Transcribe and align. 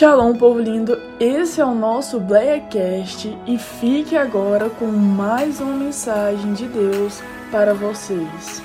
Shalom, 0.00 0.34
povo 0.34 0.58
lindo! 0.58 0.96
Esse 1.20 1.60
é 1.60 1.64
o 1.66 1.74
nosso 1.74 2.18
Blackcast 2.18 3.28
e 3.46 3.58
fique 3.58 4.16
agora 4.16 4.70
com 4.70 4.86
mais 4.86 5.60
uma 5.60 5.76
mensagem 5.76 6.54
de 6.54 6.66
Deus 6.68 7.20
para 7.52 7.74
vocês. 7.74 8.62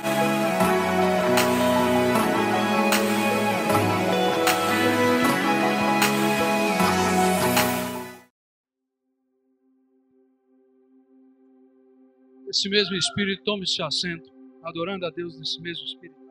Esse 12.48 12.70
mesmo 12.70 12.96
Espírito 12.96 13.44
tome 13.44 13.68
seu 13.68 13.86
assento, 13.86 14.32
adorando 14.64 15.06
a 15.06 15.10
Deus 15.10 15.38
nesse 15.38 15.62
mesmo 15.62 15.84
Espírito. 15.84 16.25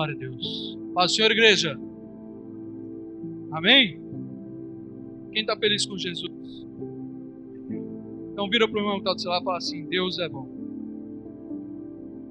Glória 0.00 0.14
a 0.14 0.18
Deus. 0.18 0.78
Paz, 0.94 1.14
Senhor, 1.14 1.30
igreja. 1.30 1.78
Amém? 3.52 4.00
Quem 5.30 5.42
está 5.42 5.54
feliz 5.58 5.84
com 5.84 5.98
Jesus? 5.98 6.66
Então 8.32 8.48
vira 8.48 8.66
para 8.66 8.78
o 8.78 8.80
irmão 8.80 8.94
que 8.94 9.00
está 9.00 9.12
do 9.12 9.20
celular 9.20 9.42
e 9.42 9.44
fala 9.44 9.58
assim: 9.58 9.84
Deus 9.88 10.18
é 10.18 10.26
bom. 10.26 10.48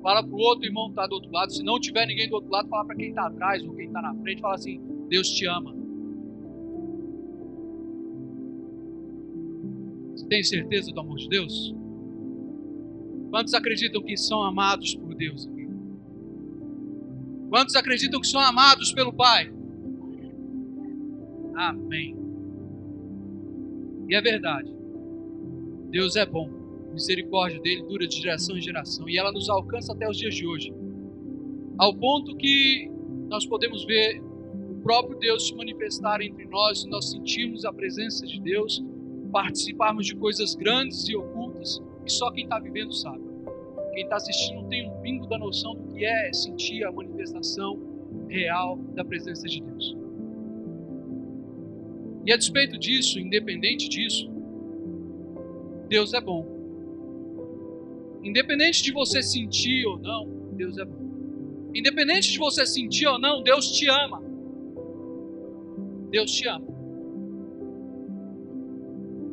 Fala 0.01 0.23
para 0.23 0.35
o 0.35 0.39
outro 0.39 0.65
irmão 0.65 0.85
que 0.85 0.93
está 0.93 1.05
do 1.05 1.13
outro 1.13 1.31
lado. 1.31 1.53
Se 1.53 1.61
não 1.61 1.79
tiver 1.79 2.07
ninguém 2.07 2.27
do 2.27 2.37
outro 2.37 2.49
lado, 2.49 2.67
fala 2.69 2.85
para 2.85 2.95
quem 2.95 3.09
está 3.09 3.27
atrás 3.27 3.63
ou 3.63 3.75
quem 3.75 3.85
está 3.85 4.01
na 4.01 4.15
frente. 4.15 4.41
Fala 4.41 4.55
assim: 4.55 4.81
Deus 5.07 5.29
te 5.29 5.45
ama. 5.45 5.71
Você 10.15 10.27
tem 10.27 10.41
certeza 10.41 10.91
do 10.91 10.99
amor 11.01 11.17
de 11.17 11.29
Deus? 11.29 11.75
Quantos 13.29 13.53
acreditam 13.53 14.01
que 14.01 14.17
são 14.17 14.41
amados 14.41 14.95
por 14.95 15.13
Deus? 15.13 15.47
Quantos 17.49 17.75
acreditam 17.75 18.21
que 18.21 18.27
são 18.27 18.39
amados 18.39 18.93
pelo 18.93 19.11
Pai? 19.11 19.51
Amém. 21.55 22.15
E 24.07 24.15
é 24.15 24.21
verdade. 24.21 24.71
Deus 25.89 26.15
é 26.15 26.25
bom. 26.25 26.49
A 26.89 26.93
misericórdia 26.93 27.59
dele 27.59 27.83
dura 27.83 28.07
de 28.07 28.15
geração 28.15 28.57
em 28.57 28.61
geração 28.61 29.09
e 29.09 29.17
ela 29.17 29.31
nos 29.31 29.49
alcança 29.49 29.93
até 29.93 30.07
os 30.07 30.17
dias 30.17 30.35
de 30.35 30.45
hoje. 30.45 30.73
Ao 31.77 31.95
ponto 31.95 32.35
que 32.35 32.91
nós 33.27 33.45
podemos 33.45 33.85
ver 33.85 34.21
o 34.21 34.81
próprio 34.81 35.17
Deus 35.17 35.47
se 35.47 35.55
manifestar 35.55 36.21
entre 36.21 36.45
nós, 36.45 36.85
nós 36.85 37.09
sentimos 37.09 37.65
a 37.65 37.73
presença 37.73 38.25
de 38.25 38.39
Deus, 38.39 38.83
participarmos 39.31 40.05
de 40.05 40.15
coisas 40.15 40.55
grandes 40.55 41.07
e 41.07 41.15
ocultas 41.15 41.81
que 42.05 42.11
só 42.11 42.31
quem 42.31 42.43
está 42.43 42.59
vivendo 42.59 42.93
sabe. 42.93 43.28
Quem 43.99 44.05
está 44.05 44.15
assistindo 44.15 44.61
não 44.61 44.69
tem 44.69 44.89
um 44.89 45.01
pingo 45.01 45.27
da 45.27 45.37
noção 45.37 45.75
do 45.75 45.93
que 45.93 46.05
é 46.05 46.31
sentir 46.31 46.85
a 46.85 46.91
manifestação 46.91 47.77
real 48.29 48.77
da 48.95 49.03
presença 49.03 49.45
de 49.45 49.61
Deus. 49.61 49.97
E 52.25 52.31
a 52.31 52.37
despeito 52.37 52.79
disso, 52.79 53.19
independente 53.19 53.89
disso, 53.89 54.31
Deus 55.89 56.13
é 56.13 56.21
bom. 56.21 56.47
Independente 58.23 58.83
de 58.83 58.93
você 58.93 59.21
sentir 59.21 59.85
ou 59.85 59.99
não, 59.99 60.29
Deus 60.53 60.77
é 60.77 60.85
bom. 60.85 61.69
Independente 61.75 62.31
de 62.31 62.39
você 62.39 62.65
sentir 62.65 63.05
ou 63.05 63.19
não, 63.19 63.43
Deus 63.43 63.69
te 63.69 63.89
ama. 63.89 64.23
Deus 66.09 66.31
te 66.31 66.47
ama. 66.47 66.67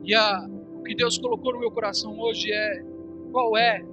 E 0.02 0.12
a, 0.12 0.50
o 0.74 0.82
que 0.82 0.96
Deus 0.96 1.18
colocou 1.18 1.52
no 1.52 1.60
meu 1.60 1.70
coração 1.70 2.18
hoje 2.18 2.50
é 2.50 2.84
qual 3.30 3.56
é 3.56 3.86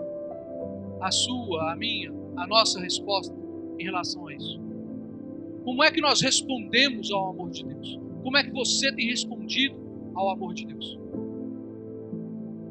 a 1.03 1.11
sua, 1.11 1.73
a 1.73 1.75
minha, 1.75 2.11
a 2.37 2.47
nossa 2.47 2.79
resposta 2.79 3.35
em 3.77 3.83
relação 3.83 4.25
a 4.27 4.33
isso? 4.33 4.59
Como 5.65 5.83
é 5.83 5.91
que 5.91 5.99
nós 5.99 6.21
respondemos 6.21 7.11
ao 7.11 7.31
amor 7.31 7.49
de 7.49 7.65
Deus? 7.65 7.99
Como 8.23 8.37
é 8.37 8.43
que 8.43 8.51
você 8.51 8.89
tem 8.93 9.07
respondido 9.07 9.75
ao 10.15 10.29
amor 10.29 10.53
de 10.53 10.65
Deus? 10.65 10.97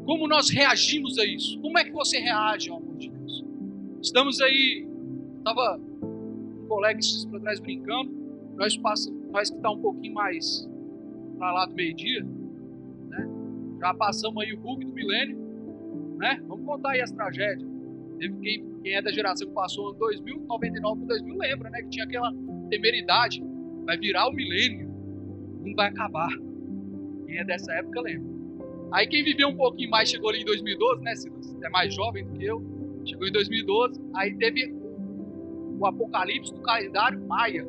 Como 0.06 0.27
nós 0.27 0.49
reagimos 0.49 1.19
a 1.19 1.27
isso? 1.27 1.61
Como 1.61 1.79
é 1.79 1.84
que 1.84 1.93
você 1.93 2.19
reage 2.19 2.71
ao 2.71 2.79
amor 2.79 2.97
de 2.97 3.11
Deus? 3.11 3.45
Estamos 4.01 4.41
aí, 4.41 4.89
estava 5.37 5.79
um 6.03 6.67
colega 6.67 6.99
esses 6.99 7.27
para 7.27 7.39
trás 7.39 7.61
brincando, 7.61 8.11
nós 8.56 8.81
nós 9.31 9.51
que 9.51 9.56
está 9.56 9.71
um 9.71 9.81
pouquinho 9.81 10.15
mais 10.15 10.69
para 11.37 11.53
lá 11.53 11.67
do 11.67 11.75
meio-dia, 11.75 12.25
né? 13.09 13.29
Já 13.79 13.93
passamos 13.93 14.43
aí 14.43 14.55
o 14.55 14.59
bug 14.59 14.85
do 14.85 14.93
milênio, 14.93 15.37
né? 16.17 16.43
Vamos 16.47 16.65
contar 16.65 16.93
aí 16.93 17.01
as 17.03 17.11
tragédias. 17.12 17.72
Teve 18.22 18.38
quem, 18.38 18.65
quem 18.84 18.94
é 18.94 19.03
da 19.03 19.10
geração 19.10 19.49
que 19.49 19.53
passou 19.53 19.88
ano 19.88 19.99
2000, 19.99 20.44
99 20.47 21.00
para 21.00 21.09
2000 21.09 21.38
lembra, 21.38 21.71
né? 21.71 21.83
Que 21.83 21.88
tinha 21.88 22.05
aquela 22.05 22.33
temeridade. 22.71 23.43
Vai 23.84 23.99
virar 23.99 24.28
o 24.28 24.33
milênio, 24.33 24.88
não 25.60 25.75
vai 25.75 25.88
acabar. 25.88 26.31
Quem 27.27 27.37
é 27.37 27.44
dessa 27.44 27.72
época 27.72 28.00
lembra. 28.00 28.31
Aí 28.93 29.09
quem 29.09 29.25
viveu 29.25 29.49
um 29.49 29.56
pouquinho 29.56 29.91
mais 29.91 30.09
chegou 30.09 30.31
ali 30.31 30.43
em 30.43 30.44
2012, 30.44 31.03
né, 31.03 31.16
Silas? 31.16 31.56
É 31.65 31.69
mais 31.69 31.93
jovem 31.93 32.25
do 32.25 32.32
que 32.34 32.44
eu. 32.44 32.62
Chegou 33.05 33.27
em 33.27 33.32
2012. 33.32 34.00
Aí 34.15 34.37
teve 34.37 34.72
o 35.81 35.84
apocalipse 35.84 36.55
do 36.55 36.61
calendário 36.61 37.21
maia, 37.27 37.66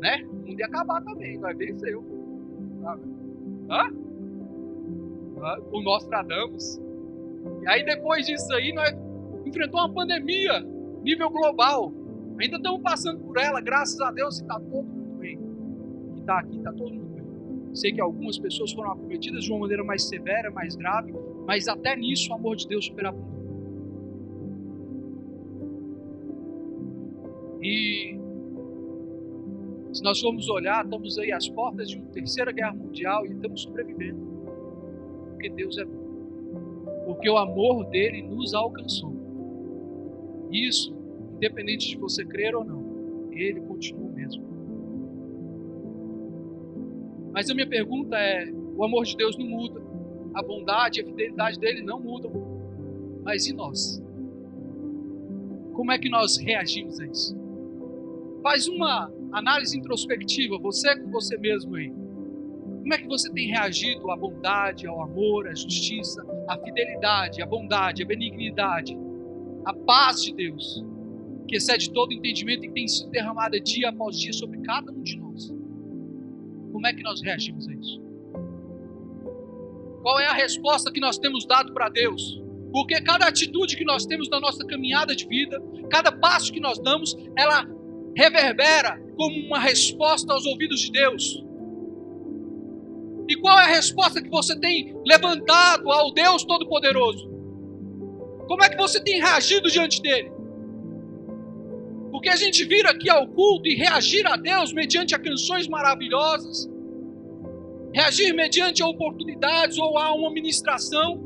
né? 0.00 0.24
O 0.24 0.34
mundo 0.34 0.58
ia 0.58 0.66
acabar 0.66 1.00
também, 1.04 1.38
nós 1.38 1.56
venceu. 1.56 2.04
Hã? 3.70 3.88
O 5.70 5.80
Nostradamus. 5.80 6.80
E 7.62 7.68
aí 7.68 7.84
depois 7.84 8.26
disso 8.26 8.52
aí, 8.52 8.72
nós 8.72 8.92
enfrentou 9.52 9.80
uma 9.80 9.92
pandemia 9.92 10.60
nível 11.02 11.30
global. 11.30 11.92
Ainda 12.40 12.56
estamos 12.56 12.80
passando 12.80 13.20
por 13.20 13.38
ela, 13.38 13.60
graças 13.60 14.00
a 14.00 14.10
Deus, 14.10 14.38
e 14.38 14.42
está 14.42 14.58
todo 14.58 14.84
mundo 14.84 15.18
bem. 15.18 15.38
E 16.16 16.20
está 16.20 16.38
aqui, 16.38 16.56
está 16.56 16.72
todo 16.72 16.94
mundo 16.94 17.14
bem. 17.14 17.74
Sei 17.74 17.92
que 17.92 18.00
algumas 18.00 18.38
pessoas 18.38 18.72
foram 18.72 18.92
acometidas 18.92 19.44
de 19.44 19.52
uma 19.52 19.60
maneira 19.60 19.84
mais 19.84 20.04
severa, 20.04 20.50
mais 20.50 20.74
grave, 20.74 21.14
mas 21.46 21.68
até 21.68 21.94
nisso 21.94 22.30
o 22.30 22.34
amor 22.34 22.56
de 22.56 22.66
Deus 22.66 22.86
superabundou. 22.86 23.30
E 27.62 28.18
se 29.92 30.02
nós 30.02 30.20
formos 30.20 30.48
olhar, 30.48 30.84
estamos 30.84 31.18
aí 31.18 31.30
às 31.30 31.48
portas 31.48 31.90
de 31.90 31.96
uma 31.96 32.06
terceira 32.08 32.50
guerra 32.50 32.74
mundial 32.74 33.24
e 33.26 33.32
estamos 33.32 33.62
sobrevivendo. 33.62 34.20
Porque 35.30 35.50
Deus 35.50 35.78
é 35.78 35.84
bom. 35.84 36.02
Porque 37.06 37.28
o 37.28 37.36
amor 37.36 37.84
dele 37.84 38.22
nos 38.22 38.54
alcançou. 38.54 39.11
Isso, 40.52 40.94
independente 41.34 41.88
de 41.88 41.96
você 41.96 42.24
crer 42.24 42.54
ou 42.54 42.64
não, 42.64 43.30
ele 43.32 43.60
continua 43.62 44.06
o 44.06 44.12
mesmo. 44.12 44.52
Mas 47.32 47.50
a 47.50 47.54
minha 47.54 47.66
pergunta 47.66 48.16
é: 48.16 48.52
o 48.76 48.84
amor 48.84 49.04
de 49.04 49.16
Deus 49.16 49.36
não 49.38 49.46
muda, 49.46 49.82
a 50.34 50.42
bondade 50.42 51.00
e 51.00 51.02
a 51.02 51.06
fidelidade 51.06 51.58
dele 51.58 51.82
não 51.82 51.98
mudam, 51.98 52.30
mas 53.24 53.46
e 53.46 53.54
nós? 53.54 54.02
Como 55.72 55.90
é 55.90 55.98
que 55.98 56.10
nós 56.10 56.36
reagimos 56.36 57.00
a 57.00 57.06
isso? 57.06 57.34
Faz 58.42 58.68
uma 58.68 59.10
análise 59.32 59.78
introspectiva, 59.78 60.58
você 60.58 60.94
com 60.98 61.10
você 61.10 61.38
mesmo 61.38 61.74
aí. 61.76 61.90
Como 61.90 62.92
é 62.92 62.98
que 62.98 63.06
você 63.06 63.32
tem 63.32 63.48
reagido 63.48 64.10
à 64.10 64.16
bondade, 64.16 64.86
ao 64.86 65.00
amor, 65.00 65.48
à 65.48 65.54
justiça, 65.54 66.22
à 66.48 66.58
fidelidade, 66.58 67.40
à 67.40 67.46
bondade, 67.46 68.02
à 68.02 68.06
benignidade, 68.06 68.98
a 69.64 69.72
paz 69.72 70.22
de 70.22 70.34
Deus, 70.34 70.84
que 71.48 71.56
excede 71.56 71.90
todo 71.90 72.12
entendimento 72.12 72.64
e 72.64 72.68
que 72.68 72.74
tem 72.74 72.88
sido 72.88 73.10
derramada 73.10 73.60
dia 73.60 73.90
após 73.90 74.18
dia 74.18 74.32
sobre 74.32 74.60
cada 74.62 74.90
um 74.90 75.02
de 75.02 75.16
nós. 75.16 75.54
Como 76.72 76.86
é 76.86 76.92
que 76.92 77.02
nós 77.02 77.20
reagimos 77.20 77.68
a 77.68 77.74
isso? 77.74 78.02
Qual 80.02 80.18
é 80.18 80.26
a 80.26 80.32
resposta 80.32 80.90
que 80.90 81.00
nós 81.00 81.18
temos 81.18 81.46
dado 81.46 81.72
para 81.72 81.88
Deus? 81.88 82.42
Porque 82.72 83.00
cada 83.02 83.26
atitude 83.26 83.76
que 83.76 83.84
nós 83.84 84.06
temos 84.06 84.28
na 84.28 84.40
nossa 84.40 84.66
caminhada 84.66 85.14
de 85.14 85.26
vida, 85.26 85.62
cada 85.90 86.10
passo 86.10 86.52
que 86.52 86.58
nós 86.58 86.78
damos, 86.78 87.16
ela 87.36 87.66
reverbera 88.16 89.00
como 89.16 89.46
uma 89.46 89.60
resposta 89.60 90.32
aos 90.32 90.46
ouvidos 90.46 90.80
de 90.80 90.90
Deus. 90.90 91.44
E 93.28 93.36
qual 93.36 93.58
é 93.58 93.64
a 93.64 93.74
resposta 93.76 94.20
que 94.20 94.28
você 94.28 94.58
tem 94.58 94.96
levantado 95.06 95.90
ao 95.90 96.12
Deus 96.12 96.44
Todo-Poderoso? 96.44 97.31
Como 98.46 98.62
é 98.62 98.68
que 98.68 98.76
você 98.76 99.02
tem 99.02 99.20
reagido 99.20 99.70
diante 99.70 100.00
dele? 100.02 100.32
Porque 102.10 102.28
a 102.28 102.36
gente 102.36 102.64
vir 102.64 102.86
aqui 102.86 103.08
ao 103.08 103.26
culto 103.26 103.68
e 103.68 103.74
reagir 103.74 104.26
a 104.26 104.36
Deus 104.36 104.72
mediante 104.72 105.14
a 105.14 105.18
canções 105.18 105.66
maravilhosas, 105.66 106.70
reagir 107.92 108.32
mediante 108.34 108.82
a 108.82 108.86
oportunidades 108.86 109.78
ou 109.78 109.96
a 109.98 110.14
uma 110.14 110.30
ministração, 110.30 111.20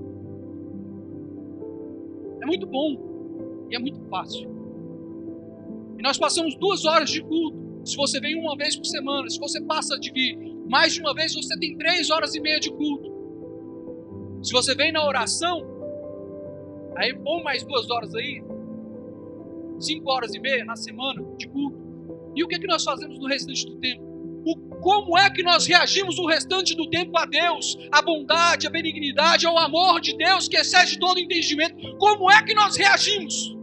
é 2.41 2.47
muito 2.47 2.67
bom 2.67 3.67
e 3.71 3.75
é 3.75 3.79
muito 3.79 4.01
fácil. 4.09 4.49
E 5.99 6.03
nós 6.03 6.19
passamos 6.19 6.55
duas 6.55 6.85
horas 6.85 7.11
de 7.11 7.23
culto. 7.23 7.67
Se 7.85 7.97
você 7.97 8.21
vem 8.21 8.39
uma 8.39 8.57
vez 8.57 8.77
por 8.77 8.85
semana, 8.85 9.29
se 9.29 9.39
você 9.39 9.61
passa 9.61 9.99
de 9.99 10.13
vir 10.13 10.37
mais 10.69 10.95
de 10.95 11.01
uma 11.01 11.15
vez, 11.15 11.35
você 11.35 11.59
tem 11.59 11.77
três 11.77 12.11
horas 12.11 12.35
e 12.35 12.41
meia 12.41 12.61
de 12.61 12.71
culto. 12.71 13.13
Se 14.43 14.53
você 14.53 14.75
vem 14.75 14.93
na 14.93 15.05
oração, 15.05 15.76
Aí 16.97 17.15
põe 17.15 17.43
mais 17.43 17.63
duas 17.65 17.91
horas 17.91 18.15
aí. 18.15 18.43
cinco 19.79 20.11
horas 20.11 20.35
e 20.35 20.41
meia 20.41 20.65
na 20.65 20.77
semana 20.77 21.23
de 21.37 21.49
culto. 21.49 21.79
E 22.35 22.43
o 22.43 22.49
que, 22.49 22.57
é 22.57 22.59
que 22.59 22.67
nós 22.67 22.83
fazemos 22.85 23.19
no 23.19 23.27
restante 23.27 23.67
do 23.67 23.77
tempo? 23.77 24.05
O, 24.47 24.57
como 24.77 25.19
é 25.19 25.29
que 25.29 25.43
nós 25.43 25.67
reagimos 25.67 26.19
o 26.19 26.27
restante 26.27 26.75
do 26.75 26.89
tempo 26.89 27.17
a 27.19 27.27
Deus, 27.27 27.77
a 27.91 28.01
bondade, 28.01 28.67
a 28.67 28.71
benignidade, 28.71 29.47
ao 29.47 29.59
amor 29.59 30.01
de 30.01 30.17
Deus 30.17 30.49
que 30.49 30.57
excede 30.57 30.99
todo 30.99 31.19
entendimento? 31.19 31.97
Como 31.99 32.31
é 32.31 32.43
que 32.43 32.55
nós 32.55 32.77
reagimos? 32.77 33.57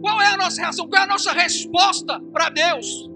Qual 0.00 0.20
é 0.20 0.26
a 0.28 0.36
nossa 0.36 0.60
reação? 0.60 0.88
Qual 0.88 1.00
é 1.00 1.04
a 1.04 1.08
nossa 1.08 1.32
resposta 1.32 2.20
para 2.32 2.50
Deus? 2.50 3.10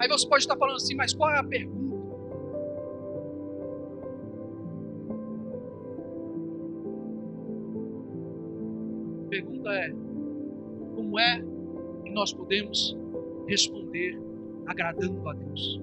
Aí 0.00 0.08
você 0.08 0.28
pode 0.28 0.44
estar 0.44 0.56
falando 0.56 0.76
assim, 0.76 0.94
mas 0.94 1.12
qual 1.12 1.30
é 1.30 1.38
a 1.38 1.44
pergunta? 1.44 1.97
Pergunta 9.38 9.70
é: 9.70 9.90
como 10.94 11.18
é 11.18 11.42
que 12.04 12.10
nós 12.10 12.32
podemos 12.32 12.96
responder 13.46 14.18
agradando 14.66 15.28
a 15.28 15.32
Deus? 15.32 15.80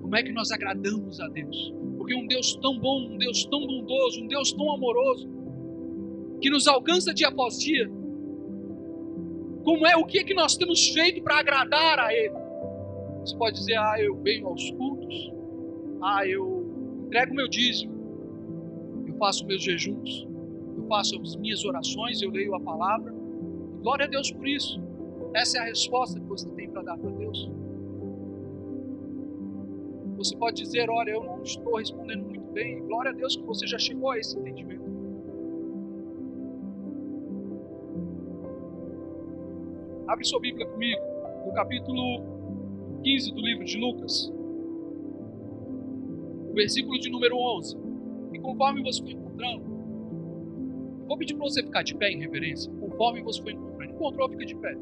Como 0.00 0.16
é 0.16 0.22
que 0.22 0.32
nós 0.32 0.50
agradamos 0.50 1.20
a 1.20 1.28
Deus? 1.28 1.74
Porque 1.96 2.14
um 2.14 2.26
Deus 2.26 2.56
tão 2.56 2.78
bom, 2.78 3.08
um 3.10 3.18
Deus 3.18 3.44
tão 3.46 3.66
bondoso, 3.66 4.22
um 4.22 4.28
Deus 4.28 4.52
tão 4.52 4.72
amoroso, 4.72 5.28
que 6.40 6.48
nos 6.48 6.66
alcança 6.66 7.12
dia 7.12 7.28
após 7.28 7.58
dia, 7.58 7.90
como 9.64 9.86
é 9.86 9.96
o 9.96 10.04
que 10.04 10.20
é 10.20 10.24
que 10.24 10.34
nós 10.34 10.56
temos 10.56 10.88
feito 10.90 11.22
para 11.22 11.38
agradar 11.38 11.98
a 11.98 12.14
Ele? 12.14 12.34
Você 13.20 13.36
pode 13.36 13.58
dizer, 13.58 13.76
ah, 13.76 13.96
eu 13.98 14.14
venho 14.22 14.46
aos 14.46 14.70
cultos, 14.70 15.32
ah, 16.00 16.24
eu 16.24 17.04
entrego 17.06 17.34
meu 17.34 17.48
dízimo, 17.48 17.92
eu 19.08 19.14
faço 19.16 19.44
meus 19.44 19.62
jejuns, 19.62 20.28
faço 20.86 21.20
as 21.20 21.36
minhas 21.36 21.64
orações, 21.64 22.22
eu 22.22 22.30
leio 22.30 22.54
a 22.54 22.60
palavra. 22.60 23.12
Glória 23.82 24.06
a 24.06 24.08
Deus 24.08 24.30
por 24.30 24.46
isso. 24.46 24.80
Essa 25.34 25.58
é 25.58 25.60
a 25.60 25.64
resposta 25.64 26.18
que 26.18 26.26
você 26.26 26.48
tem 26.50 26.68
para 26.70 26.82
dar 26.82 26.98
para 26.98 27.10
Deus. 27.10 27.50
Você 30.16 30.34
pode 30.36 30.62
dizer, 30.62 30.88
olha, 30.88 31.10
eu 31.10 31.22
não 31.22 31.42
estou 31.42 31.76
respondendo 31.76 32.24
muito 32.24 32.50
bem. 32.52 32.82
Glória 32.86 33.10
a 33.10 33.14
Deus 33.14 33.36
que 33.36 33.42
você 33.42 33.66
já 33.66 33.78
chegou 33.78 34.10
a 34.10 34.18
esse 34.18 34.38
entendimento. 34.38 34.86
Abre 40.08 40.24
sua 40.24 40.40
Bíblia 40.40 40.66
comigo, 40.66 41.02
no 41.44 41.52
capítulo 41.52 42.22
15 43.02 43.32
do 43.32 43.40
livro 43.40 43.64
de 43.64 43.76
Lucas, 43.76 44.32
o 46.50 46.54
versículo 46.54 46.98
de 46.98 47.10
número 47.10 47.36
11. 47.36 47.76
E 48.32 48.38
conforme 48.38 48.82
você 48.82 49.02
for 49.02 49.10
encontrando, 49.10 49.75
vou 51.06 51.16
pedir 51.16 51.34
para 51.34 51.44
você 51.44 51.62
ficar 51.62 51.82
de 51.82 51.94
pé 51.94 52.10
em 52.10 52.18
reverência, 52.18 52.72
conforme 52.80 53.22
você 53.22 53.42
for 53.42 53.50
encontrando. 53.50 53.92
Encontrou, 53.92 54.28
fica 54.28 54.44
de 54.44 54.56
pé. 54.56 54.76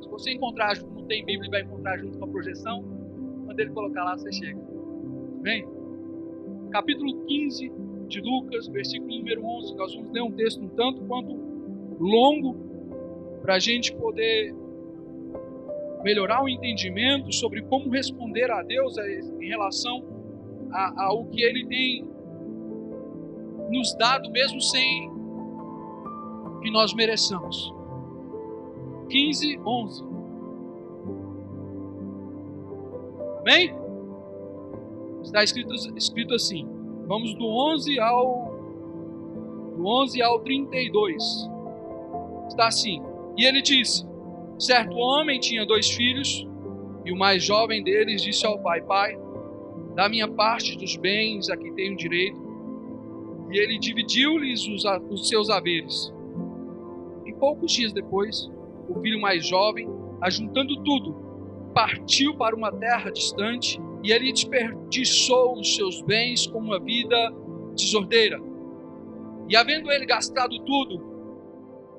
Se 0.00 0.08
você 0.08 0.32
encontrar, 0.32 0.76
não 0.82 1.04
tem 1.04 1.24
Bíblia 1.24 1.48
e 1.48 1.50
vai 1.50 1.62
encontrar 1.62 1.98
junto 1.98 2.18
com 2.18 2.24
a 2.24 2.28
projeção, 2.28 2.84
quando 3.44 3.60
ele 3.60 3.70
colocar 3.70 4.04
lá, 4.04 4.16
você 4.16 4.32
chega. 4.32 4.60
Amém? 5.40 5.66
Capítulo 6.70 7.24
15 7.26 7.72
de 8.08 8.20
Lucas, 8.20 8.68
versículo 8.68 9.16
número 9.16 9.44
11. 9.44 9.74
Nós 9.74 9.94
vamos 9.94 10.10
ler 10.12 10.22
um 10.22 10.30
texto 10.30 10.62
um 10.62 10.68
tanto 10.68 11.02
quanto 11.02 11.34
longo 11.98 12.54
para 13.42 13.56
a 13.56 13.58
gente 13.58 13.94
poder 13.94 14.54
melhorar 16.02 16.42
o 16.42 16.48
entendimento 16.48 17.32
sobre 17.32 17.62
como 17.62 17.90
responder 17.90 18.50
a 18.50 18.62
Deus 18.62 18.96
em 18.98 19.48
relação 19.48 20.04
ao 20.72 21.26
que 21.26 21.42
Ele 21.42 21.66
tem 21.66 22.04
nos 23.70 23.94
dado, 23.94 24.30
mesmo 24.30 24.60
sem 24.60 25.11
que 26.62 26.70
nós 26.70 26.94
mereçamos. 26.94 27.74
15, 29.08 29.60
11. 29.64 30.04
Amém? 33.40 33.74
Está 35.22 35.42
escrito, 35.42 35.74
escrito 35.96 36.34
assim. 36.34 36.66
Vamos 37.06 37.34
do 37.34 37.44
11 37.46 37.98
ao 37.98 38.52
do 39.76 39.86
11 39.86 40.22
ao 40.22 40.40
32. 40.40 41.22
Está 42.48 42.68
assim. 42.68 43.02
E 43.36 43.44
ele 43.44 43.60
disse: 43.60 44.06
Certo 44.58 44.96
homem 44.96 45.40
tinha 45.40 45.66
dois 45.66 45.90
filhos, 45.90 46.46
e 47.04 47.12
o 47.12 47.16
mais 47.16 47.42
jovem 47.42 47.82
deles 47.82 48.22
disse 48.22 48.46
ao 48.46 48.58
pai: 48.60 48.80
Pai, 48.82 49.18
da 49.94 50.08
minha 50.08 50.28
parte 50.28 50.76
dos 50.76 50.96
bens 50.96 51.50
a 51.50 51.56
que 51.56 51.70
tenho 51.72 51.96
direito. 51.96 52.40
E 53.50 53.58
ele 53.58 53.78
dividiu-lhes 53.78 54.66
os, 54.66 54.84
os 55.10 55.28
seus 55.28 55.50
haveres. 55.50 56.12
Poucos 57.42 57.72
dias 57.72 57.92
depois, 57.92 58.48
o 58.88 59.00
filho 59.00 59.20
mais 59.20 59.44
jovem, 59.44 59.88
ajuntando 60.20 60.80
tudo, 60.84 61.72
partiu 61.74 62.36
para 62.36 62.54
uma 62.54 62.70
terra 62.70 63.10
distante 63.10 63.80
e 64.00 64.12
ali 64.12 64.32
desperdiçou 64.32 65.58
os 65.58 65.74
seus 65.74 66.00
bens 66.02 66.46
com 66.46 66.60
uma 66.60 66.78
vida 66.78 67.16
desordeira. 67.74 68.38
E 69.48 69.56
havendo 69.56 69.90
ele 69.90 70.06
gastado 70.06 70.56
tudo, 70.64 71.02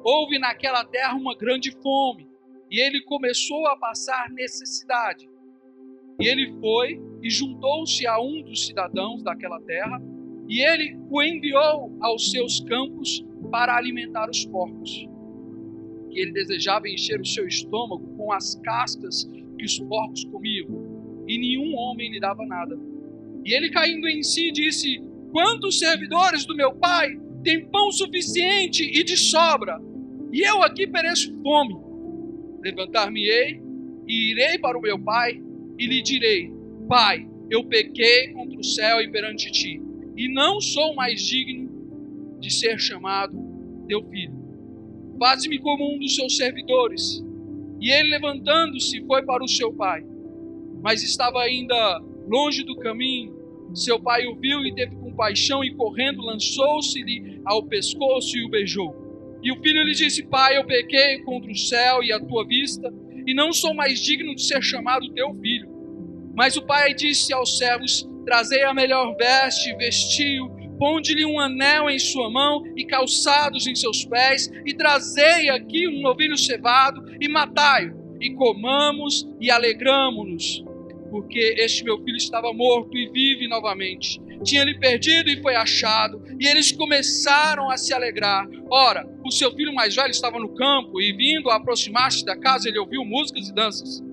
houve 0.01 0.39
naquela 0.39 0.85
terra 0.85 1.13
uma 1.13 1.35
grande 1.35 1.71
fome 1.81 2.25
e 2.71 2.79
ele 2.79 3.01
começou 3.01 3.67
a 3.67 3.75
passar 3.75 4.29
necessidade. 4.29 5.29
E 6.21 6.25
ele 6.25 6.57
foi 6.61 7.01
e 7.21 7.29
juntou-se 7.29 8.07
a 8.07 8.17
um 8.17 8.43
dos 8.43 8.65
cidadãos 8.65 9.21
daquela 9.21 9.59
terra, 9.59 10.01
e 10.47 10.61
ele 10.61 10.97
o 11.09 11.21
enviou 11.21 11.97
aos 11.99 12.31
seus 12.31 12.61
campos 12.61 13.25
para 13.51 13.75
alimentar 13.75 14.29
os 14.29 14.45
porcos. 14.45 15.11
E 16.13 16.21
ele 16.21 16.31
desejava 16.31 16.87
encher 16.87 17.19
o 17.19 17.25
seu 17.25 17.47
estômago 17.47 18.15
com 18.15 18.31
as 18.31 18.55
cascas 18.63 19.27
que 19.57 19.65
os 19.65 19.79
porcos 19.79 20.23
comiam, 20.25 21.23
e 21.27 21.37
nenhum 21.37 21.75
homem 21.75 22.11
lhe 22.11 22.19
dava 22.19 22.45
nada. 22.45 22.77
E 23.43 23.51
ele, 23.51 23.71
caindo 23.71 24.07
em 24.07 24.21
si, 24.21 24.51
disse: 24.51 25.01
Quantos 25.31 25.79
servidores 25.79 26.45
do 26.45 26.55
meu 26.55 26.73
pai 26.75 27.19
têm 27.43 27.65
pão 27.65 27.91
suficiente 27.91 28.83
e 28.83 29.03
de 29.03 29.17
sobra, 29.17 29.81
e 30.31 30.41
eu 30.41 30.61
aqui 30.61 30.85
pereço 30.85 31.33
fome? 31.41 31.75
Levantar-me-ei 32.61 33.61
e 34.07 34.31
irei 34.31 34.59
para 34.59 34.77
o 34.77 34.81
meu 34.81 34.99
pai 34.99 35.41
e 35.79 35.87
lhe 35.87 36.01
direi: 36.03 36.51
Pai, 36.87 37.27
eu 37.49 37.63
pequei 37.65 38.29
contra 38.33 38.59
o 38.59 38.63
céu 38.63 39.01
e 39.01 39.09
perante 39.09 39.51
ti, 39.51 39.81
e 40.15 40.31
não 40.31 40.61
sou 40.61 40.93
mais 40.93 41.21
digno 41.21 42.37
de 42.39 42.51
ser 42.53 42.79
chamado 42.79 43.35
teu 43.87 44.03
filho. 44.09 44.42
Faze-me 45.19 45.59
como 45.59 45.93
um 45.93 45.99
dos 45.99 46.15
seus 46.15 46.35
servidores. 46.37 47.23
E 47.79 47.91
ele, 47.91 48.11
levantando-se, 48.11 49.05
foi 49.05 49.23
para 49.23 49.43
o 49.43 49.47
seu 49.47 49.73
pai. 49.73 50.03
Mas 50.81 51.03
estava 51.03 51.41
ainda 51.41 52.01
longe 52.27 52.63
do 52.63 52.75
caminho. 52.77 53.33
Seu 53.73 53.99
pai 53.99 54.25
o 54.25 54.35
viu 54.35 54.63
e 54.65 54.73
teve 54.73 54.95
compaixão, 54.95 55.63
e 55.63 55.73
correndo 55.73 56.21
lançou-se-lhe 56.21 57.41
ao 57.45 57.63
pescoço 57.63 58.37
e 58.37 58.45
o 58.45 58.49
beijou. 58.49 59.03
E 59.41 59.51
o 59.51 59.61
filho 59.61 59.83
lhe 59.83 59.93
disse: 59.93 60.23
Pai, 60.23 60.57
eu 60.57 60.65
pequei 60.65 61.19
contra 61.19 61.51
o 61.51 61.57
céu 61.57 62.03
e 62.03 62.11
a 62.11 62.19
tua 62.19 62.45
vista, 62.45 62.93
e 63.25 63.33
não 63.33 63.51
sou 63.51 63.73
mais 63.73 63.99
digno 63.99 64.35
de 64.35 64.43
ser 64.43 64.61
chamado 64.61 65.11
teu 65.13 65.33
filho. 65.35 65.69
Mas 66.35 66.55
o 66.55 66.61
pai 66.61 66.93
disse 66.93 67.33
aos 67.33 67.57
servos: 67.57 68.07
Trazei 68.25 68.63
a 68.63 68.73
melhor 68.73 69.15
veste, 69.17 69.75
vestiu, 69.75 70.52
ponde-lhe 70.77 71.25
um 71.25 71.39
anel 71.39 71.89
em 71.89 71.99
sua 71.99 72.29
mão 72.29 72.63
e 72.75 72.85
calçados 72.85 73.67
em 73.67 73.75
seus 73.75 74.05
pés, 74.05 74.51
e 74.65 74.73
trazei 74.73 75.49
aqui 75.49 75.87
um 75.87 76.01
novilho 76.01 76.37
cevado 76.37 77.03
e 77.19 77.27
matai-o, 77.27 78.17
e 78.19 78.33
comamos 78.33 79.27
e 79.39 79.49
alegramo-nos, 79.51 80.63
porque 81.09 81.55
este 81.57 81.83
meu 81.83 81.97
filho 82.03 82.17
estava 82.17 82.53
morto 82.53 82.97
e 82.97 83.09
vive 83.09 83.47
novamente 83.47 84.21
tinha 84.43 84.61
ele 84.61 84.77
perdido 84.77 85.29
e 85.29 85.41
foi 85.41 85.55
achado, 85.55 86.21
e 86.39 86.45
eles 86.45 86.71
começaram 86.71 87.69
a 87.69 87.77
se 87.77 87.93
alegrar. 87.93 88.47
Ora, 88.69 89.07
o 89.25 89.31
seu 89.31 89.51
filho 89.55 89.73
mais 89.73 89.95
velho 89.95 90.11
estava 90.11 90.39
no 90.39 90.53
campo, 90.53 91.01
e 91.01 91.13
vindo 91.13 91.49
a 91.49 91.55
aproximar-se 91.55 92.25
da 92.25 92.37
casa, 92.37 92.67
ele 92.67 92.79
ouviu 92.79 93.03
músicas 93.05 93.47
e 93.47 93.53
danças. 93.53 94.03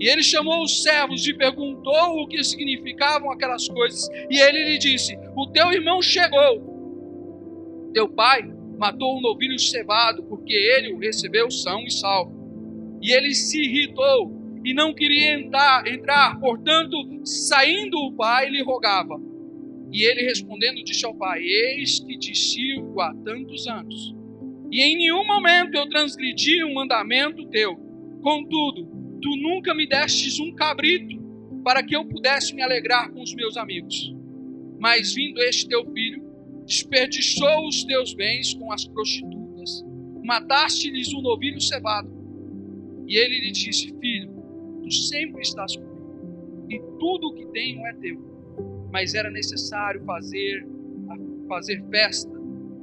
E 0.00 0.08
ele 0.08 0.22
chamou 0.22 0.62
os 0.62 0.82
servos 0.82 1.26
e 1.26 1.34
perguntou 1.34 2.22
o 2.22 2.26
que 2.26 2.42
significavam 2.42 3.30
aquelas 3.30 3.68
coisas. 3.68 4.08
E 4.30 4.40
ele 4.40 4.64
lhe 4.64 4.78
disse: 4.78 5.18
O 5.36 5.46
teu 5.48 5.70
irmão 5.72 6.00
chegou. 6.00 7.90
Teu 7.92 8.08
pai 8.08 8.42
matou 8.78 9.18
um 9.18 9.20
novilho 9.20 9.58
cevado, 9.58 10.22
porque 10.22 10.54
ele 10.54 10.92
o 10.92 10.98
recebeu 10.98 11.50
são 11.50 11.84
e 11.84 11.90
salvo. 11.90 12.98
E 13.02 13.12
ele 13.12 13.34
se 13.34 13.62
irritou 13.62 14.32
e 14.64 14.72
não 14.72 14.94
queria 14.94 15.34
entrar, 15.34 15.86
entrar. 15.86 16.40
Portanto, 16.40 16.96
saindo 17.24 17.98
o 17.98 18.12
pai, 18.14 18.48
lhe 18.48 18.62
rogava: 18.62 19.20
e 19.92 20.04
ele 20.04 20.22
respondendo 20.22 20.84
disse 20.84 21.04
ao 21.04 21.14
pai: 21.14 21.42
Eis 21.42 21.98
que 21.98 22.16
te 22.16 22.34
sirvo 22.34 23.00
há 23.00 23.12
tantos 23.24 23.66
anos, 23.66 24.14
e 24.70 24.80
em 24.80 24.96
nenhum 24.96 25.26
momento 25.26 25.74
eu 25.74 25.88
transgredi 25.88 26.64
um 26.64 26.74
mandamento 26.74 27.46
teu. 27.48 27.76
Contudo, 28.22 28.99
tu 29.20 29.36
nunca 29.36 29.74
me 29.74 29.86
destes 29.86 30.38
um 30.40 30.52
cabrito 30.54 31.20
para 31.62 31.82
que 31.82 31.94
eu 31.94 32.04
pudesse 32.04 32.54
me 32.54 32.62
alegrar 32.62 33.10
com 33.10 33.22
os 33.22 33.34
meus 33.34 33.56
amigos. 33.56 34.14
Mas 34.78 35.14
vindo 35.14 35.40
este 35.42 35.68
teu 35.68 35.84
filho, 35.92 36.22
desperdiçou 36.66 37.68
os 37.68 37.84
teus 37.84 38.14
bens 38.14 38.54
com 38.54 38.72
as 38.72 38.86
prostitutas, 38.86 39.84
mataste-lhes 40.24 41.12
um 41.12 41.20
novilho 41.20 41.60
cevado. 41.60 42.10
E 43.06 43.16
ele 43.16 43.40
lhe 43.40 43.52
disse: 43.52 43.94
Filho, 44.00 44.30
tu 44.82 44.90
sempre 44.90 45.42
estás 45.42 45.76
comigo, 45.76 46.66
e 46.70 46.78
tudo 46.98 47.28
o 47.28 47.34
que 47.34 47.46
tenho 47.46 47.84
é 47.86 47.92
teu. 47.94 48.18
Mas 48.90 49.14
era 49.14 49.30
necessário 49.30 50.02
fazer, 50.04 50.66
fazer 51.48 51.82
festa 51.90 52.30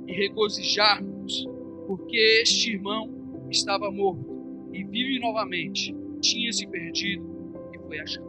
e 0.07 0.13
regozijar-nos, 0.13 1.47
porque 1.87 2.17
este 2.41 2.73
irmão 2.73 3.09
estava 3.49 3.89
morto 3.91 4.69
e 4.73 4.83
vive 4.83 5.19
novamente, 5.19 5.95
tinha 6.19 6.51
se 6.51 6.67
perdido 6.67 7.25
e 7.73 7.79
foi 7.87 7.99
achado. 7.99 8.27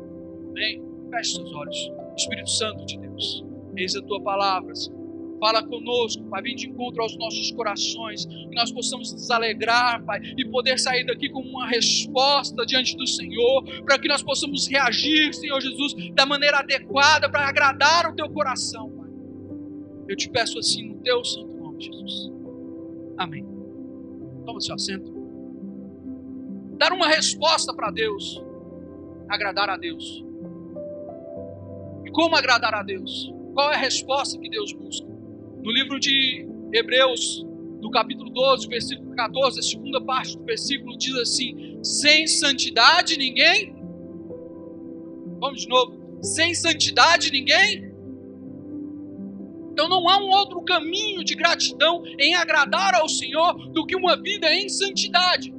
Amém? 0.51 0.83
Feche 1.11 1.35
seus 1.35 1.53
olhos. 1.53 1.93
Espírito 2.17 2.51
Santo 2.51 2.85
de 2.85 2.99
Deus, 2.99 3.45
eis 3.77 3.95
a 3.95 4.03
tua 4.03 4.21
palavra, 4.21 4.75
Senhor. 4.75 4.99
Fala 5.39 5.63
conosco, 5.63 6.25
Pai, 6.25 6.43
vem 6.43 6.57
de 6.57 6.69
encontro 6.69 7.01
aos 7.01 7.17
nossos 7.17 7.53
corações, 7.53 8.27
que 8.27 8.55
nós 8.57 8.73
possamos 8.73 9.13
nos 9.13 9.31
alegrar, 9.31 10.05
Pai, 10.05 10.21
e 10.37 10.45
poder 10.45 10.79
sair 10.79 11.05
daqui 11.07 11.29
com 11.29 11.41
uma 11.41 11.69
resposta 11.69 12.67
diante 12.67 12.97
do 12.97 13.07
Senhor, 13.07 13.63
para 13.85 13.99
que 13.99 14.09
nós 14.09 14.21
possamos 14.21 14.67
reagir, 14.67 15.33
Senhor 15.33 15.61
Jesus, 15.61 15.95
da 16.13 16.27
maneira 16.27 16.59
adequada 16.59 17.31
para 17.31 17.49
agradar 17.49 18.11
o 18.11 18.17
teu 18.17 18.29
coração, 18.31 18.91
Pai. 18.91 19.09
Eu 20.09 20.17
te 20.17 20.29
peço 20.29 20.59
assim 20.59 20.89
no 20.89 20.97
teu 21.03 21.25
santo 21.25 21.55
nome, 21.55 21.81
Jesus. 21.85 22.33
Amém. 23.17 23.47
Toma 24.45 24.61
seu 24.61 24.75
assento. 24.75 25.18
Dar 26.79 26.93
uma 26.93 27.09
resposta 27.09 27.75
para 27.75 27.91
Deus, 27.91 28.41
agradar 29.29 29.69
a 29.69 29.77
Deus. 29.77 30.25
E 32.05 32.11
como 32.13 32.37
agradar 32.37 32.73
a 32.73 32.85
Deus? 32.85 33.35
Qual 33.53 33.73
é 33.73 33.75
a 33.75 33.79
resposta 33.79 34.39
que 34.39 34.49
Deus 34.49 34.73
busca? 34.73 35.07
No 35.07 35.73
livro 35.73 35.99
de 35.99 36.47
Hebreus, 36.73 37.45
no 37.81 37.91
capítulo 37.91 38.31
12, 38.31 38.69
versículo 38.69 39.11
14, 39.17 39.59
a 39.59 39.63
segunda 39.63 40.01
parte 40.01 40.39
do 40.39 40.45
versículo 40.45 40.97
diz 40.97 41.17
assim: 41.17 41.81
sem 41.83 42.29
santidade 42.29 43.19
ninguém. 43.19 43.75
Vamos 45.41 45.63
de 45.63 45.69
novo. 45.69 45.99
Sem 46.23 46.55
santidade 46.55 47.33
ninguém. 47.33 47.93
Então 49.73 49.89
não 49.89 50.09
há 50.09 50.19
um 50.19 50.29
outro 50.29 50.63
caminho 50.63 51.25
de 51.25 51.35
gratidão 51.35 52.05
em 52.19 52.37
agradar 52.37 52.95
ao 52.95 53.09
Senhor 53.09 53.55
do 53.71 53.85
que 53.85 53.97
uma 53.97 54.17
vida 54.17 54.53
em 54.53 54.69
santidade. 54.69 55.58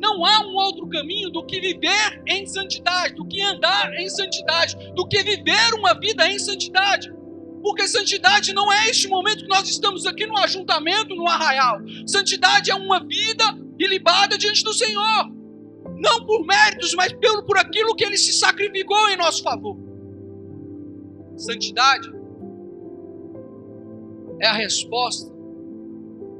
Não 0.00 0.24
há 0.24 0.46
um 0.46 0.54
outro 0.54 0.88
caminho 0.88 1.30
do 1.30 1.44
que 1.44 1.60
viver 1.60 2.22
em 2.26 2.46
santidade, 2.46 3.14
do 3.14 3.26
que 3.26 3.42
andar 3.42 3.92
em 3.94 4.08
santidade, 4.08 4.74
do 4.94 5.06
que 5.06 5.22
viver 5.22 5.74
uma 5.74 5.92
vida 5.92 6.26
em 6.26 6.38
santidade. 6.38 7.12
Porque 7.62 7.86
santidade 7.86 8.54
não 8.54 8.72
é 8.72 8.88
este 8.88 9.06
momento 9.08 9.42
que 9.42 9.48
nós 9.48 9.68
estamos 9.68 10.06
aqui 10.06 10.26
no 10.26 10.38
ajuntamento, 10.38 11.14
no 11.14 11.28
arraial. 11.28 11.80
Santidade 12.06 12.70
é 12.70 12.74
uma 12.74 13.00
vida 13.00 13.44
ilibada 13.78 14.38
diante 14.38 14.64
do 14.64 14.72
Senhor. 14.72 15.30
Não 15.98 16.24
por 16.24 16.46
méritos, 16.46 16.94
mas 16.94 17.12
pelo, 17.12 17.44
por 17.44 17.58
aquilo 17.58 17.94
que 17.94 18.02
Ele 18.02 18.16
se 18.16 18.32
sacrificou 18.32 19.10
em 19.10 19.18
nosso 19.18 19.42
favor. 19.42 19.76
Santidade 21.36 22.10
é 24.40 24.46
a 24.46 24.54
resposta 24.54 25.30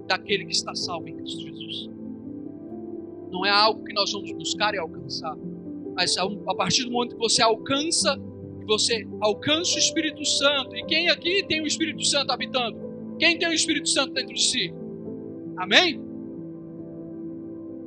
daquele 0.07 0.47
que 0.47 0.53
está 0.53 0.75
salvo 0.75 1.09
em 1.09 1.17
Cristo 1.17 1.43
Jesus. 1.43 1.91
Não 3.31 3.47
é 3.47 3.51
algo 3.51 3.85
que 3.85 3.93
nós 3.93 4.13
vamos 4.13 4.33
buscar 4.33 4.75
e 4.75 4.79
alcançar, 4.79 5.37
mas 5.95 6.17
a 6.17 6.55
partir 6.55 6.85
do 6.85 6.91
momento 6.91 7.15
que 7.15 7.21
você 7.21 7.43
alcança 7.43 8.21
você 8.71 9.05
alcança 9.21 9.75
o 9.75 9.79
Espírito 9.79 10.25
Santo. 10.25 10.77
E 10.77 10.85
quem 10.85 11.09
aqui 11.09 11.45
tem 11.49 11.61
o 11.61 11.67
Espírito 11.67 12.05
Santo 12.05 12.31
habitando? 12.31 12.79
Quem 13.19 13.37
tem 13.37 13.49
o 13.49 13.53
Espírito 13.53 13.89
Santo 13.89 14.15
dentro 14.15 14.33
de 14.33 14.43
si? 14.43 14.73
Amém? 15.57 16.01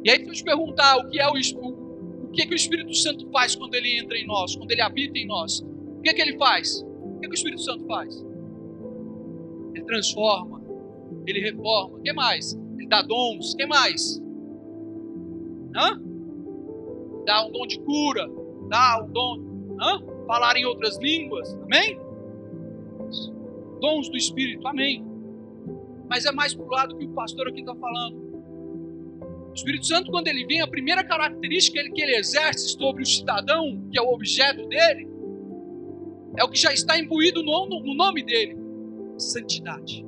E 0.03 0.11
aí, 0.11 0.19
se 0.19 0.27
eu 0.27 0.33
te 0.33 0.43
perguntar 0.43 0.97
o 0.97 1.09
que 1.09 1.19
é 1.19 1.27
o, 1.27 1.31
o, 1.31 2.25
o 2.25 2.27
que, 2.31 2.41
é 2.41 2.45
que 2.45 2.53
o 2.53 2.55
Espírito 2.55 2.93
Santo 2.93 3.29
faz 3.31 3.55
quando 3.55 3.73
ele 3.75 3.97
entra 3.97 4.17
em 4.17 4.27
nós, 4.27 4.55
quando 4.55 4.69
ele 4.71 4.81
habita 4.81 5.17
em 5.17 5.25
nós, 5.25 5.61
o 5.61 6.01
que 6.01 6.09
é 6.09 6.13
que 6.13 6.21
ele 6.21 6.37
faz? 6.37 6.81
O 6.81 7.19
que, 7.19 7.25
é 7.25 7.29
que 7.29 7.35
o 7.35 7.39
Espírito 7.39 7.61
Santo 7.61 7.85
faz? 7.85 8.23
Ele 9.73 9.85
transforma, 9.85 10.61
ele 11.25 11.39
reforma. 11.39 11.97
O 11.97 12.01
que 12.01 12.11
mais? 12.11 12.53
Ele 12.77 12.87
dá 12.87 13.01
dons. 13.01 13.53
O 13.53 13.57
que 13.57 13.65
mais? 13.65 14.21
Hã? 15.75 16.01
Dá 17.25 17.45
um 17.45 17.51
dom 17.51 17.67
de 17.67 17.79
cura, 17.79 18.29
dá 18.69 19.03
um 19.03 19.11
dom. 19.11 19.77
Hã? 19.81 20.13
falar 20.25 20.55
em 20.57 20.65
outras 20.65 20.97
línguas, 20.99 21.53
amém? 21.63 21.99
Dons 23.81 24.09
do 24.09 24.17
Espírito, 24.17 24.67
amém. 24.67 25.05
Mas 26.09 26.25
é 26.25 26.31
mais 26.31 26.53
para 26.53 26.65
o 26.65 26.69
lado 26.69 26.97
que 26.97 27.05
o 27.05 27.09
pastor 27.09 27.47
aqui 27.47 27.59
está 27.59 27.75
falando. 27.75 28.23
O 29.49 29.53
Espírito 29.53 29.85
Santo, 29.85 30.09
quando 30.09 30.27
ele 30.27 30.45
vem, 30.45 30.61
a 30.61 30.67
primeira 30.67 31.03
característica 31.03 31.83
que 31.91 32.01
ele 32.01 32.15
exerce 32.15 32.69
sobre 32.69 33.03
o 33.03 33.05
cidadão, 33.05 33.87
que 33.91 33.99
é 33.99 34.01
o 34.01 34.13
objeto 34.13 34.67
dele, 34.67 35.07
é 36.37 36.43
o 36.43 36.49
que 36.49 36.57
já 36.57 36.73
está 36.73 36.97
imbuído 36.97 37.43
no, 37.43 37.67
no 37.67 37.93
nome 37.93 38.23
dele: 38.23 38.57
santidade. 39.17 40.03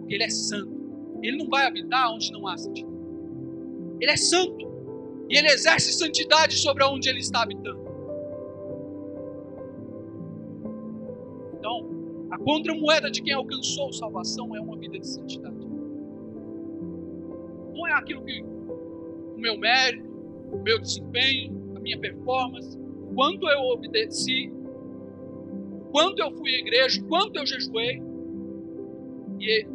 Porque 0.00 0.14
ele 0.14 0.24
é 0.24 0.30
santo. 0.30 0.80
Ele 1.22 1.36
não 1.38 1.48
vai 1.48 1.66
habitar 1.66 2.12
onde 2.12 2.30
não 2.32 2.46
há 2.46 2.56
santidade. 2.56 2.94
Ele 4.00 4.10
é 4.10 4.16
santo. 4.16 4.69
E 5.30 5.38
ele 5.38 5.48
exerce 5.48 5.92
santidade 5.92 6.56
sobre 6.56 6.84
onde 6.84 7.08
ele 7.08 7.20
está 7.20 7.42
habitando. 7.42 7.90
A 12.30 12.38
contramoeda 12.38 13.10
de 13.10 13.22
quem 13.22 13.34
alcançou 13.34 13.92
salvação 13.92 14.54
é 14.54 14.60
uma 14.60 14.76
vida 14.76 14.98
de 14.98 15.06
santidade. 15.06 15.56
Não 17.74 17.86
é 17.88 17.92
aquilo 17.92 18.24
que 18.24 18.40
o 18.40 19.36
meu 19.36 19.58
mérito, 19.58 20.08
o 20.52 20.58
meu 20.58 20.78
desempenho, 20.78 21.72
a 21.76 21.80
minha 21.80 21.98
performance, 21.98 22.78
quanto 23.14 23.48
eu 23.48 23.60
obedeci, 23.72 24.52
quanto 25.90 26.20
eu 26.22 26.30
fui 26.30 26.54
à 26.54 26.58
igreja, 26.60 27.02
quanto 27.08 27.36
eu 27.36 27.44
jejuei. 27.44 28.00
E 29.40 29.66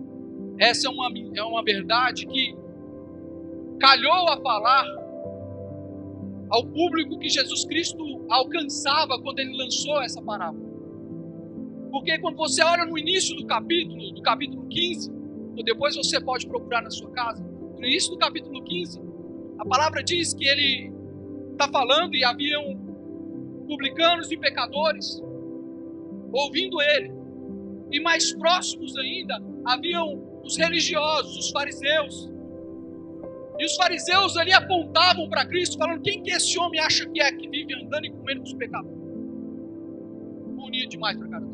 essa 0.58 0.88
é 0.88 0.90
uma, 0.90 1.10
é 1.36 1.44
uma 1.44 1.62
verdade 1.62 2.26
que 2.26 2.56
calhou 3.80 4.30
a 4.30 4.42
falar 4.42 4.86
ao 6.50 6.66
público 6.66 7.18
que 7.20 7.30
Jesus 7.30 7.66
Cristo 7.66 8.25
alcançava 8.30 9.20
quando 9.22 9.40
ele 9.40 9.56
lançou 9.58 10.02
essa 10.02 10.22
parábola. 10.22 10.66
Porque 11.92 12.18
quando 12.20 12.36
você 12.36 12.64
olha 12.64 12.86
no 12.86 12.98
início 12.98 13.36
do 13.36 13.46
capítulo, 13.46 14.12
do 14.12 14.22
capítulo 14.22 14.68
15, 14.68 15.12
ou 15.58 15.64
depois 15.64 15.96
você 15.96 16.20
pode 16.20 16.46
procurar 16.48 16.82
na 16.82 16.92
sua 16.92 17.10
casa, 17.12 17.42
no 17.42 17.86
início 17.86 18.12
do 18.12 18.18
capítulo 18.18 18.64
15, 18.64 19.02
a 19.58 19.66
palavra 19.66 20.04
diz 20.04 20.34
que 20.34 20.46
ele 20.46 20.92
está 21.52 21.70
falando 21.70 22.14
e 22.16 22.24
haviam 22.24 22.78
publicanos 23.68 24.32
e 24.32 24.38
pecadores 24.38 25.22
ouvindo 26.32 26.82
ele. 26.82 27.14
E 27.92 28.00
mais 28.00 28.34
próximos 28.34 28.98
ainda, 28.98 29.42
haviam 29.66 30.42
os 30.44 30.58
religiosos, 30.58 31.38
os 31.38 31.52
fariseus. 31.52 32.30
E 33.58 33.66
os 33.66 33.76
fariseus 33.76 34.36
ali 34.36 34.52
apontavam 34.52 35.30
para 35.30 35.46
Cristo, 35.46 35.78
falando: 35.78 36.02
quem 36.02 36.22
que 36.22 36.32
esse 36.32 36.58
homem 36.60 36.80
acha 36.80 37.08
que 37.10 37.22
é 37.22 37.32
que 37.32 37.48
vive 37.48 37.74
andando 37.74 38.06
e 38.06 38.12
comendo 38.12 38.42
com 38.42 38.48
os 38.48 38.54
pecadores? 38.54 38.98
Bonito 40.56 40.90
demais 40.90 41.18
para 41.18 41.30
cara. 41.30 41.46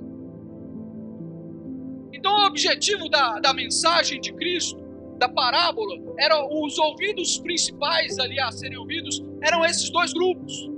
Então, 2.13 2.31
o 2.33 2.45
objetivo 2.45 3.09
da, 3.09 3.39
da 3.39 3.53
mensagem 3.53 4.19
de 4.19 4.33
Cristo, 4.33 4.79
da 5.17 5.29
parábola, 5.29 5.95
eram 6.19 6.47
os 6.63 6.77
ouvidos 6.77 7.39
principais 7.39 8.17
ali 8.19 8.39
a 8.39 8.51
serem 8.51 8.77
ouvidos, 8.77 9.23
eram 9.41 9.63
esses 9.63 9.89
dois 9.91 10.11
grupos: 10.13 10.69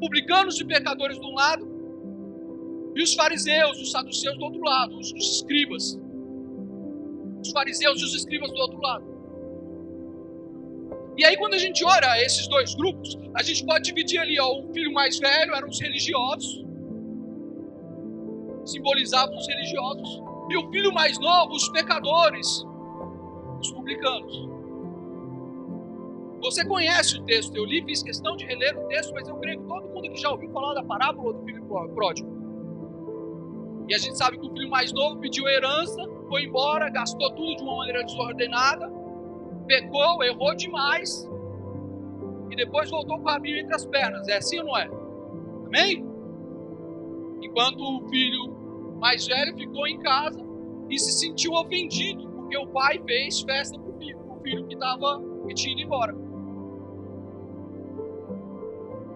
publicanos 0.00 0.60
e 0.60 0.64
pecadores 0.64 1.18
de 1.18 1.26
um 1.26 1.34
lado, 1.34 1.66
e 2.94 3.02
os 3.02 3.14
fariseus, 3.14 3.78
os 3.80 3.90
saduceus 3.90 4.36
do 4.38 4.44
outro 4.44 4.62
lado, 4.62 4.98
os, 4.98 5.12
os 5.12 5.36
escribas. 5.36 5.98
Os 7.42 7.50
fariseus 7.50 8.00
e 8.00 8.04
os 8.04 8.14
escribas 8.14 8.50
do 8.50 8.58
outro 8.58 8.80
lado. 8.80 9.15
E 11.16 11.24
aí, 11.24 11.36
quando 11.36 11.54
a 11.54 11.58
gente 11.58 11.82
olha 11.84 12.22
esses 12.22 12.46
dois 12.46 12.74
grupos, 12.74 13.18
a 13.34 13.42
gente 13.42 13.64
pode 13.64 13.84
dividir 13.84 14.18
ali, 14.18 14.38
ó, 14.38 14.60
o 14.60 14.72
filho 14.72 14.92
mais 14.92 15.18
velho 15.18 15.54
eram 15.54 15.68
os 15.68 15.80
religiosos, 15.80 16.64
simbolizavam 18.66 19.34
os 19.36 19.46
religiosos, 19.46 20.22
e 20.50 20.56
o 20.56 20.70
filho 20.70 20.92
mais 20.92 21.18
novo, 21.18 21.52
os 21.52 21.68
pecadores, 21.70 22.64
os 23.60 23.72
publicanos. 23.72 24.48
Você 26.42 26.66
conhece 26.66 27.18
o 27.18 27.24
texto, 27.24 27.56
eu 27.56 27.64
li, 27.64 27.82
fiz 27.82 28.02
questão 28.02 28.36
de 28.36 28.44
reler 28.44 28.78
o 28.78 28.86
texto, 28.88 29.12
mas 29.14 29.26
eu 29.26 29.36
creio 29.36 29.60
que 29.60 29.66
todo 29.66 29.88
mundo 29.88 30.10
que 30.10 30.20
já 30.20 30.30
ouviu 30.30 30.50
falar 30.50 30.74
da 30.74 30.82
parábola 30.82 31.32
do 31.32 31.44
filho 31.44 31.64
pródigo. 31.94 32.36
E 33.88 33.94
a 33.94 33.98
gente 33.98 34.18
sabe 34.18 34.38
que 34.38 34.46
o 34.46 34.50
filho 34.50 34.68
mais 34.68 34.92
novo 34.92 35.18
pediu 35.18 35.48
herança, 35.48 36.02
foi 36.28 36.44
embora, 36.44 36.90
gastou 36.90 37.30
tudo 37.32 37.56
de 37.56 37.62
uma 37.62 37.76
maneira 37.76 38.04
desordenada, 38.04 38.92
pecou, 39.66 40.22
errou 40.22 40.54
demais, 40.54 41.28
e 42.50 42.56
depois 42.56 42.90
voltou 42.90 43.18
com 43.18 43.28
a 43.28 43.38
Bíblia 43.38 43.62
entre 43.62 43.74
as 43.74 43.84
pernas. 43.86 44.28
É 44.28 44.36
assim 44.36 44.58
ou 44.60 44.66
não 44.66 44.76
é? 44.76 44.88
Amém? 45.66 46.06
Enquanto 47.42 47.80
o 47.80 48.08
filho 48.08 48.54
mais 48.98 49.26
velho 49.26 49.56
ficou 49.56 49.86
em 49.86 49.98
casa 50.00 50.40
e 50.88 50.98
se 50.98 51.12
sentiu 51.12 51.52
ofendido 51.52 52.28
porque 52.28 52.56
o 52.56 52.66
pai 52.68 53.00
fez 53.04 53.40
festa 53.40 53.78
para 53.78 53.90
o 53.90 53.98
filho, 53.98 54.18
o 54.30 54.40
filho 54.40 54.66
que 54.66 54.74
estava 54.74 55.22
que 55.46 55.54
tinha 55.54 55.72
ido 55.72 55.82
embora. 55.82 56.14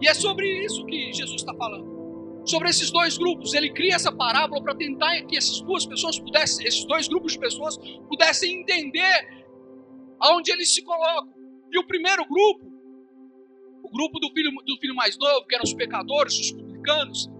E 0.00 0.08
é 0.08 0.14
sobre 0.14 0.46
isso 0.64 0.84
que 0.86 1.12
Jesus 1.12 1.40
está 1.40 1.54
falando. 1.54 1.88
Sobre 2.44 2.70
esses 2.70 2.90
dois 2.90 3.18
grupos, 3.18 3.52
ele 3.52 3.70
cria 3.70 3.94
essa 3.94 4.10
parábola 4.10 4.62
para 4.62 4.74
tentar 4.74 5.20
que 5.22 5.36
essas 5.36 5.60
duas 5.60 5.84
pessoas 5.86 6.18
pudessem, 6.18 6.66
esses 6.66 6.84
dois 6.84 7.06
grupos 7.06 7.32
de 7.32 7.38
pessoas 7.38 7.76
pudessem 8.08 8.60
entender 8.60 9.39
aonde 10.20 10.52
eles 10.52 10.72
se 10.74 10.82
colocam. 10.82 11.32
E 11.72 11.78
o 11.78 11.86
primeiro 11.86 12.24
grupo, 12.26 12.70
o 13.82 13.90
grupo 13.90 14.18
do 14.18 14.30
filho, 14.32 14.50
do 14.66 14.76
filho 14.78 14.94
mais 14.94 15.16
novo, 15.18 15.46
que 15.46 15.54
eram 15.54 15.64
os 15.64 15.74
pecadores, 15.74 16.38
os 16.38 16.52
publicanos, 16.52 17.30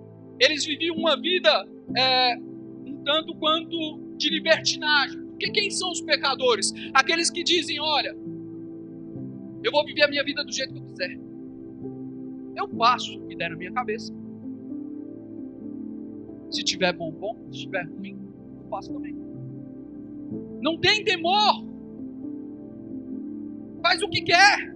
eles 0.41 0.65
viviam 0.65 0.97
uma 0.97 1.21
vida 1.21 1.69
é, 1.97 2.37
um 2.39 3.03
tanto 3.05 3.35
quanto 3.37 4.17
de 4.17 4.31
libertinagem. 4.31 5.21
Porque 5.27 5.51
quem 5.51 5.71
são 5.71 5.91
os 5.91 6.01
pecadores? 6.01 6.73
Aqueles 6.95 7.31
que 7.31 7.43
dizem: 7.43 7.81
olha, 7.81 8.17
eu 9.63 9.71
vou 9.71 9.85
viver 9.85 10.03
a 10.03 10.09
minha 10.09 10.25
vida 10.25 10.45
do 10.45 10.53
jeito 10.53 10.73
que 10.73 10.79
eu 10.79 10.85
quiser. 10.85 11.19
Eu 12.57 12.69
faço 12.77 13.19
o 13.19 13.27
que 13.27 13.37
der 13.37 13.51
na 13.51 13.57
minha 13.57 13.73
cabeça. 13.73 14.13
Se 16.51 16.63
tiver 16.63 16.93
bom, 16.93 17.11
bom. 17.13 17.37
Se 17.53 17.61
tiver 17.61 17.85
ruim, 17.85 18.19
eu 18.63 18.69
faço 18.69 18.93
também. 18.93 19.15
Não 20.61 20.79
tem 20.79 21.05
temor. 21.05 21.70
Faz 23.83 24.03
o 24.03 24.09
que 24.09 24.23
quer. 24.23 24.75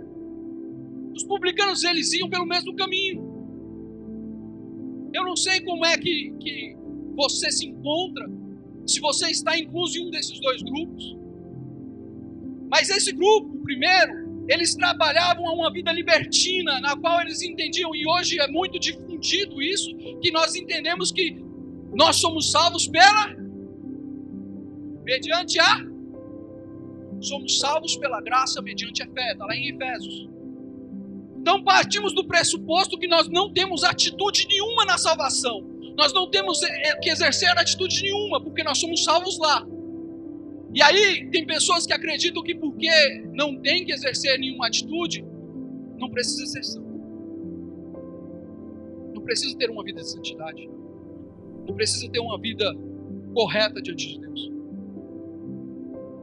Os 1.15 1.25
publicanos, 1.25 1.85
eles 1.85 2.13
iam 2.13 2.29
pelo 2.29 2.47
mesmo 2.47 2.75
caminho. 2.75 3.23
Eu 5.13 5.25
não 5.25 5.37
sei 5.37 5.61
como 5.61 5.87
é 5.87 5.97
que, 5.97 6.33
que 6.41 6.77
você 7.15 7.51
se 7.53 7.67
encontra, 7.67 8.29
se 8.87 9.01
você 9.01 9.31
está 9.31 9.57
incluso 9.59 9.99
em 9.99 10.09
um 10.09 10.11
desses 10.11 10.41
dois 10.41 10.63
grupos. 10.63 11.17
Mas 12.69 12.91
esse 12.91 13.13
grupo, 13.13 13.57
primeiro, 13.63 14.45
eles 14.49 14.75
trabalhavam 14.75 15.45
uma 15.45 15.73
vida 15.73 15.93
libertina, 15.93 16.81
na 16.81 16.97
qual 16.97 17.21
eles 17.21 17.41
entendiam, 17.43 17.95
e 17.95 18.07
hoje 18.07 18.41
é 18.41 18.49
muito 18.49 18.79
difundido 18.79 19.63
isso, 19.63 19.95
que 20.21 20.31
nós 20.33 20.55
entendemos 20.55 21.13
que 21.13 21.37
nós 21.95 22.17
somos 22.17 22.51
salvos 22.51 22.89
pela 22.89 23.35
mediante 25.05 25.61
a 25.61 25.94
somos 27.25 27.59
salvos 27.59 27.97
pela 27.97 28.21
graça 28.21 28.61
mediante 28.63 29.03
a 29.03 29.07
fé, 29.07 29.33
está 29.33 29.47
lá 29.47 29.57
em 29.57 29.69
Efésios. 29.75 30.29
Então 31.39 31.63
partimos 31.63 32.15
do 32.15 32.27
pressuposto 32.27 32.99
que 32.99 33.07
nós 33.07 33.29
não 33.29 33.53
temos 33.53 33.85
atitude 33.85 34.47
nenhuma 34.49 34.85
na 34.85 34.97
salvação. 34.97 35.63
Nós 35.97 36.13
não 36.13 36.29
temos 36.29 36.63
eh, 36.63 36.89
eh, 36.89 36.97
que 37.01 37.11
exercer 37.11 37.51
atitude 37.51 38.03
nenhuma, 38.03 38.43
porque 38.43 38.65
nós 38.65 38.79
somos 38.79 39.05
salvos 39.05 39.39
lá. 39.39 39.67
E 40.75 40.83
aí, 40.83 41.31
tem 41.31 41.47
pessoas 41.47 41.87
que 41.87 41.93
acreditam 41.93 42.43
que 42.43 42.55
porque 42.55 42.89
não 43.33 43.61
tem 43.61 43.85
que 43.85 43.93
exercer 43.93 44.39
nenhuma 44.41 44.67
atitude, 44.67 45.25
não 45.99 46.11
precisa 46.11 46.47
ser 46.47 46.65
santo. 46.65 46.95
Não 49.15 49.23
precisa 49.23 49.57
ter 49.57 49.71
uma 49.71 49.85
vida 49.85 50.01
de 50.01 50.11
santidade. 50.11 50.69
Não 51.67 51.75
precisa 51.77 52.11
ter 52.11 52.19
uma 52.19 52.41
vida 52.41 52.75
correta 53.33 53.81
diante 53.81 54.15
de 54.15 54.19
Deus. 54.19 54.54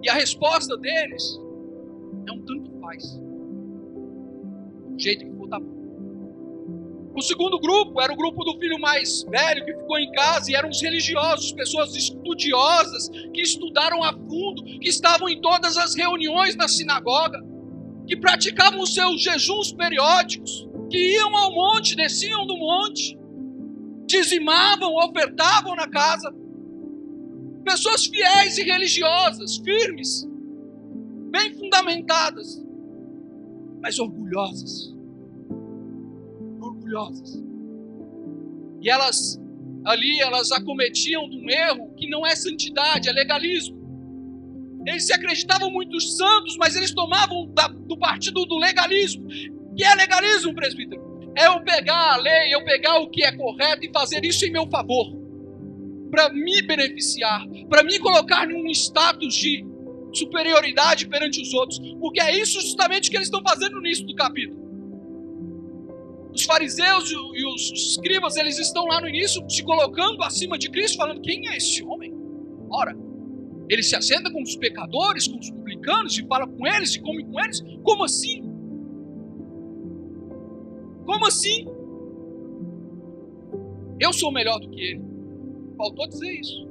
E 0.03 0.09
a 0.09 0.13
resposta 0.13 0.75
deles 0.77 1.39
é 2.27 2.31
um 2.31 2.41
tanto 2.43 2.71
faz. 2.79 3.03
Do 4.89 4.99
jeito 4.99 5.25
que 5.25 5.37
for, 5.37 5.47
tá 5.47 5.59
bom. 5.59 5.81
O 7.13 7.21
segundo 7.21 7.59
grupo 7.59 8.01
era 8.01 8.11
o 8.13 8.15
grupo 8.15 8.43
do 8.43 8.57
filho 8.57 8.79
mais 8.79 9.23
velho 9.23 9.65
que 9.65 9.73
ficou 9.73 9.99
em 9.99 10.11
casa 10.13 10.49
e 10.49 10.55
eram 10.55 10.69
os 10.69 10.81
religiosos, 10.81 11.51
pessoas 11.51 11.93
estudiosas 11.93 13.09
que 13.33 13.41
estudaram 13.41 14.01
a 14.01 14.13
fundo, 14.13 14.63
que 14.79 14.87
estavam 14.87 15.27
em 15.27 15.39
todas 15.41 15.75
as 15.75 15.93
reuniões 15.93 16.55
na 16.55 16.69
sinagoga, 16.69 17.37
que 18.07 18.15
praticavam 18.15 18.79
os 18.79 18.93
seus 18.93 19.21
jejuns 19.21 19.73
periódicos, 19.73 20.67
que 20.89 21.15
iam 21.15 21.35
ao 21.35 21.53
monte, 21.53 21.95
desciam 21.97 22.45
do 22.47 22.57
monte, 22.57 23.17
dizimavam, 24.05 24.95
ofertavam 24.95 25.75
na 25.75 25.89
casa. 25.89 26.33
Pessoas 27.63 28.05
fiéis 28.05 28.57
e 28.57 28.63
religiosas, 28.63 29.57
firmes, 29.57 30.27
bem 31.31 31.53
fundamentadas, 31.53 32.63
mas 33.81 33.99
orgulhosas 33.99 34.91
orgulhosas. 36.91 37.41
E 38.81 38.89
elas, 38.89 39.39
ali, 39.85 40.19
elas 40.19 40.51
acometiam 40.51 41.29
de 41.29 41.37
um 41.37 41.49
erro 41.49 41.93
que 41.95 42.09
não 42.09 42.25
é 42.25 42.35
santidade, 42.35 43.09
é 43.09 43.11
legalismo. 43.11 43.79
Eles 44.85 45.05
se 45.05 45.13
acreditavam 45.13 45.69
muito 45.69 45.99
santos, 46.01 46.57
mas 46.57 46.75
eles 46.75 46.91
tomavam 46.93 47.51
da, 47.53 47.67
do 47.67 47.97
partido 47.97 48.45
do 48.45 48.57
legalismo. 48.57 49.27
Que 49.75 49.83
é 49.83 49.93
legalismo, 49.95 50.53
presbítero? 50.55 51.31
É 51.37 51.47
eu 51.47 51.61
pegar 51.61 52.13
a 52.13 52.17
lei, 52.17 52.53
eu 52.53 52.63
pegar 52.65 52.99
o 52.99 53.09
que 53.09 53.23
é 53.23 53.31
correto 53.31 53.85
e 53.85 53.91
fazer 53.93 54.25
isso 54.25 54.45
em 54.45 54.51
meu 54.51 54.67
favor. 54.67 55.20
Para 56.11 56.29
me 56.29 56.61
beneficiar, 56.61 57.47
para 57.69 57.83
me 57.83 57.97
colocar 57.97 58.45
num 58.45 58.69
status 58.69 59.33
de 59.33 59.65
superioridade 60.13 61.07
perante 61.07 61.41
os 61.41 61.53
outros. 61.53 61.79
Porque 61.99 62.19
é 62.19 62.37
isso 62.37 62.61
justamente 62.61 63.09
que 63.09 63.15
eles 63.15 63.27
estão 63.27 63.41
fazendo 63.41 63.73
no 63.73 63.85
início 63.85 64.05
do 64.05 64.13
capítulo. 64.13 64.59
Os 66.33 66.43
fariseus 66.43 67.11
e 67.11 67.45
os 67.45 67.71
escribas, 67.71 68.37
eles 68.37 68.57
estão 68.57 68.85
lá 68.85 69.01
no 69.01 69.09
início 69.09 69.43
se 69.49 69.63
colocando 69.63 70.21
acima 70.23 70.57
de 70.57 70.69
Cristo, 70.69 70.97
falando: 70.97 71.21
quem 71.21 71.47
é 71.47 71.57
esse 71.57 71.83
homem? 71.83 72.13
Ora, 72.69 72.95
ele 73.69 73.83
se 73.83 73.95
assenta 73.95 74.31
com 74.31 74.41
os 74.41 74.55
pecadores, 74.55 75.27
com 75.27 75.39
os 75.39 75.49
publicanos, 75.49 76.17
e 76.17 76.25
fala 76.27 76.47
com 76.47 76.67
eles, 76.67 76.95
e 76.95 77.01
come 77.01 77.23
com 77.25 77.39
eles. 77.39 77.61
Como 77.83 78.03
assim? 78.03 78.43
Como 81.05 81.25
assim? 81.25 81.65
Eu 83.99 84.13
sou 84.13 84.31
melhor 84.31 84.59
do 84.59 84.69
que 84.69 84.81
ele. 84.81 85.10
Faltou 85.81 86.07
dizer 86.07 86.31
isso. 86.31 86.67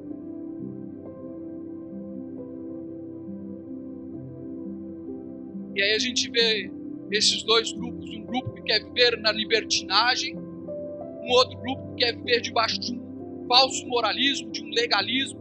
E 5.74 5.82
aí 5.82 5.94
a 5.94 5.98
gente 5.98 6.30
vê 6.30 6.70
esses 7.10 7.42
dois 7.42 7.72
grupos, 7.72 8.08
um 8.08 8.24
grupo 8.24 8.52
que 8.52 8.62
quer 8.62 8.84
viver 8.84 9.18
na 9.18 9.32
libertinagem, 9.32 10.36
um 10.38 11.28
outro 11.28 11.58
grupo 11.58 11.88
que 11.96 12.04
quer 12.04 12.16
viver 12.18 12.40
debaixo 12.40 12.78
de 12.78 12.92
um 12.92 13.46
falso 13.48 13.84
moralismo, 13.88 14.48
de 14.52 14.62
um 14.62 14.70
legalismo, 14.70 15.40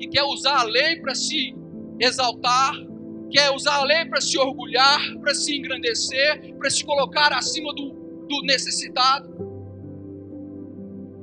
e 0.00 0.08
quer 0.08 0.24
usar 0.24 0.58
a 0.58 0.64
lei 0.64 0.96
para 0.96 1.14
se 1.14 1.54
exaltar, 2.00 2.74
quer 3.30 3.52
usar 3.52 3.76
a 3.76 3.84
lei 3.84 4.06
para 4.06 4.20
se 4.20 4.36
orgulhar, 4.36 5.00
para 5.20 5.36
se 5.36 5.56
engrandecer, 5.56 6.52
para 6.56 6.68
se 6.68 6.84
colocar 6.84 7.32
acima 7.32 7.72
do, 7.72 7.90
do 8.28 8.42
necessitado, 8.42 9.33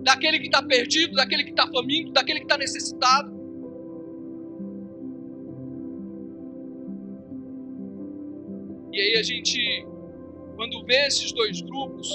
daquele 0.03 0.39
que 0.39 0.45
está 0.45 0.61
perdido, 0.63 1.15
daquele 1.15 1.43
que 1.43 1.51
está 1.51 1.67
faminto, 1.67 2.11
daquele 2.11 2.39
que 2.39 2.45
está 2.45 2.57
necessitado. 2.57 3.31
E 8.91 8.99
aí 8.99 9.15
a 9.17 9.23
gente, 9.23 9.85
quando 10.55 10.83
vê 10.85 11.07
esses 11.07 11.31
dois 11.31 11.61
grupos, 11.61 12.09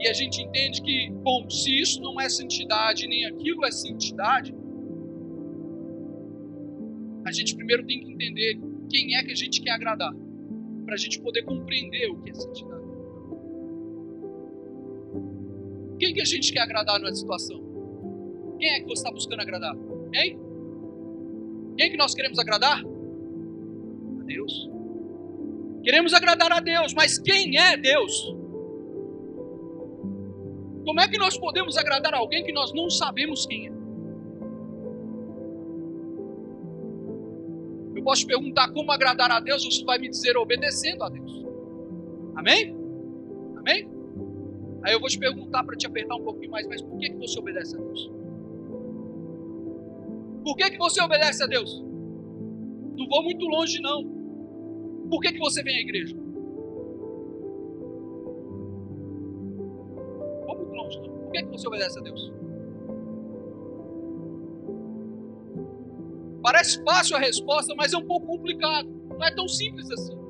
e 0.00 0.08
a 0.08 0.12
gente 0.12 0.42
entende 0.42 0.82
que, 0.82 1.10
bom, 1.22 1.48
se 1.48 1.80
isso 1.80 2.00
não 2.00 2.20
é 2.20 2.28
santidade, 2.28 3.06
nem 3.06 3.24
aquilo 3.24 3.64
é 3.64 3.70
santidade, 3.70 4.54
a 7.24 7.32
gente 7.32 7.54
primeiro 7.54 7.86
tem 7.86 8.00
que 8.00 8.12
entender 8.12 8.60
quem 8.90 9.16
é 9.16 9.22
que 9.22 9.32
a 9.32 9.36
gente 9.36 9.60
quer 9.62 9.70
agradar, 9.70 10.12
para 10.84 10.94
a 10.94 10.98
gente 10.98 11.20
poder 11.20 11.44
compreender 11.44 12.10
o 12.10 12.20
que 12.20 12.30
é 12.30 12.34
santidade. 12.34 12.81
Quem 16.02 16.12
que 16.12 16.20
a 16.20 16.24
gente 16.24 16.52
quer 16.52 16.62
agradar 16.62 16.98
nessa 16.98 17.14
situação? 17.14 17.62
Quem 18.58 18.70
é 18.70 18.80
que 18.80 18.86
você 18.86 18.94
está 18.94 19.12
buscando 19.12 19.40
agradar? 19.40 19.76
Hein? 20.12 20.36
Quem 21.78 21.92
que 21.92 21.96
nós 21.96 22.12
queremos 22.12 22.40
agradar? 22.40 22.80
A 22.80 24.24
Deus. 24.24 24.68
Queremos 25.84 26.12
agradar 26.12 26.50
a 26.50 26.58
Deus, 26.58 26.92
mas 26.92 27.20
quem 27.20 27.56
é 27.56 27.76
Deus? 27.76 28.34
Como 30.84 31.00
é 31.00 31.06
que 31.06 31.16
nós 31.18 31.38
podemos 31.38 31.78
agradar 31.78 32.14
alguém 32.14 32.42
que 32.42 32.52
nós 32.52 32.72
não 32.74 32.90
sabemos 32.90 33.46
quem 33.46 33.68
é? 33.68 33.72
Eu 37.94 38.02
posso 38.02 38.22
te 38.22 38.26
perguntar 38.26 38.72
como 38.72 38.90
agradar 38.90 39.30
a 39.30 39.38
Deus, 39.38 39.64
você 39.64 39.84
vai 39.84 40.00
me 40.00 40.08
dizer 40.08 40.36
obedecendo 40.36 41.04
a 41.04 41.08
Deus. 41.08 41.46
Amém? 42.34 42.81
Aí 44.84 44.92
eu 44.92 45.00
vou 45.00 45.08
te 45.08 45.18
perguntar 45.18 45.64
para 45.64 45.76
te 45.76 45.86
apertar 45.86 46.16
um 46.16 46.24
pouquinho 46.24 46.50
mais, 46.50 46.66
mas 46.66 46.82
por 46.82 46.98
que, 46.98 47.10
que 47.10 47.18
você 47.18 47.38
obedece 47.38 47.76
a 47.76 47.78
Deus? 47.78 48.10
Por 50.42 50.56
que, 50.56 50.70
que 50.70 50.78
você 50.78 51.00
obedece 51.02 51.42
a 51.42 51.46
Deus? 51.46 51.80
Não 52.96 53.08
vou 53.08 53.22
muito 53.22 53.44
longe, 53.46 53.80
não. 53.80 54.04
Por 55.08 55.20
que, 55.20 55.32
que 55.32 55.38
você 55.38 55.62
vem 55.62 55.76
à 55.76 55.80
igreja? 55.80 56.16
Por 61.32 61.38
que, 61.38 61.44
que 61.44 61.50
você 61.50 61.66
obedece 61.66 61.98
a 61.98 62.02
Deus? 62.02 62.32
Parece 66.42 66.82
fácil 66.84 67.16
a 67.16 67.20
resposta, 67.20 67.74
mas 67.74 67.94
é 67.94 67.96
um 67.96 68.04
pouco 68.04 68.26
complicado. 68.26 68.86
Não 69.08 69.24
é 69.24 69.34
tão 69.34 69.48
simples 69.48 69.90
assim. 69.90 70.21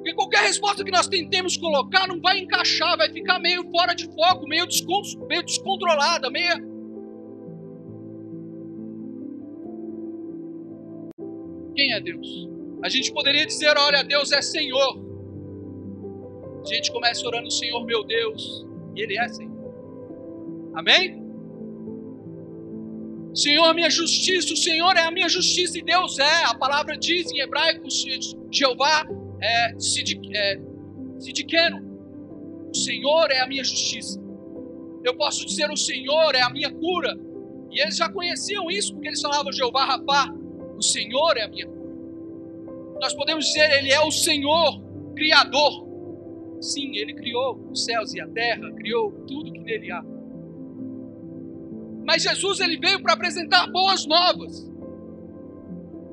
Porque 0.00 0.14
qualquer 0.14 0.44
resposta 0.44 0.82
que 0.82 0.90
nós 0.90 1.06
tentemos 1.06 1.58
colocar 1.58 2.08
não 2.08 2.18
vai 2.22 2.38
encaixar, 2.38 2.96
vai 2.96 3.12
ficar 3.12 3.38
meio 3.38 3.70
fora 3.70 3.92
de 3.92 4.06
foco, 4.06 4.48
meio, 4.48 4.66
meio 5.28 5.42
descontrolada, 5.42 6.30
meio. 6.30 6.56
Quem 11.76 11.92
é 11.92 12.00
Deus? 12.00 12.48
A 12.82 12.88
gente 12.88 13.12
poderia 13.12 13.44
dizer: 13.44 13.76
olha, 13.76 14.02
Deus 14.02 14.32
é 14.32 14.40
Senhor. 14.40 14.98
A 16.62 16.66
gente 16.66 16.90
começa 16.90 17.26
orando, 17.26 17.50
Senhor 17.50 17.84
meu 17.84 18.02
Deus, 18.02 18.66
e 18.96 19.02
Ele 19.02 19.18
é 19.18 19.28
Senhor. 19.28 19.74
Amém? 20.72 21.20
Senhor, 23.34 23.74
minha 23.74 23.90
justiça, 23.90 24.54
o 24.54 24.56
Senhor 24.56 24.96
é 24.96 25.02
a 25.02 25.10
minha 25.10 25.28
justiça 25.28 25.76
e 25.76 25.82
Deus 25.82 26.18
é. 26.18 26.44
A 26.46 26.54
palavra 26.54 26.96
diz 26.96 27.30
em 27.30 27.40
hebraico: 27.40 27.86
Jeová 28.50 29.06
é, 29.40 29.78
Sidikeno. 29.78 31.78
É, 31.78 32.70
o 32.70 32.74
Senhor 32.74 33.30
é 33.30 33.40
a 33.40 33.46
minha 33.46 33.64
justiça. 33.64 34.20
Eu 35.04 35.16
posso 35.16 35.44
dizer: 35.46 35.70
o 35.70 35.76
Senhor 35.76 36.34
é 36.34 36.42
a 36.42 36.50
minha 36.50 36.70
cura. 36.70 37.18
E 37.70 37.80
eles 37.80 37.96
já 37.96 38.08
conheciam 38.08 38.70
isso, 38.70 38.94
porque 38.94 39.08
eles 39.08 39.20
falavam 39.20 39.52
Jeová 39.52 39.84
Rapá. 39.84 40.32
O 40.76 40.82
Senhor 40.82 41.36
é 41.36 41.42
a 41.42 41.48
minha 41.48 41.66
cura. 41.66 41.80
Nós 43.00 43.14
podemos 43.14 43.46
dizer: 43.46 43.70
Ele 43.78 43.90
é 43.90 44.00
o 44.00 44.10
Senhor, 44.10 44.82
Criador. 45.14 45.88
Sim, 46.60 46.96
Ele 46.96 47.14
criou 47.14 47.58
os 47.70 47.84
céus 47.84 48.12
e 48.12 48.20
a 48.20 48.28
terra, 48.28 48.70
criou 48.72 49.12
tudo 49.26 49.52
que 49.52 49.60
nele 49.60 49.90
há. 49.90 50.04
Mas 52.04 52.22
Jesus 52.22 52.60
ele 52.60 52.76
veio 52.76 53.00
para 53.02 53.12
apresentar 53.12 53.66
boas 53.68 54.06
novas. 54.06 54.69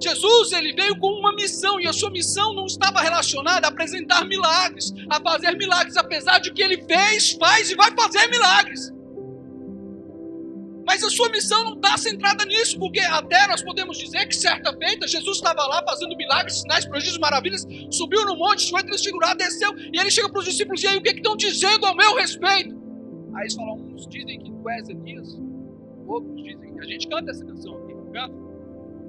Jesus 0.02 0.52
ele 0.52 0.74
veio 0.74 0.98
com 1.00 1.08
uma 1.08 1.34
missão 1.34 1.80
e 1.80 1.88
a 1.88 1.94
sua 1.94 2.12
missão 2.12 2.54
não 2.54 2.66
estava 2.66 3.02
relacionada 3.02 3.68
a 3.68 3.70
apresentar 3.70 4.26
milagres, 4.26 4.94
a 5.10 5.20
fazer 5.20 5.58
milagres, 5.58 5.98
apesar 5.98 6.40
de 6.40 6.52
que 6.54 6.62
ele 6.62 6.84
fez, 6.84 7.32
faz 7.32 7.72
e 7.72 7.76
vai 7.76 7.92
fazer 7.96 8.28
milagres. 8.30 8.94
Mas 10.86 11.04
a 11.04 11.10
sua 11.10 11.30
missão 11.30 11.66
não 11.66 11.74
está 11.74 11.98
centrada 11.98 12.46
nisso, 12.46 12.80
porque 12.80 13.02
até 13.02 13.46
nós 13.48 13.62
podemos 13.62 13.98
dizer 13.98 14.26
que 14.26 14.36
certa 14.36 14.72
feita 14.78 15.06
Jesus 15.06 15.38
estava 15.38 15.62
lá 15.68 15.84
fazendo 15.86 16.16
milagres, 16.16 16.62
sinais, 16.62 16.86
prodígios, 16.86 17.18
maravilhas, 17.18 17.66
subiu 17.92 18.26
no 18.26 18.38
monte, 18.38 18.70
foi 18.70 18.84
transfigurado, 18.84 19.38
desceu, 19.38 19.78
e 19.78 20.00
ele 20.00 20.10
chega 20.10 20.30
para 20.30 20.40
os 20.40 20.46
discípulos 20.46 20.82
e 20.84 20.88
aí 20.88 20.98
o 20.98 21.02
que, 21.02 21.12
que 21.12 21.20
estão 21.20 21.36
dizendo 21.36 21.86
ao 21.86 21.96
meu 21.96 22.16
respeito? 22.16 22.74
Aí 23.36 23.54
falam, 23.54 23.76
uns 23.94 24.08
dizem 24.08 24.40
que 24.40 24.50
tu 24.50 24.70
és 24.70 24.88
Elias, 24.88 25.38
outros 26.08 26.42
dizem 26.42 26.74
que 26.74 26.80
a 26.80 26.86
gente 26.86 27.08
canta 27.10 27.32
essa 27.32 27.46
canção 27.46 27.78
aqui, 27.80 27.94
canta. 28.14 28.47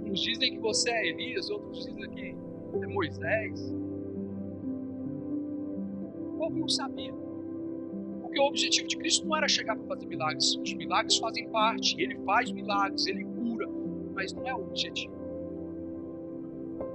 Uns 0.08 0.20
dizem 0.20 0.54
que 0.54 0.58
você 0.58 0.90
é 0.90 1.08
Elias, 1.08 1.50
outros 1.50 1.84
dizem 1.84 2.10
que 2.10 2.34
é 2.82 2.86
Moisés. 2.86 3.74
O 6.20 6.38
povo 6.38 6.58
não 6.58 6.68
sabia. 6.68 7.12
Porque 8.22 8.40
o 8.40 8.44
objetivo 8.44 8.88
de 8.88 8.96
Cristo 8.96 9.26
não 9.26 9.36
era 9.36 9.48
chegar 9.48 9.76
para 9.76 9.86
fazer 9.86 10.06
milagres. 10.06 10.56
Os 10.56 10.72
milagres 10.74 11.18
fazem 11.18 11.48
parte, 11.50 12.00
ele 12.00 12.16
faz 12.24 12.50
milagres, 12.50 13.06
ele 13.06 13.24
cura, 13.24 13.68
mas 14.14 14.32
não 14.32 14.46
é 14.46 14.54
o 14.54 14.60
objetivo. 14.60 15.12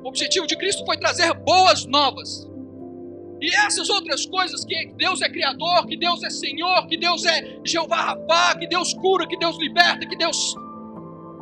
O 0.03 0.07
objetivo 0.07 0.47
de 0.47 0.57
Cristo 0.57 0.85
foi 0.85 0.97
trazer 0.97 1.33
boas 1.33 1.85
novas. 1.85 2.49
E 3.41 3.53
essas 3.57 3.89
outras 3.89 4.25
coisas 4.25 4.63
que 4.63 4.93
Deus 4.95 5.21
é 5.21 5.29
criador, 5.29 5.85
que 5.85 5.97
Deus 5.97 6.23
é 6.23 6.29
Senhor, 6.29 6.87
que 6.87 6.97
Deus 6.97 7.25
é 7.25 7.59
Jeová 7.63 7.97
Rapá, 7.97 8.57
que 8.57 8.67
Deus 8.67 8.93
cura, 8.93 9.27
que 9.27 9.37
Deus 9.37 9.57
liberta, 9.59 10.05
que 10.07 10.15
Deus 10.15 10.55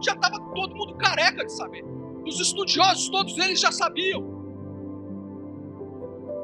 já 0.01 0.13
estava 0.13 0.39
todo 0.53 0.75
mundo 0.75 0.95
careca 0.95 1.45
de 1.45 1.51
saber. 1.51 1.83
Os 2.25 2.39
estudiosos, 2.39 3.09
todos 3.09 3.37
eles 3.37 3.59
já 3.59 3.71
sabiam. 3.71 4.21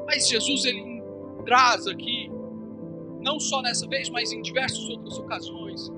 Mas 0.06 0.28
Jesus 0.28 0.64
ele 0.64 1.02
traz 1.44 1.86
aqui, 1.86 2.30
não 3.20 3.38
só 3.38 3.60
nessa 3.62 3.86
vez, 3.86 4.08
mas 4.10 4.32
em 4.32 4.42
diversas 4.42 4.88
outras 4.88 5.18
ocasiões, 5.18 5.92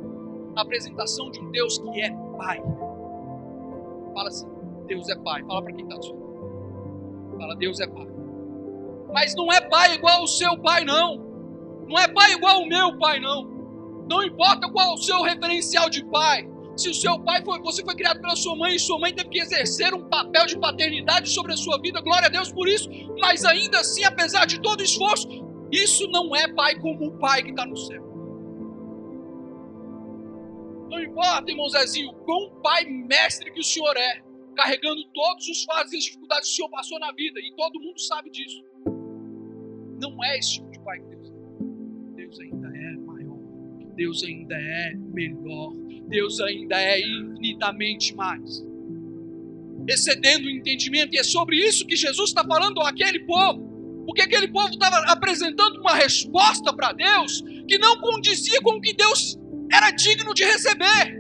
a 0.56 0.62
apresentação 0.62 1.30
de 1.30 1.40
um 1.40 1.50
Deus 1.50 1.78
que 1.78 2.00
é 2.00 2.10
Pai. 2.36 2.60
Fala 4.14 4.28
assim: 4.28 4.48
Deus 4.86 5.08
é 5.08 5.16
Pai. 5.16 5.42
Fala 5.44 5.62
para 5.62 5.72
quem 5.72 5.84
está 5.84 5.96
do. 5.96 7.36
Fala: 7.38 7.54
Deus 7.56 7.80
é 7.80 7.86
Pai. 7.86 8.06
Mas 9.12 9.34
não 9.34 9.52
é 9.52 9.60
Pai 9.60 9.94
igual 9.94 10.22
o 10.22 10.26
seu 10.26 10.58
Pai, 10.58 10.84
não. 10.84 11.18
Não 11.88 11.98
é 11.98 12.08
Pai 12.08 12.32
igual 12.32 12.62
o 12.62 12.66
meu 12.66 12.98
Pai, 12.98 13.20
não. 13.20 13.44
Não 14.08 14.22
importa 14.22 14.68
qual 14.70 14.94
o 14.94 14.98
seu 14.98 15.22
referencial 15.22 15.88
de 15.88 16.04
Pai. 16.04 16.48
Se 16.80 16.88
o 16.88 16.94
seu 16.94 17.18
pai 17.20 17.44
foi, 17.44 17.60
você 17.60 17.84
foi 17.84 17.94
criado 17.94 18.22
pela 18.22 18.34
sua 18.34 18.56
mãe 18.56 18.74
e 18.74 18.78
sua 18.78 18.98
mãe 18.98 19.12
teve 19.12 19.28
que 19.28 19.38
exercer 19.38 19.92
um 19.92 20.08
papel 20.08 20.46
de 20.46 20.58
paternidade 20.58 21.28
sobre 21.28 21.52
a 21.52 21.56
sua 21.56 21.78
vida, 21.78 22.00
glória 22.00 22.28
a 22.28 22.30
Deus 22.30 22.50
por 22.50 22.66
isso, 22.66 22.88
mas 23.20 23.44
ainda 23.44 23.80
assim, 23.80 24.02
apesar 24.02 24.46
de 24.46 24.58
todo 24.62 24.82
esforço, 24.82 25.28
isso 25.70 26.08
não 26.08 26.34
é 26.34 26.50
pai 26.50 26.80
como 26.80 27.08
o 27.08 27.18
pai 27.18 27.42
que 27.42 27.50
está 27.50 27.66
no 27.66 27.76
céu. 27.76 28.02
Não 30.88 31.02
importa, 31.02 31.50
irmão 31.50 31.68
Zezinho, 31.68 32.14
quão 32.24 32.50
pai 32.62 32.86
mestre 32.86 33.52
que 33.52 33.60
o 33.60 33.64
senhor 33.64 33.94
é, 33.98 34.22
carregando 34.56 35.04
todos 35.12 35.48
os 35.48 35.64
fases 35.64 35.92
e 35.92 35.96
as 35.98 36.04
dificuldades 36.04 36.48
que 36.48 36.54
o 36.54 36.56
senhor 36.56 36.70
passou 36.70 36.98
na 36.98 37.12
vida, 37.12 37.38
e 37.40 37.54
todo 37.56 37.78
mundo 37.78 38.00
sabe 38.00 38.30
disso. 38.30 38.64
Não 40.00 40.24
é 40.24 40.38
esse 40.38 40.54
tipo 40.54 40.70
de 40.70 40.80
pai 40.80 40.98
que 40.98 41.08
Deus 41.08 41.19
Deus 44.00 44.24
ainda 44.24 44.54
é 44.54 44.94
melhor, 45.12 45.74
Deus 46.08 46.40
ainda 46.40 46.80
é 46.80 47.00
infinitamente 47.00 48.16
mais. 48.16 48.64
Excedendo 49.86 50.46
o 50.46 50.50
entendimento, 50.50 51.14
e 51.14 51.18
é 51.18 51.22
sobre 51.22 51.56
isso 51.56 51.86
que 51.86 51.96
Jesus 51.96 52.30
está 52.30 52.42
falando 52.42 52.80
àquele 52.80 53.20
povo. 53.26 54.02
Porque 54.06 54.22
aquele 54.22 54.48
povo 54.48 54.70
estava 54.70 54.96
apresentando 55.12 55.78
uma 55.80 55.94
resposta 55.94 56.72
para 56.74 56.94
Deus 56.94 57.42
que 57.68 57.76
não 57.76 58.00
condizia 58.00 58.58
com 58.62 58.76
o 58.76 58.80
que 58.80 58.94
Deus 58.94 59.38
era 59.70 59.90
digno 59.90 60.32
de 60.32 60.44
receber. 60.44 61.19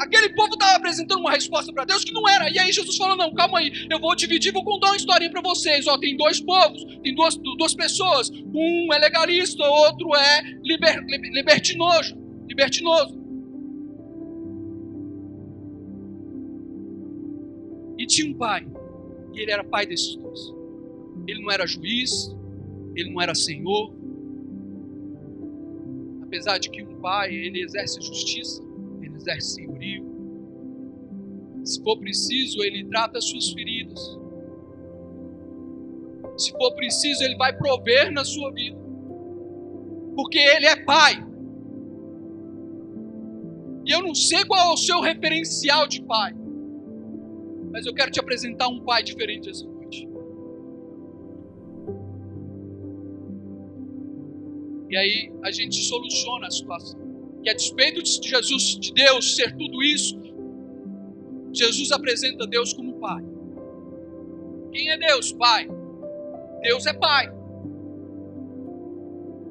Aquele 0.00 0.30
povo 0.30 0.54
estava 0.54 0.76
apresentando 0.76 1.20
uma 1.20 1.32
resposta 1.32 1.70
para 1.74 1.84
Deus 1.84 2.02
que 2.02 2.12
não 2.12 2.26
era. 2.26 2.48
E 2.50 2.58
aí 2.58 2.72
Jesus 2.72 2.96
falou: 2.96 3.14
Não, 3.16 3.34
calma 3.34 3.58
aí, 3.58 3.70
eu 3.90 4.00
vou 4.00 4.16
dividir, 4.16 4.50
vou 4.50 4.64
contar 4.64 4.88
uma 4.88 4.96
historinha 4.96 5.30
para 5.30 5.42
vocês. 5.42 5.86
Ó, 5.86 5.98
tem 5.98 6.16
dois 6.16 6.40
povos, 6.40 6.82
tem 7.02 7.14
duas, 7.14 7.36
duas 7.36 7.74
pessoas. 7.74 8.30
Um 8.30 8.88
é 8.94 8.98
legalista, 8.98 9.62
o 9.62 9.70
outro 9.70 10.14
é 10.16 10.42
liber, 10.62 11.04
libertinoso. 11.04 12.16
libertinoso. 12.48 13.20
E 17.98 18.06
tinha 18.06 18.32
um 18.32 18.38
pai, 18.38 18.66
e 19.34 19.40
ele 19.40 19.52
era 19.52 19.62
pai 19.62 19.84
desses 19.84 20.16
dois. 20.16 20.40
Ele 21.28 21.42
não 21.42 21.50
era 21.50 21.66
juiz, 21.66 22.34
ele 22.96 23.10
não 23.10 23.20
era 23.20 23.34
senhor. 23.34 23.94
Apesar 26.22 26.56
de 26.56 26.70
que 26.70 26.82
um 26.82 26.98
pai, 27.02 27.34
ele 27.34 27.62
exerce 27.62 28.00
justiça 28.00 28.69
exerce 29.20 29.54
senhorio. 29.54 30.04
Se 31.64 31.82
for 31.82 31.98
preciso, 31.98 32.62
ele 32.62 32.84
trata 32.86 33.18
as 33.18 33.24
suas 33.24 33.50
feridas. 33.52 34.18
Se 36.36 36.50
for 36.52 36.74
preciso, 36.74 37.22
ele 37.22 37.36
vai 37.36 37.56
prover 37.56 38.10
na 38.10 38.24
sua 38.24 38.50
vida. 38.50 38.78
Porque 40.16 40.38
ele 40.38 40.66
é 40.66 40.84
pai. 40.84 41.26
E 43.84 43.90
eu 43.90 44.02
não 44.02 44.14
sei 44.14 44.44
qual 44.44 44.70
é 44.70 44.72
o 44.72 44.76
seu 44.76 45.00
referencial 45.00 45.86
de 45.86 46.02
pai. 46.02 46.34
Mas 47.70 47.86
eu 47.86 47.94
quero 47.94 48.10
te 48.10 48.18
apresentar 48.18 48.68
um 48.68 48.80
pai 48.84 49.02
diferente 49.02 49.50
essa 49.50 49.66
noite. 49.66 50.08
E 54.88 54.96
aí 54.96 55.32
a 55.44 55.52
gente 55.52 55.76
soluciona 55.84 56.48
a 56.48 56.50
situação 56.50 57.09
que 57.42 57.50
a 57.50 57.54
despeito 57.54 58.02
de 58.02 58.28
Jesus, 58.28 58.78
de 58.78 58.92
Deus 58.92 59.36
ser 59.36 59.56
tudo 59.56 59.82
isso, 59.82 60.18
Jesus 61.52 61.90
apresenta 61.90 62.46
Deus 62.46 62.72
como 62.72 63.00
Pai. 63.00 63.22
Quem 64.72 64.90
é 64.90 64.98
Deus? 64.98 65.32
Pai. 65.32 65.68
Deus 66.62 66.86
é 66.86 66.92
Pai. 66.92 67.32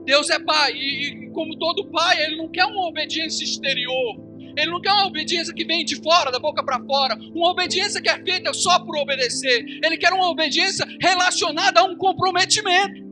Deus 0.05 0.29
é 0.29 0.39
Pai. 0.39 0.73
E, 0.73 1.29
como 1.33 1.57
todo 1.57 1.89
Pai, 1.89 2.23
Ele 2.23 2.37
não 2.37 2.47
quer 2.49 2.65
uma 2.65 2.87
obediência 2.87 3.43
exterior. 3.43 4.29
Ele 4.57 4.71
não 4.71 4.81
quer 4.81 4.91
uma 4.91 5.07
obediência 5.07 5.53
que 5.53 5.65
vem 5.65 5.85
de 5.85 5.95
fora, 5.97 6.31
da 6.31 6.39
boca 6.39 6.63
para 6.63 6.83
fora. 6.83 7.15
Uma 7.33 7.51
obediência 7.51 8.01
que 8.01 8.09
é 8.09 8.17
feita 8.23 8.53
só 8.53 8.79
por 8.79 8.97
obedecer. 8.97 9.65
Ele 9.83 9.97
quer 9.97 10.13
uma 10.13 10.29
obediência 10.29 10.85
relacionada 11.01 11.81
a 11.81 11.83
um 11.83 11.95
comprometimento. 11.95 13.08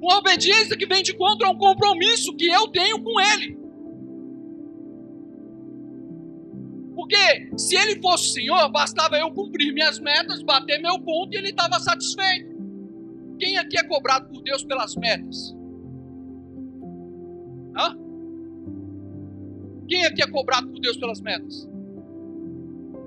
Uma 0.00 0.18
obediência 0.18 0.76
que 0.76 0.86
vem 0.86 1.02
de 1.02 1.14
contra 1.14 1.48
um 1.48 1.58
compromisso 1.58 2.34
que 2.34 2.46
eu 2.46 2.68
tenho 2.68 3.02
com 3.02 3.20
Ele. 3.20 3.58
Porque 6.94 7.58
se 7.58 7.76
Ele 7.76 8.00
fosse 8.00 8.32
Senhor, 8.32 8.68
bastava 8.70 9.18
eu 9.18 9.30
cumprir 9.30 9.72
minhas 9.72 9.98
metas, 9.98 10.42
bater 10.42 10.80
meu 10.80 10.98
ponto 11.00 11.34
e 11.34 11.36
Ele 11.36 11.50
estava 11.50 11.78
satisfeito. 11.78 12.50
Quem 13.38 13.56
aqui 13.56 13.78
é 13.78 13.84
cobrado 13.84 14.28
por 14.28 14.42
Deus 14.42 14.64
pelas 14.64 14.94
metas? 14.96 15.54
Hã? 17.76 17.96
Quem 19.88 20.04
aqui 20.04 20.22
é 20.22 20.26
cobrado 20.26 20.68
por 20.68 20.78
Deus 20.80 20.96
pelas 20.96 21.20
metas? 21.20 21.68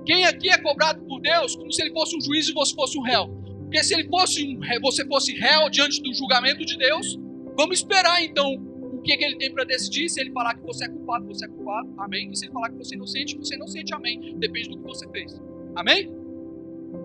Quem 0.04 0.26
aqui 0.26 0.50
é 0.50 0.58
cobrado 0.58 1.02
por 1.04 1.20
Deus 1.20 1.56
como 1.56 1.72
se 1.72 1.82
ele 1.82 1.92
fosse 1.92 2.16
um 2.16 2.20
juiz 2.20 2.48
e 2.48 2.52
você 2.52 2.74
fosse 2.74 2.98
um 2.98 3.02
réu? 3.02 3.43
Porque 3.64 3.82
se 3.82 3.94
ele 3.94 4.08
fosse 4.08 4.44
um, 4.44 4.60
você 4.80 5.04
fosse 5.06 5.32
réu 5.34 5.68
diante 5.68 6.00
do 6.02 6.12
julgamento 6.14 6.64
de 6.64 6.76
Deus, 6.76 7.18
vamos 7.56 7.78
esperar 7.78 8.22
então 8.22 8.54
o 8.54 9.00
que, 9.02 9.16
que 9.16 9.24
ele 9.24 9.36
tem 9.36 9.52
para 9.52 9.64
decidir. 9.64 10.08
Se 10.08 10.20
ele 10.20 10.30
falar 10.32 10.54
que 10.54 10.62
você 10.62 10.84
é 10.84 10.88
culpado, 10.88 11.26
você 11.26 11.44
é 11.44 11.48
culpado, 11.48 11.92
amém. 11.98 12.30
E 12.30 12.36
se 12.36 12.46
ele 12.46 12.52
falar 12.52 12.70
que 12.70 12.76
você 12.76 12.94
é 12.94 12.96
inocente, 12.96 13.36
você 13.36 13.54
é 13.54 13.56
inocente, 13.56 13.94
amém. 13.94 14.36
Depende 14.38 14.68
do 14.68 14.78
que 14.78 14.84
você 14.84 15.08
fez, 15.10 15.40
amém? 15.74 16.10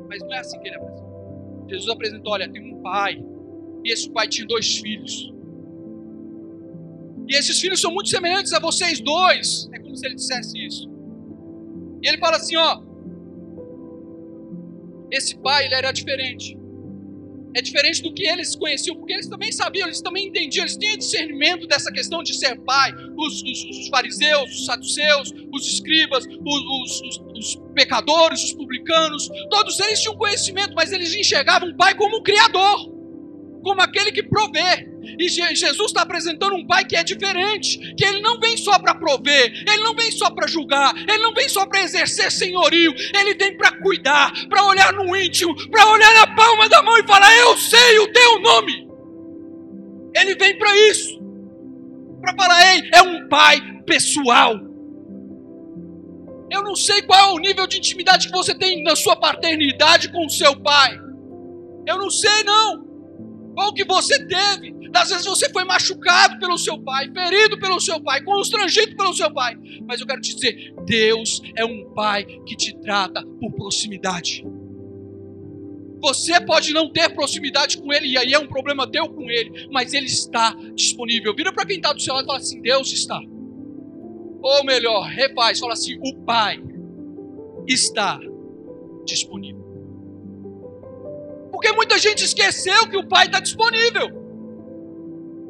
Mas 0.07 0.21
não 0.21 0.33
é 0.33 0.39
assim 0.39 0.59
que 0.59 0.67
ele 0.67 0.75
apresenta. 0.75 1.09
Jesus 1.69 1.89
apresentou: 1.89 2.33
olha, 2.33 2.49
tem 2.49 2.73
um 2.73 2.81
pai, 2.81 3.23
e 3.83 3.91
esse 3.91 4.09
pai 4.11 4.27
tinha 4.27 4.47
dois 4.47 4.77
filhos. 4.77 5.33
E 7.27 7.35
esses 7.35 7.59
filhos 7.59 7.79
são 7.79 7.91
muito 7.91 8.09
semelhantes 8.09 8.53
a 8.53 8.59
vocês 8.59 8.99
dois. 8.99 9.69
É 9.71 9.79
como 9.79 9.95
se 9.95 10.05
ele 10.05 10.15
dissesse 10.15 10.57
isso. 10.65 10.89
E 12.01 12.07
ele 12.07 12.17
fala 12.17 12.37
assim: 12.37 12.55
ó, 12.55 12.81
esse 15.11 15.37
pai 15.37 15.65
ele 15.65 15.75
era 15.75 15.91
diferente. 15.91 16.57
É 17.55 17.61
diferente 17.61 18.03
do 18.03 18.13
que 18.13 18.27
eles 18.27 18.55
conheciam, 18.55 18.95
porque 18.95 19.13
eles 19.13 19.27
também 19.27 19.51
sabiam, 19.51 19.87
eles 19.87 20.01
também 20.01 20.27
entendiam, 20.27 20.63
eles 20.63 20.77
tinham 20.77 20.97
discernimento 20.97 21.65
dessa 21.65 21.91
questão 21.91 22.21
de 22.21 22.33
ser 22.35 22.59
pai. 22.59 22.93
Os, 23.17 23.41
os, 23.41 23.63
os 23.65 23.87
fariseus, 23.89 24.51
os 24.51 24.65
saduceus, 24.65 25.33
os 25.51 25.67
escribas, 25.67 26.25
os, 26.27 27.01
os, 27.35 27.55
pecadores, 27.73 28.43
os 28.43 28.53
publicanos, 28.53 29.29
todos 29.49 29.79
eles 29.79 30.01
tinham 30.01 30.15
conhecimento, 30.17 30.73
mas 30.75 30.91
eles 30.91 31.13
enxergavam 31.13 31.69
o 31.69 31.77
pai 31.77 31.95
como 31.95 32.17
um 32.17 32.23
criador, 32.23 32.98
como 33.61 33.81
aquele 33.81 34.11
que 34.11 34.23
provê. 34.23 34.87
E 35.17 35.27
Jesus 35.27 35.87
está 35.87 36.01
apresentando 36.01 36.55
um 36.55 36.65
pai 36.65 36.85
que 36.85 36.95
é 36.95 37.03
diferente, 37.03 37.93
que 37.95 38.05
ele 38.05 38.21
não 38.21 38.39
vem 38.39 38.55
só 38.57 38.77
para 38.79 38.95
prover, 38.95 39.63
ele 39.67 39.83
não 39.83 39.95
vem 39.95 40.11
só 40.11 40.29
para 40.29 40.47
julgar, 40.47 40.95
ele 40.95 41.23
não 41.23 41.33
vem 41.33 41.49
só 41.49 41.65
para 41.65 41.81
exercer 41.81 42.31
senhorio, 42.31 42.93
ele 43.17 43.33
vem 43.35 43.57
para 43.57 43.71
cuidar, 43.81 44.31
para 44.47 44.63
olhar 44.65 44.93
no 44.93 45.15
íntimo, 45.15 45.55
para 45.69 45.89
olhar 45.89 46.13
na 46.13 46.35
palma 46.35 46.69
da 46.69 46.81
mão 46.83 46.97
e 46.97 47.07
falar: 47.07 47.35
Eu 47.37 47.57
sei 47.57 47.99
o 47.99 48.11
teu 48.11 48.39
nome. 48.39 48.87
Ele 50.15 50.35
vem 50.35 50.57
para 50.57 50.77
isso, 50.89 51.19
para 52.21 52.35
falar: 52.35 52.75
Ei, 52.75 52.89
é 52.93 53.01
um 53.01 53.27
pai 53.27 53.59
pessoal. 53.85 54.55
Eu 56.51 56.63
não 56.63 56.75
sei 56.75 57.01
qual 57.03 57.29
é 57.29 57.33
o 57.33 57.37
nível 57.37 57.67
de 57.67 57.77
intimidade 57.77 58.27
que 58.27 58.33
você 58.33 58.55
tem 58.55 58.83
na 58.83 58.95
sua 58.95 59.15
paternidade 59.15 60.11
com 60.11 60.25
o 60.25 60.29
seu 60.29 60.59
pai. 60.59 60.99
Eu 61.85 61.97
não 61.97 62.09
sei, 62.09 62.43
não. 62.43 62.88
Qual 63.59 63.73
que 63.73 63.83
você 63.83 64.17
teve? 64.25 64.73
Às 64.95 65.09
vezes 65.09 65.25
você 65.25 65.49
foi 65.49 65.65
machucado 65.65 66.39
pelo 66.39 66.57
seu 66.57 66.79
pai, 66.79 67.11
ferido 67.11 67.59
pelo 67.59 67.77
seu 67.81 68.01
pai, 68.01 68.23
constrangido 68.23 68.95
pelo 68.95 69.13
seu 69.13 69.29
pai. 69.33 69.57
Mas 69.85 69.99
eu 69.99 70.07
quero 70.07 70.21
te 70.21 70.33
dizer: 70.33 70.73
Deus 70.85 71.41
é 71.57 71.65
um 71.65 71.93
pai 71.93 72.23
que 72.45 72.55
te 72.55 72.73
trata 72.79 73.21
por 73.21 73.51
proximidade. 73.51 74.45
Você 75.99 76.39
pode 76.39 76.71
não 76.71 76.89
ter 76.89 77.13
proximidade 77.13 77.77
com 77.79 77.91
ele, 77.91 78.07
e 78.07 78.17
aí 78.17 78.31
é 78.31 78.39
um 78.39 78.47
problema 78.47 78.89
teu 78.89 79.09
com 79.09 79.29
ele, 79.29 79.67
mas 79.69 79.93
ele 79.93 80.05
está 80.05 80.55
disponível. 80.73 81.35
Vira 81.35 81.51
para 81.51 81.65
quem 81.65 81.75
está 81.75 81.91
do 81.91 82.01
seu 82.01 82.13
lado 82.13 82.23
e 82.23 82.27
fala 82.27 82.39
assim: 82.39 82.61
Deus 82.61 82.93
está. 82.93 83.19
Ou 84.41 84.63
melhor, 84.63 85.01
refaz, 85.01 85.59
fala 85.59 85.73
assim: 85.73 85.99
o 86.01 86.15
Pai 86.23 86.63
está 87.67 88.21
disponível. 89.05 89.48
Porque 91.59 91.73
muita 91.73 91.99
gente 91.99 92.23
esqueceu 92.23 92.87
que 92.87 92.95
o 92.95 93.05
Pai 93.05 93.25
está 93.25 93.41
disponível. 93.41 94.07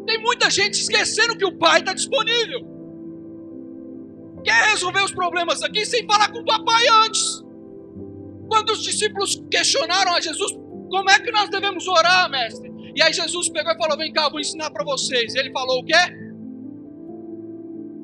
Tem 0.07 0.17
muita 0.23 0.49
gente 0.49 0.73
esquecendo 0.73 1.37
que 1.37 1.45
o 1.45 1.55
Pai 1.55 1.81
está 1.81 1.93
disponível. 1.93 2.61
Quer 4.43 4.71
resolver 4.71 5.03
os 5.03 5.11
problemas 5.11 5.61
aqui 5.61 5.85
sem 5.85 6.07
falar 6.07 6.31
com 6.31 6.39
o 6.39 6.45
papai 6.45 6.83
antes. 7.05 7.43
Quando 8.47 8.71
os 8.71 8.81
discípulos 8.81 9.39
questionaram 9.51 10.15
a 10.15 10.19
Jesus, 10.19 10.51
como 10.89 11.11
é 11.11 11.19
que 11.19 11.31
nós 11.31 11.47
devemos 11.47 11.87
orar, 11.87 12.27
mestre? 12.31 12.73
E 12.95 13.03
aí 13.03 13.13
Jesus 13.13 13.47
pegou 13.49 13.71
e 13.71 13.77
falou: 13.77 13.95
Vem 13.95 14.11
cá, 14.11 14.29
vou 14.29 14.39
ensinar 14.39 14.71
para 14.71 14.83
vocês. 14.83 15.35
Ele 15.35 15.51
falou 15.51 15.81
o 15.81 15.85
quê? 15.85 15.93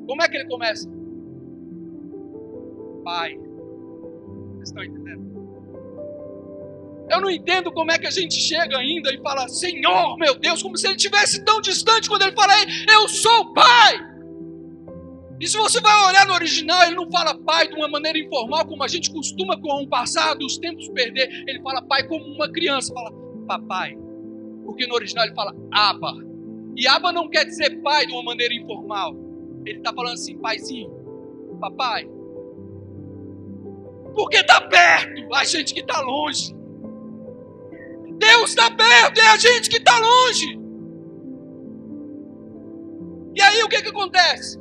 Como 0.06 0.22
é 0.22 0.28
que 0.28 0.36
ele 0.36 0.46
começa? 0.46 0.88
Pai. 3.02 3.36
Vocês 4.54 4.68
estão 4.68 4.84
entendendo? 4.84 5.35
Eu 7.08 7.20
não 7.20 7.30
entendo 7.30 7.70
como 7.72 7.92
é 7.92 7.98
que 7.98 8.06
a 8.06 8.10
gente 8.10 8.34
chega 8.34 8.78
ainda 8.78 9.12
e 9.12 9.20
fala, 9.20 9.48
Senhor, 9.48 10.16
meu 10.18 10.34
Deus, 10.34 10.62
como 10.62 10.76
se 10.76 10.86
ele 10.86 10.96
estivesse 10.96 11.44
tão 11.44 11.60
distante 11.60 12.08
quando 12.08 12.22
ele 12.22 12.34
fala, 12.34 12.52
eu 12.88 13.08
sou 13.08 13.40
o 13.40 13.54
Pai. 13.54 14.16
E 15.38 15.46
se 15.46 15.56
você 15.56 15.80
vai 15.80 15.94
olhar 16.08 16.26
no 16.26 16.32
original, 16.32 16.82
ele 16.84 16.96
não 16.96 17.10
fala 17.10 17.34
pai 17.34 17.68
de 17.68 17.74
uma 17.74 17.88
maneira 17.88 18.18
informal, 18.18 18.66
como 18.66 18.82
a 18.82 18.88
gente 18.88 19.12
costuma 19.12 19.60
com 19.60 19.82
o 19.82 19.88
passar 19.88 20.34
dos 20.34 20.56
tempos 20.56 20.88
perder. 20.88 21.44
Ele 21.46 21.60
fala 21.60 21.82
pai 21.82 22.06
como 22.08 22.24
uma 22.24 22.50
criança, 22.50 22.92
fala 22.92 23.12
papai. 23.46 23.98
Porque 24.64 24.86
no 24.86 24.94
original 24.94 25.26
ele 25.26 25.34
fala 25.34 25.54
aba. 25.70 26.14
E 26.74 26.88
aba 26.88 27.12
não 27.12 27.28
quer 27.28 27.44
dizer 27.44 27.82
pai 27.82 28.06
de 28.06 28.12
uma 28.12 28.22
maneira 28.22 28.54
informal. 28.54 29.14
Ele 29.66 29.78
está 29.78 29.92
falando 29.92 30.14
assim, 30.14 30.38
paizinho, 30.38 30.90
papai. 31.60 32.08
Porque 34.14 34.38
está 34.38 34.62
perto, 34.62 35.34
a 35.34 35.44
gente 35.44 35.74
que 35.74 35.80
está 35.80 36.00
longe. 36.00 36.55
Deus 38.18 38.50
está 38.50 38.70
perto, 38.70 39.20
é 39.20 39.26
a 39.28 39.36
gente 39.36 39.68
que 39.68 39.76
está 39.76 39.98
longe. 39.98 40.58
E 43.34 43.42
aí 43.42 43.62
o 43.62 43.68
que, 43.68 43.82
que 43.82 43.88
acontece? 43.88 44.58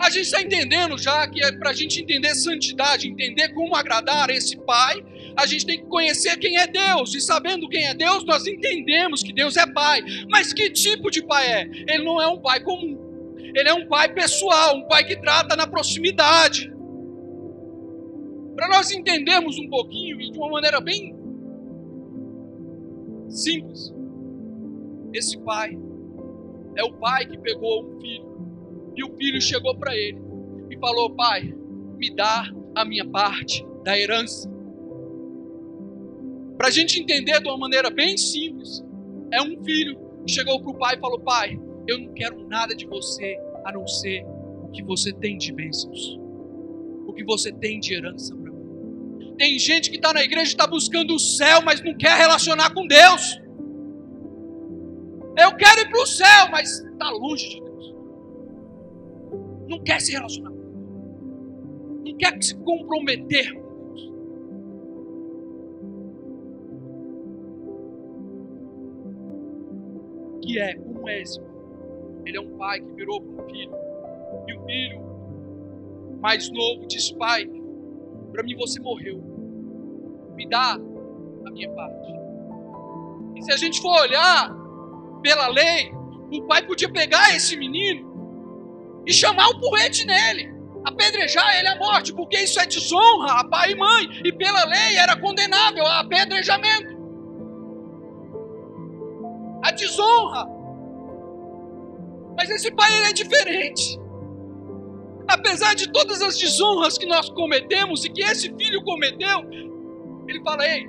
A 0.00 0.08
gente 0.08 0.24
está 0.24 0.40
entendendo 0.40 0.96
já 0.96 1.26
que 1.28 1.44
é 1.44 1.52
para 1.52 1.70
a 1.70 1.74
gente 1.74 2.00
entender 2.00 2.34
santidade, 2.34 3.06
entender 3.06 3.50
como 3.50 3.76
agradar 3.76 4.30
esse 4.30 4.56
Pai, 4.64 5.04
a 5.36 5.46
gente 5.46 5.66
tem 5.66 5.78
que 5.78 5.86
conhecer 5.86 6.38
quem 6.38 6.56
é 6.56 6.66
Deus. 6.66 7.14
E 7.14 7.20
sabendo 7.20 7.68
quem 7.68 7.86
é 7.86 7.94
Deus, 7.94 8.24
nós 8.24 8.46
entendemos 8.46 9.22
que 9.22 9.32
Deus 9.32 9.56
é 9.56 9.66
Pai. 9.66 10.02
Mas 10.30 10.54
que 10.54 10.70
tipo 10.70 11.10
de 11.10 11.22
Pai 11.22 11.46
é? 11.46 11.62
Ele 11.86 12.04
não 12.04 12.20
é 12.20 12.26
um 12.28 12.40
Pai 12.40 12.60
comum. 12.60 13.36
Ele 13.38 13.68
é 13.68 13.74
um 13.74 13.86
Pai 13.88 14.12
pessoal, 14.12 14.76
um 14.76 14.88
Pai 14.88 15.04
que 15.04 15.16
trata 15.16 15.54
na 15.54 15.66
proximidade. 15.66 16.72
Para 18.56 18.68
nós 18.68 18.90
entendermos 18.90 19.58
um 19.58 19.68
pouquinho 19.68 20.20
e 20.20 20.30
de 20.30 20.38
uma 20.38 20.50
maneira 20.50 20.80
bem 20.80 21.14
Simples. 23.30 23.94
Esse 25.12 25.38
pai 25.38 25.78
é 26.76 26.84
o 26.84 26.92
pai 26.94 27.26
que 27.26 27.38
pegou 27.38 27.84
um 27.84 28.00
filho 28.00 28.30
e 28.96 29.04
o 29.04 29.16
filho 29.16 29.40
chegou 29.40 29.74
para 29.76 29.96
ele 29.96 30.20
e 30.68 30.76
falou: 30.78 31.10
Pai, 31.10 31.54
me 31.96 32.14
dá 32.14 32.44
a 32.74 32.84
minha 32.84 33.08
parte 33.08 33.64
da 33.84 33.98
herança. 33.98 34.50
Para 36.58 36.68
a 36.68 36.70
gente 36.70 37.00
entender 37.00 37.40
de 37.40 37.48
uma 37.48 37.56
maneira 37.56 37.88
bem 37.88 38.16
simples, 38.16 38.84
é 39.32 39.40
um 39.40 39.62
filho 39.64 39.98
que 40.26 40.32
chegou 40.32 40.60
para 40.60 40.70
o 40.70 40.78
pai 40.78 40.96
e 40.96 41.00
falou: 41.00 41.20
Pai, 41.20 41.60
eu 41.86 41.98
não 41.98 42.12
quero 42.12 42.46
nada 42.48 42.74
de 42.74 42.86
você 42.86 43.38
a 43.64 43.72
não 43.72 43.86
ser 43.86 44.24
o 44.62 44.68
que 44.68 44.82
você 44.82 45.12
tem 45.12 45.38
de 45.38 45.52
bênçãos, 45.52 46.18
o 47.06 47.12
que 47.12 47.24
você 47.24 47.52
tem 47.52 47.80
de 47.80 47.94
herança 47.94 48.34
tem 49.40 49.58
gente 49.58 49.88
que 49.88 49.96
está 49.96 50.12
na 50.12 50.22
igreja 50.22 50.50
e 50.50 50.52
está 50.52 50.66
buscando 50.66 51.14
o 51.14 51.18
céu, 51.18 51.62
mas 51.62 51.82
não 51.82 51.96
quer 51.96 52.14
relacionar 52.14 52.74
com 52.74 52.86
Deus. 52.86 53.40
Eu 55.34 55.56
quero 55.56 55.80
ir 55.80 55.88
para 55.88 56.02
o 56.02 56.06
céu, 56.06 56.50
mas 56.52 56.80
está 56.80 57.08
longe 57.08 57.48
de 57.48 57.58
Deus. 57.58 57.94
Não 59.66 59.82
quer 59.82 59.98
se 60.02 60.12
relacionar 60.12 60.50
com 60.50 60.56
Deus. 60.56 62.02
Não 62.04 62.16
quer 62.18 62.42
se 62.42 62.54
comprometer 62.54 63.54
com 63.54 63.94
Deus. 63.94 64.12
Que 70.42 70.58
é 70.58 70.78
é 71.08 71.22
esse 71.22 71.40
Ele 72.26 72.36
é 72.36 72.40
um 72.42 72.58
pai 72.58 72.82
que 72.82 72.92
virou 72.92 73.22
para 73.22 73.42
um 73.42 73.48
filho. 73.48 73.72
E 74.46 74.52
o 74.52 74.66
filho 74.66 75.00
mais 76.20 76.50
novo 76.50 76.86
disse: 76.86 77.14
Pai, 77.16 77.48
para 78.32 78.42
mim 78.42 78.54
você 78.54 78.78
morreu 78.78 79.29
me 80.34 80.48
dá 80.48 80.72
a 80.72 81.50
minha 81.50 81.70
parte. 81.70 82.12
E 83.36 83.42
se 83.42 83.52
a 83.52 83.56
gente 83.56 83.80
for 83.80 84.00
olhar 84.00 84.50
pela 85.22 85.48
lei, 85.48 85.92
o 86.32 86.42
pai 86.46 86.62
podia 86.62 86.90
pegar 86.90 87.34
esse 87.34 87.56
menino 87.56 89.02
e 89.06 89.12
chamar 89.12 89.48
o 89.48 89.60
porrete 89.60 90.06
nele, 90.06 90.52
apedrejar 90.84 91.58
ele 91.58 91.68
à 91.68 91.78
morte, 91.78 92.12
porque 92.14 92.38
isso 92.38 92.60
é 92.60 92.66
desonra 92.66 93.40
a 93.40 93.44
pai 93.44 93.72
e 93.72 93.76
mãe, 93.76 94.20
e 94.24 94.32
pela 94.32 94.64
lei 94.64 94.96
era 94.96 95.16
condenável 95.16 95.86
a 95.86 96.00
apedrejamento. 96.00 96.98
A 99.62 99.70
desonra. 99.72 100.46
Mas 102.36 102.48
esse 102.50 102.70
pai 102.72 102.96
ele 102.96 103.06
é 103.06 103.12
diferente. 103.12 103.98
Apesar 105.28 105.74
de 105.74 105.90
todas 105.92 106.22
as 106.22 106.36
desonras 106.36 106.96
que 106.96 107.06
nós 107.06 107.28
cometemos 107.30 108.04
e 108.04 108.10
que 108.10 108.22
esse 108.22 108.54
filho 108.56 108.82
cometeu, 108.82 109.44
ele 110.30 110.42
fala: 110.42 110.66
Ei, 110.66 110.86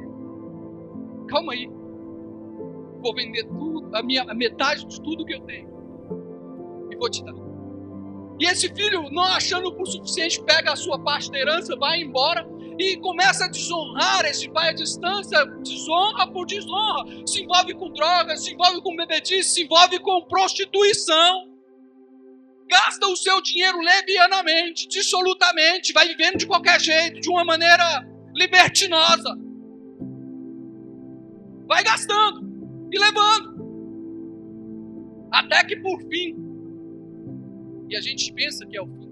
calma 1.27 1.53
aí. 1.53 1.67
Vou 3.01 3.15
vender 3.15 3.43
tudo, 3.45 3.95
a 3.95 4.03
minha 4.03 4.23
a 4.23 4.33
metade 4.33 4.85
de 4.85 5.01
tudo 5.01 5.25
que 5.25 5.33
eu 5.33 5.41
tenho. 5.41 5.69
E 6.91 6.95
vou 6.95 7.09
te 7.09 7.23
dar. 7.23 7.33
E 8.39 8.45
esse 8.45 8.73
filho, 8.73 9.09
não 9.11 9.23
achando 9.23 9.71
por 9.73 9.85
suficiente, 9.85 10.41
pega 10.43 10.73
a 10.73 10.75
sua 10.75 10.97
parte 10.99 11.29
da 11.29 11.37
herança, 11.37 11.75
vai 11.75 12.01
embora 12.01 12.47
e 12.79 12.97
começa 12.97 13.45
a 13.45 13.47
desonrar 13.47 14.25
esse 14.25 14.49
pai 14.49 14.69
à 14.69 14.73
distância, 14.73 15.45
desonra 15.63 16.25
por 16.25 16.47
desonra, 16.47 17.05
se 17.27 17.43
envolve 17.43 17.75
com 17.75 17.91
drogas, 17.93 18.43
se 18.43 18.53
envolve 18.53 18.81
com 18.81 18.95
bebedice, 18.95 19.49
se 19.49 19.63
envolve 19.63 19.99
com 19.99 20.23
prostituição. 20.23 21.51
Gasta 22.67 23.05
o 23.07 23.15
seu 23.15 23.41
dinheiro 23.41 23.79
levianamente, 23.79 24.87
dissolutamente, 24.87 25.93
vai 25.93 26.07
vivendo 26.07 26.37
de 26.37 26.47
qualquer 26.47 26.81
jeito, 26.81 27.19
de 27.19 27.29
uma 27.29 27.43
maneira 27.43 28.10
libertinosa. 28.41 29.37
Vai 31.67 31.83
gastando 31.83 32.89
e 32.91 32.97
levando. 32.97 33.61
Até 35.31 35.63
que 35.63 35.77
por 35.77 36.01
fim, 36.09 36.35
e 37.89 37.95
a 37.95 38.01
gente 38.01 38.33
pensa 38.33 38.65
que 38.65 38.77
é 38.77 38.81
o 38.81 38.87
fim, 38.87 39.11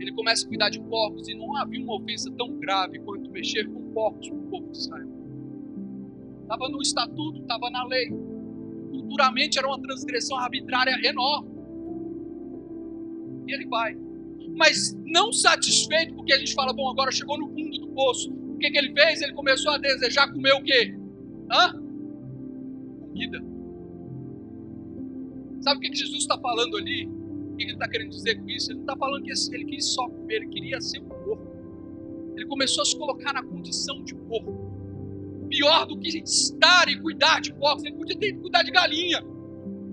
ele 0.00 0.12
começa 0.12 0.44
a 0.44 0.48
cuidar 0.48 0.70
de 0.70 0.80
porcos 0.80 1.28
e 1.28 1.34
não 1.34 1.56
havia 1.56 1.82
uma 1.82 1.96
ofensa 1.96 2.30
tão 2.32 2.58
grave 2.58 2.98
quanto 3.00 3.30
mexer 3.30 3.68
com 3.68 3.92
porcos 3.92 4.28
para 4.28 4.38
o 4.38 4.42
povo 4.48 4.70
de 4.70 4.78
Israel. 4.78 5.08
Estava 6.42 6.68
no 6.68 6.80
estatuto, 6.80 7.42
estava 7.42 7.70
na 7.70 7.84
lei. 7.84 8.08
Culturalmente 8.90 9.58
era 9.58 9.68
uma 9.68 9.80
transgressão 9.80 10.38
arbitrária 10.38 10.96
enorme. 11.04 11.50
E 13.46 13.52
ele 13.52 13.66
vai. 13.66 13.96
Mas 14.56 14.96
não 15.04 15.32
satisfeito, 15.32 16.14
porque 16.14 16.32
a 16.32 16.38
gente 16.38 16.54
fala, 16.54 16.72
bom, 16.72 16.88
agora 16.88 17.12
chegou 17.12 17.38
no 17.38 17.48
fundo 17.48 17.77
do 17.77 17.77
poço. 17.98 18.32
O 18.32 18.58
que, 18.58 18.70
que 18.70 18.78
ele 18.78 18.92
fez? 18.92 19.20
Ele 19.20 19.32
começou 19.32 19.72
a 19.72 19.78
desejar 19.78 20.32
comer 20.32 20.52
o 20.52 20.62
quê? 20.62 20.94
Hã? 21.50 21.72
Comida. 23.00 23.42
Sabe 25.60 25.78
o 25.78 25.80
que, 25.80 25.90
que 25.90 25.96
Jesus 25.96 26.20
está 26.22 26.38
falando 26.38 26.76
ali? 26.76 27.08
que 27.58 27.64
ele 27.64 27.72
está 27.72 27.88
querendo 27.88 28.10
dizer 28.10 28.36
com 28.36 28.48
isso? 28.48 28.70
Ele 28.70 28.78
não 28.78 28.84
está 28.84 28.96
falando 28.96 29.24
que 29.24 29.32
ele 29.54 29.64
quis 29.64 29.84
só 29.86 30.08
comer, 30.08 30.36
ele 30.36 30.48
queria 30.48 30.80
ser 30.80 31.00
um 31.00 31.08
porco. 31.08 31.48
Ele 32.36 32.46
começou 32.46 32.82
a 32.82 32.84
se 32.84 32.96
colocar 32.96 33.32
na 33.32 33.42
condição 33.42 34.02
de 34.04 34.14
porco. 34.14 34.68
Pior 35.50 35.86
do 35.86 35.98
que 35.98 36.08
estar 36.18 36.88
e 36.88 37.00
cuidar 37.00 37.40
de 37.40 37.52
porcos, 37.54 37.84
ele 37.84 37.96
podia 37.96 38.16
ter 38.16 38.32
que 38.32 38.38
cuidar 38.38 38.62
de 38.62 38.70
galinha, 38.70 39.20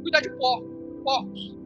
cuidar 0.01 0.21
de 0.21 0.29
porco, 0.37 0.67
porcos. 1.03 1.57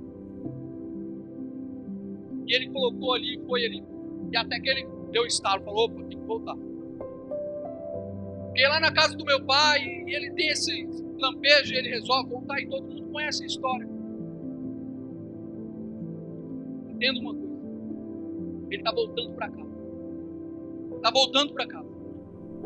E 2.47 2.55
ele 2.55 2.69
colocou 2.69 3.13
ali, 3.13 3.37
foi 3.45 3.65
ali, 3.65 3.83
e 4.31 4.37
até 4.37 4.59
que 4.59 4.69
ele 4.69 4.87
deu 5.11 5.25
estalo, 5.25 5.63
falou: 5.63 5.85
opa, 5.85 6.03
tem 6.03 6.17
que 6.17 6.25
voltar. 6.25 6.55
Fiquei 8.47 8.67
lá 8.67 8.79
na 8.79 8.91
casa 8.91 9.15
do 9.15 9.25
meu 9.25 9.43
pai, 9.45 9.79
e 9.81 10.15
ele 10.15 10.31
tem 10.31 10.49
esse 10.49 10.87
lampejo, 11.19 11.73
ele 11.73 11.89
resolve 11.89 12.29
voltar, 12.29 12.59
e 12.59 12.67
todo 12.67 12.83
mundo 12.83 13.11
conhece 13.11 13.43
a 13.43 13.45
história. 13.47 13.99
entenda 16.99 17.19
uma 17.21 17.33
coisa. 17.33 17.49
Ele 18.69 18.81
está 18.81 18.91
voltando 18.91 19.33
para 19.33 19.49
casa. 19.49 19.69
Está 20.97 21.11
voltando 21.11 21.53
para 21.53 21.67
casa. 21.67 21.89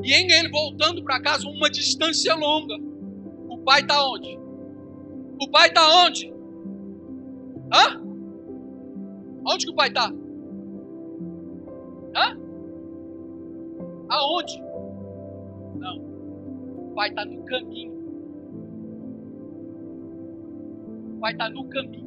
E 0.02 0.12
em 0.12 0.32
ele 0.32 0.50
voltando 0.50 1.04
para 1.04 1.22
casa, 1.22 1.48
uma 1.48 1.70
distância 1.70 2.34
longa. 2.34 2.76
O 3.48 3.60
pai 3.60 3.82
está 3.82 4.04
onde? 4.10 4.40
O 5.40 5.50
pai 5.52 5.68
está 5.68 6.06
onde? 6.06 6.34
Hã? 7.72 8.02
Onde 9.46 9.66
que 9.66 9.72
o 9.72 9.76
pai 9.76 9.90
está? 9.90 10.12
Hã? 12.16 12.38
Aonde? 14.10 14.62
Não. 15.76 15.98
O 15.98 16.94
pai 16.96 17.10
está 17.10 17.26
no 17.26 17.44
caminho. 17.46 17.94
O 21.16 21.20
pai 21.20 21.32
está 21.32 21.50
no 21.50 21.70
caminho 21.70 22.04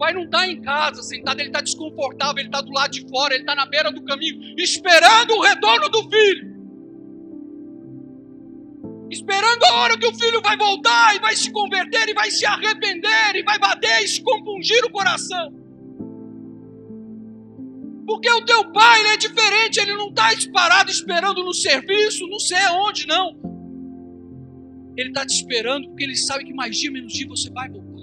pai 0.00 0.14
não 0.14 0.24
está 0.24 0.48
em 0.48 0.62
casa 0.62 1.02
sentado, 1.02 1.38
ele 1.40 1.50
está 1.50 1.60
desconfortável, 1.60 2.38
ele 2.38 2.48
está 2.48 2.62
do 2.62 2.72
lado 2.72 2.90
de 2.90 3.06
fora, 3.06 3.34
ele 3.34 3.42
está 3.42 3.54
na 3.54 3.66
beira 3.66 3.92
do 3.92 4.02
caminho, 4.02 4.54
esperando 4.58 5.34
o 5.34 5.42
retorno 5.42 5.90
do 5.90 6.08
filho. 6.08 6.50
Esperando 9.10 9.62
a 9.64 9.74
hora 9.80 9.98
que 9.98 10.06
o 10.06 10.14
filho 10.14 10.40
vai 10.40 10.56
voltar 10.56 11.16
e 11.16 11.20
vai 11.20 11.36
se 11.36 11.52
converter 11.52 12.08
e 12.08 12.14
vai 12.14 12.30
se 12.30 12.46
arrepender 12.46 13.36
e 13.36 13.42
vai 13.42 13.58
bater 13.58 14.02
e 14.02 14.08
se 14.08 14.22
compungir 14.22 14.82
o 14.86 14.90
coração. 14.90 15.52
Porque 18.10 18.28
o 18.28 18.44
teu 18.44 18.72
pai 18.72 19.06
é 19.06 19.16
diferente, 19.16 19.78
ele 19.78 19.94
não 19.94 20.08
está 20.08 20.30
parado 20.52 20.90
esperando 20.90 21.44
no 21.44 21.54
serviço, 21.54 22.26
não 22.26 22.40
sei 22.40 22.58
onde, 22.72 23.06
não. 23.06 23.38
Ele 24.96 25.10
está 25.10 25.24
te 25.24 25.32
esperando 25.32 25.86
porque 25.86 26.02
ele 26.02 26.16
sabe 26.16 26.44
que 26.44 26.52
mais 26.52 26.76
dia, 26.76 26.90
menos 26.90 27.12
dia 27.12 27.28
você 27.28 27.48
vai 27.50 27.68
voltar. 27.70 28.02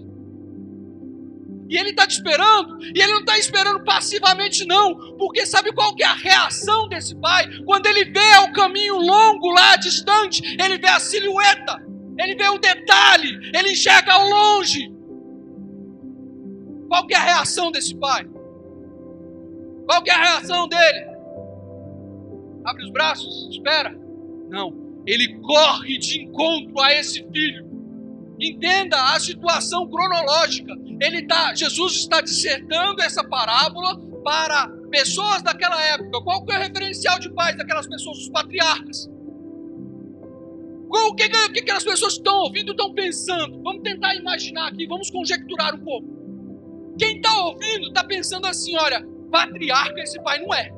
E 1.70 1.78
ele 1.78 1.89
está 1.89 2.08
te 2.08 2.12
esperando, 2.12 2.82
e 2.82 3.02
ele 3.02 3.12
não 3.12 3.20
está 3.20 3.38
esperando 3.38 3.84
passivamente, 3.84 4.65
não, 4.65 5.17
porque 5.17 5.46
sabe 5.46 5.74
qual 5.74 5.93
que 5.93 6.04
é 6.04 6.08
a 6.08 6.13
reação 6.13 6.88
desse 6.88 7.13
pai? 7.20 7.46
Quando 7.65 7.88
ele 7.88 8.06
vê 8.06 8.38
o 8.46 8.54
caminho 8.54 8.96
longo 8.96 9.50
lá 9.50 9.76
distante, 9.76 10.41
ele 10.58 10.78
vê 10.78 10.88
a 10.88 11.02
silhueta, 11.02 11.86
ele 12.17 12.34
vê 12.34 12.48
o 12.48 12.58
detalhe, 12.58 13.52
ele 13.54 13.74
enxerga 13.74 14.13
ao 14.13 14.26
longe. 14.26 14.89
Qual 16.88 17.06
que 17.06 17.13
é 17.13 17.17
a 17.17 17.24
reação 17.24 17.70
desse 17.72 17.93
pai? 17.93 18.37
Qual 19.88 20.04
que 20.04 20.12
é 20.12 20.13
a 20.13 20.21
reação 20.21 20.67
dele? 20.67 21.08
Abre 22.65 22.84
os 22.84 22.91
braços, 22.91 23.47
espera. 23.50 23.97
Não, 24.50 25.02
ele 25.06 25.39
corre 25.39 25.97
de 25.97 26.21
encontro 26.21 26.80
a 26.82 26.93
esse 26.93 27.23
filho 27.32 27.67
Entenda 28.39 29.15
a 29.15 29.19
situação 29.19 29.88
cronológica. 29.89 30.73
Ele 31.02 31.23
tá, 31.23 31.56
Jesus 31.56 31.93
está 31.93 32.21
dissertando 32.21 33.02
essa 33.02 33.23
parábola 33.23 34.00
para 34.23 34.67
pessoas 34.91 35.41
daquela 35.41 35.82
época. 35.93 36.21
Qual 36.21 36.45
que 36.45 36.54
é 36.54 36.58
o 36.58 36.62
referencial 36.62 37.19
de 37.19 37.32
paz 37.32 37.58
daquelas 37.58 37.88
pessoas, 37.88 38.19
os 38.19 38.30
patriarcas? 38.30 39.10
O 40.89 41.15
que, 41.15 41.28
que, 41.28 41.50
que 41.50 41.60
aquelas 41.62 41.84
pessoas 41.84 42.13
estão 42.13 42.36
ouvindo 42.43 42.71
estão 42.71 42.93
pensando? 42.93 43.62
Vamos 43.62 43.82
tentar 43.82 44.15
imaginar 44.15 44.67
aqui, 44.67 44.86
vamos 44.86 45.10
conjecturar 45.10 45.76
um 45.76 45.84
pouco. 45.84 46.08
Quem 46.97 47.17
está 47.17 47.45
ouvindo 47.45 47.88
está 47.88 48.04
pensando 48.04 48.45
assim: 48.45 48.76
olha, 48.78 49.06
patriarca 49.30 50.00
esse 50.02 50.22
pai 50.22 50.40
não 50.40 50.54
é. 50.54 50.72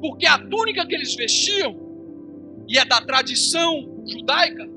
Porque 0.00 0.26
a 0.26 0.38
túnica 0.38 0.86
que 0.86 0.94
eles 0.94 1.14
vestiam, 1.14 1.74
e 2.68 2.78
é 2.78 2.84
da 2.84 3.00
tradição 3.00 4.02
judaica, 4.06 4.68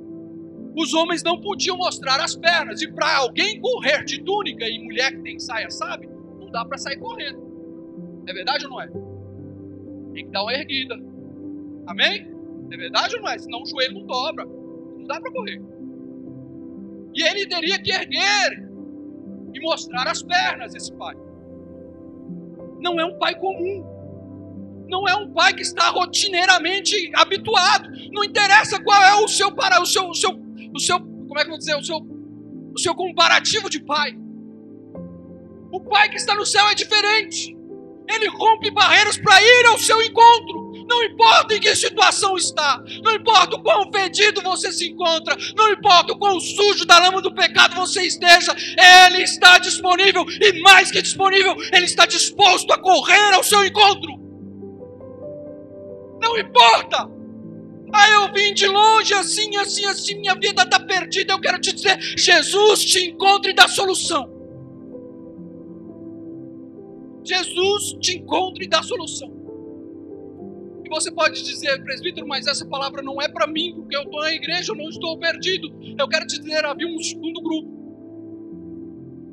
os 0.75 0.93
homens 0.93 1.23
não 1.23 1.39
podiam 1.41 1.78
mostrar 1.78 2.19
as 2.19 2.36
pernas. 2.36 2.82
E 2.82 2.91
para 2.91 3.17
alguém 3.17 3.60
correr 3.60 4.04
de 4.06 4.23
túnica 4.23 4.65
e 4.65 4.80
mulher 4.80 5.12
que 5.12 5.21
tem 5.21 5.39
saia, 5.39 5.69
sabe? 5.69 6.08
Não 6.39 6.49
dá 6.52 6.63
para 6.63 6.78
sair 6.78 6.97
correndo. 6.97 8.23
É 8.28 8.34
verdade 8.34 8.65
ou 8.65 8.71
não 8.71 8.82
é? 8.82 8.88
Tem 10.13 10.25
que 10.25 10.32
dar 10.32 10.43
uma 10.43 10.54
erguida. 10.54 10.95
Amém? 11.88 12.32
É 12.71 12.78
verdade 12.78 13.15
ou 13.15 13.21
não 13.21 13.30
é? 13.30 13.38
Senão 13.38 13.63
o 13.63 13.65
joelho 13.65 13.93
não 13.95 14.06
dobra. 14.06 14.45
Não 14.45 15.06
dá 15.06 15.19
para 15.19 15.32
correr. 15.32 15.62
E 17.13 17.23
ele 17.23 17.47
teria 17.47 17.82
que 17.82 17.91
erguer 17.91 18.69
e 19.54 19.60
mostrar 19.60 20.08
as 20.08 20.21
pernas, 20.21 20.75
esse 20.75 20.93
pai. 20.93 21.15
Não 22.80 23.00
é 23.00 23.06
um 23.06 23.18
pai 23.18 23.36
comum 23.36 24.00
não 24.89 25.08
é 25.08 25.15
um 25.15 25.32
pai 25.32 25.54
que 25.54 25.62
está 25.62 25.88
rotineiramente 25.92 27.12
habituado. 27.13 27.88
Não 28.12 28.24
interessa 28.24 28.82
qual 28.82 29.00
é 29.04 29.24
o 29.24 29.28
seu 29.28 29.52
para 29.52 29.80
o 29.80 29.86
seu, 29.86 30.10
o 30.10 30.15
seu 30.15 30.32
o 30.74 30.80
seu, 30.80 31.00
como 31.00 31.38
é 31.38 31.42
que 31.42 31.48
eu 31.48 31.52
vou 31.52 31.58
dizer, 31.58 31.76
o 31.76 31.84
seu, 31.84 31.98
o 31.98 32.80
seu 32.80 32.96
comparativo 32.96 33.70
de 33.70 33.80
pai. 33.80 34.18
O 35.72 35.80
pai 35.82 36.10
que 36.10 36.18
está 36.18 36.36
no 36.36 36.46
céu 36.46 36.68
é 36.70 36.76
diferente. 36.76 37.56
Ele 38.08 38.28
rompe 38.28 38.71
barreiras 38.71 39.17
para 39.17 39.42
ir 39.42 39.65
ao 39.67 39.77
seu 39.77 40.02
encontro. 40.02 40.69
Não 40.90 41.04
importa 41.04 41.54
em 41.54 41.60
que 41.60 41.75
situação 41.75 42.35
está, 42.35 42.83
não 43.04 43.13
importa 43.13 43.56
o 43.56 43.62
quão 43.62 43.92
fedido 43.92 44.42
você 44.42 44.71
se 44.71 44.90
encontra, 44.90 45.37
não 45.56 45.71
importa 45.71 46.13
o 46.13 46.17
quão 46.17 46.40
sujo 46.40 46.83
da 46.83 46.98
lama 46.98 47.21
do 47.21 47.31
pecado 47.31 47.75
você 47.75 48.02
esteja, 48.02 48.56
Ele 49.06 49.21
está 49.21 49.60
disponível 49.60 50.25
e 50.42 50.60
mais 50.62 50.90
que 50.90 51.00
disponível, 51.00 51.56
Ele 51.71 51.85
está 51.85 52.08
disposto 52.08 52.73
a 52.73 52.81
correr 52.81 53.33
ao 53.35 53.44
seu 53.44 53.63
encontro. 53.63 54.17
Não 56.19 56.37
importa 56.40 57.08
ah, 57.92 58.10
eu 58.12 58.33
vim 58.33 58.54
de 58.54 58.67
longe, 58.67 59.13
assim, 59.13 59.56
assim, 59.58 59.85
assim, 59.85 60.15
minha 60.19 60.35
vida 60.35 60.62
está 60.62 60.79
perdida. 60.79 61.33
Eu 61.33 61.42
quero 61.42 61.60
te 61.60 61.73
dizer: 61.73 62.00
Jesus 62.00 62.85
te 62.85 63.08
encontra 63.08 63.50
e 63.50 63.56
dá 63.56 63.67
solução. 63.67 64.29
Jesus 67.23 67.98
te 68.00 68.17
encontra 68.17 68.63
e 68.63 68.67
dá 68.67 68.83
solução. 68.83 69.38
E 70.90 70.92
você 70.92 71.12
pode 71.12 71.44
dizer, 71.44 71.83
presbítero, 71.83 72.27
mas 72.27 72.48
essa 72.48 72.65
palavra 72.65 73.04
não 73.04 73.21
é 73.21 73.27
para 73.27 73.46
mim, 73.46 73.75
porque 73.75 73.96
eu 73.96 74.02
estou 74.02 74.21
na 74.21 74.33
igreja, 74.33 74.71
eu 74.71 74.75
não 74.75 74.90
estou 74.90 75.19
perdido. 75.19 75.71
Eu 75.96 76.08
quero 76.08 76.25
te 76.25 76.40
dizer: 76.40 76.65
havia 76.65 76.87
um 76.87 76.98
segundo 76.98 77.40
grupo. 77.42 77.69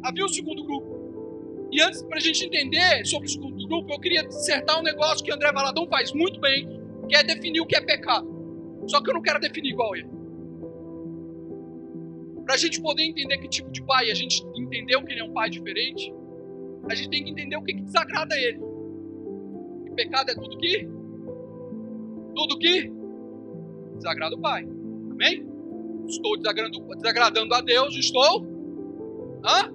Havia 0.04 0.26
um 0.26 0.28
segundo 0.28 0.62
grupo. 0.62 1.68
E 1.72 1.80
antes, 1.80 2.02
para 2.02 2.18
a 2.18 2.20
gente 2.20 2.44
entender 2.44 3.06
sobre 3.06 3.26
o 3.26 3.30
segundo 3.30 3.66
grupo, 3.66 3.90
eu 3.90 3.98
queria 3.98 4.22
dissertar 4.22 4.78
um 4.78 4.82
negócio 4.82 5.24
que 5.24 5.32
André 5.32 5.50
Valadão 5.50 5.86
faz 5.88 6.12
muito 6.12 6.38
bem, 6.40 6.68
que 7.08 7.16
é 7.16 7.24
definir 7.24 7.60
o 7.60 7.66
que 7.66 7.74
é 7.74 7.80
pecado. 7.80 8.28
Só 8.86 9.00
que 9.00 9.08
eu 9.08 9.14
não 9.14 9.22
quero 9.22 9.40
definir 9.40 9.70
igual 9.70 9.96
ele. 9.96 10.08
Para 12.44 12.54
a 12.54 12.58
gente 12.58 12.82
poder 12.82 13.02
entender 13.02 13.38
que 13.38 13.48
tipo 13.48 13.72
de 13.72 13.82
pai, 13.82 14.10
a 14.10 14.14
gente 14.14 14.44
entendeu 14.54 15.02
que 15.02 15.12
ele 15.12 15.20
é 15.20 15.24
um 15.24 15.32
pai 15.32 15.48
diferente, 15.48 16.12
a 16.88 16.94
gente 16.94 17.08
tem 17.08 17.24
que 17.24 17.30
entender 17.30 17.56
o 17.56 17.62
que, 17.62 17.72
que 17.72 17.82
desagrada 17.82 18.38
ele. 18.38 18.60
E 19.86 19.90
pecado 19.94 20.30
é 20.30 20.34
tudo 20.34 20.56
que? 20.58 20.95
Tudo 22.36 22.58
que 22.58 22.92
desagrada 23.96 24.36
o 24.36 24.40
pai. 24.40 24.62
Amém? 25.10 25.44
Estou 26.06 26.36
desagradando, 26.38 27.54
a 27.54 27.60
Deus, 27.60 27.96
estou. 27.96 28.46
Hã? 29.44 29.72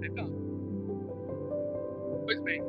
Pecando. 0.00 0.34
Pois 2.24 2.42
bem, 2.42 2.62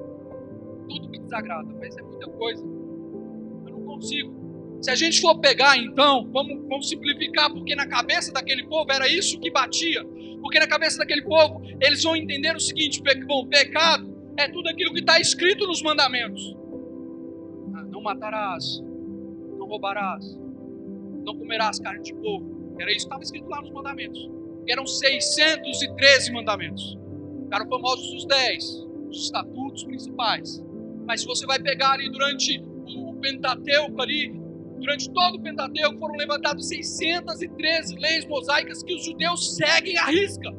tudo 0.88 1.10
que 1.10 1.20
desagrada, 1.20 1.74
mas 1.80 1.98
é 1.98 2.02
muita 2.02 2.30
coisa. 2.30 2.64
Eu 2.64 3.72
não 3.72 3.84
consigo 3.84 4.44
se 4.84 4.92
a 4.92 4.96
gente 4.96 5.22
for 5.22 5.40
pegar 5.40 5.78
então, 5.78 6.30
vamos, 6.30 6.68
vamos 6.68 6.90
simplificar, 6.90 7.50
porque 7.50 7.74
na 7.74 7.88
cabeça 7.88 8.34
daquele 8.34 8.64
povo 8.64 8.92
era 8.92 9.08
isso 9.08 9.40
que 9.40 9.50
batia. 9.50 10.04
Porque 10.42 10.60
na 10.60 10.68
cabeça 10.68 10.98
daquele 10.98 11.22
povo, 11.22 11.62
eles 11.80 12.04
vão 12.04 12.18
entender 12.18 12.54
o 12.54 12.60
seguinte: 12.60 13.02
bom, 13.26 13.48
pecado 13.48 14.14
é 14.38 14.50
tudo 14.50 14.68
aquilo 14.68 14.94
que 14.94 15.00
está 15.00 15.18
escrito 15.22 15.66
nos 15.66 15.82
mandamentos. 15.82 16.54
Matarás, 18.04 18.82
não 19.58 19.68
roubarás, 19.68 20.38
não 21.26 21.38
comerás 21.38 21.80
carne 21.80 22.04
de 22.04 22.14
porco. 22.14 22.76
Era 22.80 22.92
isso 22.92 23.00
que 23.00 23.04
estava 23.06 23.24
escrito 23.24 23.48
lá 23.50 23.62
nos 23.62 23.72
mandamentos. 23.72 24.30
Eram 24.68 24.86
613 24.86 26.32
mandamentos. 26.32 26.98
Ficaram 27.44 27.68
famosos 27.68 28.14
os 28.14 28.26
10, 28.26 28.88
os 29.10 29.26
estatutos 29.26 29.84
principais. 29.84 30.64
Mas 31.06 31.22
se 31.22 31.28
você 31.28 31.46
vai 31.46 31.62
pegar 31.62 31.92
ali 31.94 32.10
durante 32.10 32.64
o 32.96 33.14
Pentateuco 33.16 34.02
ali, 34.02 34.44
Durante 34.84 35.10
todo 35.12 35.36
o 35.36 35.42
Pentateuco 35.42 35.98
foram 35.98 36.16
levantadas 36.16 36.68
613 36.68 37.96
leis 37.96 38.26
mosaicas 38.26 38.84
que 38.84 38.94
os 38.94 39.06
judeus 39.06 39.56
seguem 39.56 39.98
à 39.98 40.08
risca. 40.08 40.50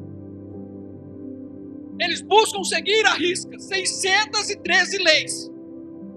Eles 1.99 2.21
buscam 2.21 2.63
seguir 2.63 3.05
à 3.05 3.13
risca 3.13 3.59
613 3.59 4.97
leis. 4.97 5.51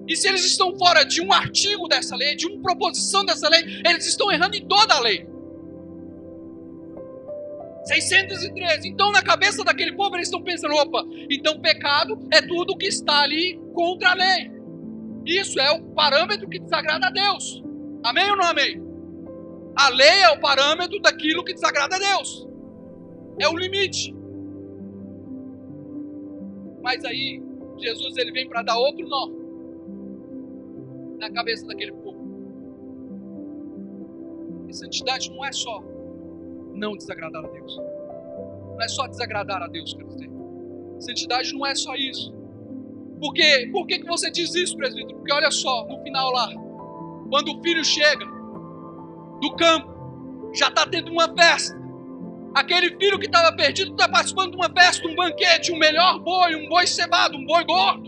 E 0.09 0.17
se 0.17 0.27
eles 0.27 0.45
estão 0.45 0.75
fora 0.79 1.05
de 1.05 1.21
um 1.21 1.31
artigo 1.31 1.87
dessa 1.87 2.17
lei, 2.17 2.35
de 2.35 2.47
uma 2.47 2.63
proposição 2.63 3.27
dessa 3.27 3.47
lei, 3.49 3.61
eles 3.85 4.07
estão 4.07 4.33
errando 4.33 4.57
em 4.57 4.67
toda 4.67 4.95
a 4.95 5.01
lei. 5.01 5.29
613. 7.85 8.89
Então, 8.89 9.13
na 9.13 9.23
cabeça 9.23 9.63
daquele 9.63 9.93
povo, 9.93 10.17
eles 10.17 10.29
estão 10.29 10.43
pensando: 10.43 10.75
opa, 10.75 11.05
então 11.31 11.61
pecado 11.61 12.19
é 12.33 12.41
tudo 12.41 12.77
que 12.77 12.87
está 12.87 13.21
ali 13.21 13.61
contra 13.75 14.11
a 14.11 14.15
lei. 14.15 14.51
Isso 15.27 15.61
é 15.61 15.71
o 15.73 15.83
parâmetro 15.91 16.49
que 16.49 16.59
desagrada 16.59 17.09
a 17.09 17.11
Deus. 17.11 17.63
Amém 18.03 18.31
ou 18.31 18.37
não 18.37 18.47
amém? 18.47 18.83
A 19.77 19.91
lei 19.91 20.23
é 20.23 20.31
o 20.31 20.41
parâmetro 20.41 20.99
daquilo 21.01 21.45
que 21.45 21.53
desagrada 21.53 21.97
a 21.97 21.99
Deus. 21.99 22.49
É 23.39 23.47
o 23.47 23.57
limite. 23.57 24.15
Mas 26.83 27.05
aí, 27.05 27.43
Jesus 27.79 28.17
ele 28.17 28.33
vem 28.33 28.49
para 28.49 28.63
dar 28.63 28.79
outro 28.79 29.07
nó 29.07 29.38
na 31.19 31.31
cabeça 31.31 31.67
daquele 31.67 31.93
povo. 31.93 32.19
E 34.69 34.75
santidade 34.75 35.31
não 35.31 35.45
é 35.45 35.53
só 35.53 35.83
não 36.75 36.97
desagradar 36.97 37.45
a 37.45 37.49
Deus. 37.49 37.77
Não 37.77 38.81
é 38.81 38.89
só 38.89 39.07
desagradar 39.07 39.63
a 39.63 39.69
Deus, 39.69 39.95
quer 39.95 40.05
dizer. 40.05 40.31
Santidade 41.01 41.53
não 41.53 41.67
é 41.67 41.75
só 41.75 41.95
isso. 41.95 42.33
Por 43.21 43.33
quê? 43.33 43.69
Por 43.73 43.87
que, 43.87 43.99
que 43.99 44.07
você 44.07 44.31
diz 44.31 44.55
isso, 44.55 44.77
presbítero? 44.77 45.17
Porque 45.17 45.33
olha 45.33 45.51
só, 45.51 45.87
no 45.87 46.01
final 46.03 46.31
lá, 46.31 46.51
quando 47.29 47.53
o 47.53 47.63
filho 47.63 47.85
chega 47.85 48.25
do 49.41 49.55
campo, 49.57 50.53
já 50.55 50.69
está 50.69 50.87
tendo 50.87 51.11
uma 51.11 51.29
festa. 51.35 51.77
Aquele 52.55 52.97
filho 52.97 53.19
que 53.19 53.27
estava 53.27 53.55
perdido 53.57 53.93
está 53.93 54.09
participando 54.09 54.53
de 54.53 54.57
uma 54.57 54.71
festa, 54.71 55.07
um 55.07 55.15
banquete, 55.15 55.73
um 55.73 55.79
melhor 55.79 56.19
boi, 56.21 56.55
um 56.55 56.69
boi 56.69 56.87
cevado, 56.87 57.37
um 57.37 57.45
boi 57.45 57.65
gordo. 57.65 58.08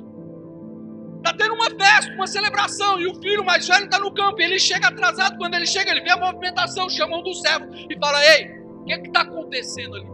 Está 1.20 1.34
tendo 1.34 1.54
uma 1.54 1.68
festa, 1.70 2.14
uma 2.14 2.26
celebração, 2.26 2.98
e 2.98 3.06
o 3.06 3.14
filho 3.20 3.44
mais 3.44 3.68
velho 3.68 3.84
está 3.84 3.98
no 3.98 4.10
campo. 4.12 4.40
Ele 4.40 4.58
chega 4.58 4.88
atrasado. 4.88 5.36
Quando 5.36 5.54
ele 5.54 5.66
chega, 5.66 5.90
ele 5.90 6.00
vê 6.00 6.10
a 6.10 6.16
movimentação, 6.16 6.88
chama 6.88 7.18
um 7.18 7.22
do 7.22 7.34
servo 7.34 7.66
e 7.74 7.98
fala: 7.98 8.18
Ei, 8.24 8.50
o 8.80 8.84
que 8.84 8.92
é 8.94 9.00
está 9.02 9.20
acontecendo 9.20 9.96
ali? 9.96 10.06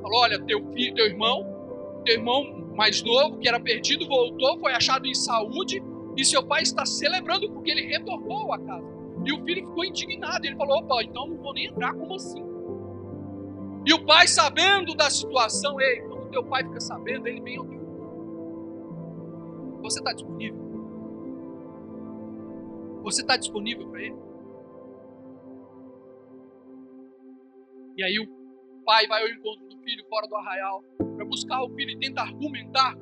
Falou: 0.00 0.20
Olha, 0.20 0.40
teu 0.40 0.64
filho, 0.72 0.94
teu 0.94 1.06
irmão, 1.06 1.44
teu 2.04 2.14
irmão 2.14 2.72
mais 2.74 3.02
novo, 3.02 3.38
que 3.38 3.46
era 3.46 3.60
perdido, 3.60 4.08
voltou, 4.08 4.58
foi 4.58 4.72
achado 4.72 5.06
em 5.06 5.14
saúde, 5.14 5.82
e 6.16 6.24
seu 6.24 6.42
pai 6.42 6.62
está 6.62 6.86
celebrando 6.86 7.50
porque 7.50 7.70
ele 7.70 7.82
retornou 7.82 8.54
a 8.54 8.58
casa. 8.58 8.88
E 9.26 9.32
o 9.32 9.44
filho 9.44 9.68
ficou 9.68 9.84
indignado. 9.84 10.46
Ele 10.46 10.56
falou: 10.56 10.78
opa, 10.78 11.02
então 11.02 11.26
não 11.26 11.36
vou 11.36 11.52
nem 11.52 11.66
entrar, 11.66 11.92
como 11.92 12.14
assim? 12.14 12.42
E 13.84 13.92
o 13.92 14.06
pai, 14.06 14.26
sabendo 14.26 14.94
da 14.94 15.10
situação, 15.10 15.78
ei, 15.78 16.00
quando 16.02 16.30
teu 16.30 16.42
pai 16.44 16.64
fica 16.64 16.80
sabendo, 16.80 17.26
ele 17.26 17.40
vem 17.42 17.58
ao 17.58 17.66
teu 17.66 17.79
Você 19.80 19.98
está 19.98 20.12
disponível? 20.12 20.70
Você 23.02 23.20
está 23.22 23.36
disponível 23.36 23.88
para 23.88 24.02
ele? 24.02 24.16
E 27.96 28.02
aí 28.02 28.18
o 28.18 28.84
pai 28.84 29.06
vai 29.06 29.22
ao 29.22 29.28
encontro 29.28 29.66
do 29.68 29.78
filho 29.82 30.04
fora 30.08 30.26
do 30.26 30.36
arraial 30.36 30.82
para 31.16 31.24
buscar 31.24 31.62
o 31.62 31.70
filho 31.74 31.90
e 31.90 31.98
tenta 31.98 32.22
argumentar 32.22 32.96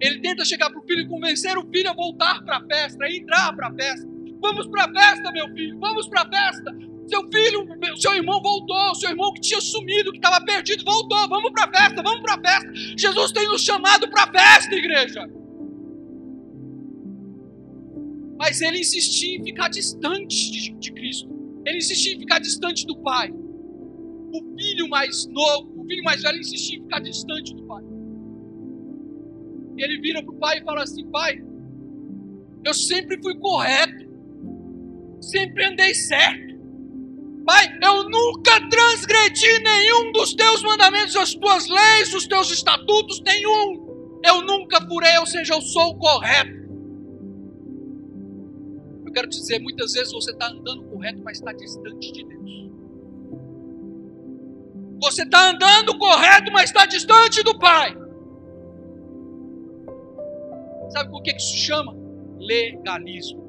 ele 0.00 0.18
tenta 0.20 0.44
chegar 0.44 0.70
para 0.70 0.80
o 0.80 0.82
filho 0.82 1.02
e 1.02 1.08
convencer 1.08 1.56
o 1.58 1.66
filho 1.70 1.90
a 1.90 1.92
voltar 1.92 2.42
para 2.42 2.56
a 2.56 2.66
festa, 2.66 3.04
a 3.04 3.12
entrar 3.12 3.54
para 3.54 3.68
a 3.68 3.74
festa. 3.74 4.08
Vamos 4.40 4.66
para 4.68 4.84
a 4.84 4.92
festa, 4.92 5.30
meu 5.30 5.46
filho, 5.48 5.78
vamos 5.78 6.08
para 6.08 6.22
a 6.22 6.28
festa. 6.28 6.74
Seu 7.06 7.28
filho, 7.30 7.66
seu 7.96 8.14
irmão 8.14 8.40
voltou, 8.40 8.94
seu 8.94 9.10
irmão 9.10 9.32
que 9.34 9.40
tinha 9.40 9.60
sumido, 9.60 10.12
que 10.12 10.18
estava 10.18 10.42
perdido, 10.42 10.84
voltou. 10.84 11.28
Vamos 11.28 11.50
para 11.50 11.64
a 11.64 11.82
festa, 11.82 12.02
vamos 12.02 12.20
para 12.22 12.34
a 12.34 12.40
festa. 12.40 12.72
Jesus 12.96 13.32
tem 13.32 13.46
nos 13.48 13.62
chamado 13.62 14.08
para 14.08 14.22
a 14.22 14.32
festa, 14.32 14.74
igreja. 14.74 15.28
Mas 18.50 18.60
ele 18.60 18.80
insistia 18.80 19.38
em 19.38 19.44
ficar 19.44 19.68
distante 19.68 20.50
de, 20.50 20.70
de 20.72 20.92
Cristo. 20.92 21.30
Ele 21.64 21.78
insistia 21.78 22.14
em 22.14 22.18
ficar 22.18 22.40
distante 22.40 22.84
do 22.86 22.96
Pai. 22.98 23.30
O 23.30 24.58
filho 24.58 24.88
mais 24.88 25.26
novo, 25.26 25.82
o 25.82 25.86
filho 25.86 26.02
mais 26.02 26.22
velho 26.22 26.38
insistia 26.38 26.78
em 26.78 26.82
ficar 26.82 27.00
distante 27.00 27.54
do 27.54 27.62
Pai 27.64 27.84
ele 29.84 30.00
vira 30.00 30.22
para 30.22 30.32
o 30.32 30.38
pai 30.38 30.58
e 30.58 30.64
fala 30.64 30.82
assim: 30.82 31.10
Pai, 31.10 31.40
eu 32.64 32.74
sempre 32.74 33.20
fui 33.22 33.36
correto, 33.38 34.06
sempre 35.20 35.64
andei 35.64 35.94
certo. 35.94 36.50
Pai, 37.44 37.78
eu 37.82 38.08
nunca 38.08 38.68
transgredi 38.68 39.58
nenhum 39.60 40.12
dos 40.12 40.34
teus 40.34 40.62
mandamentos, 40.62 41.16
as 41.16 41.34
tuas 41.34 41.66
leis, 41.66 42.14
os 42.14 42.26
teus 42.26 42.50
estatutos, 42.50 43.20
nenhum. 43.22 43.88
Eu 44.24 44.42
nunca 44.42 44.86
furei, 44.86 45.16
ou 45.18 45.26
seja, 45.26 45.54
eu 45.54 45.62
sou 45.62 45.90
o 45.90 45.98
correto. 45.98 46.60
Eu 49.10 49.14
quero 49.14 49.28
te 49.28 49.40
dizer, 49.40 49.58
muitas 49.58 49.92
vezes 49.92 50.12
você 50.12 50.30
está 50.30 50.48
andando 50.48 50.84
correto, 50.84 51.20
mas 51.24 51.38
está 51.38 51.52
distante 51.52 52.12
de 52.12 52.24
Deus. 52.24 52.70
Você 55.02 55.24
está 55.24 55.50
andando 55.50 55.98
correto, 55.98 56.52
mas 56.52 56.70
está 56.70 56.86
distante 56.86 57.42
do 57.42 57.58
Pai. 57.58 57.92
Sabe 60.90 61.10
por 61.10 61.22
que 61.24 61.32
isso 61.32 61.56
chama? 61.56 61.92
Legalismo. 62.38 63.40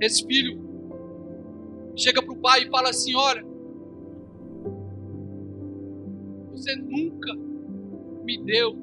Esse 0.00 0.26
filho 0.26 0.62
chega 1.94 2.22
para 2.22 2.32
o 2.32 2.36
pai 2.36 2.62
e 2.62 2.70
fala 2.70 2.88
assim: 2.88 3.14
Olha, 3.14 3.44
você 6.50 6.74
nunca 6.76 7.43
me 8.24 8.38
deu 8.38 8.74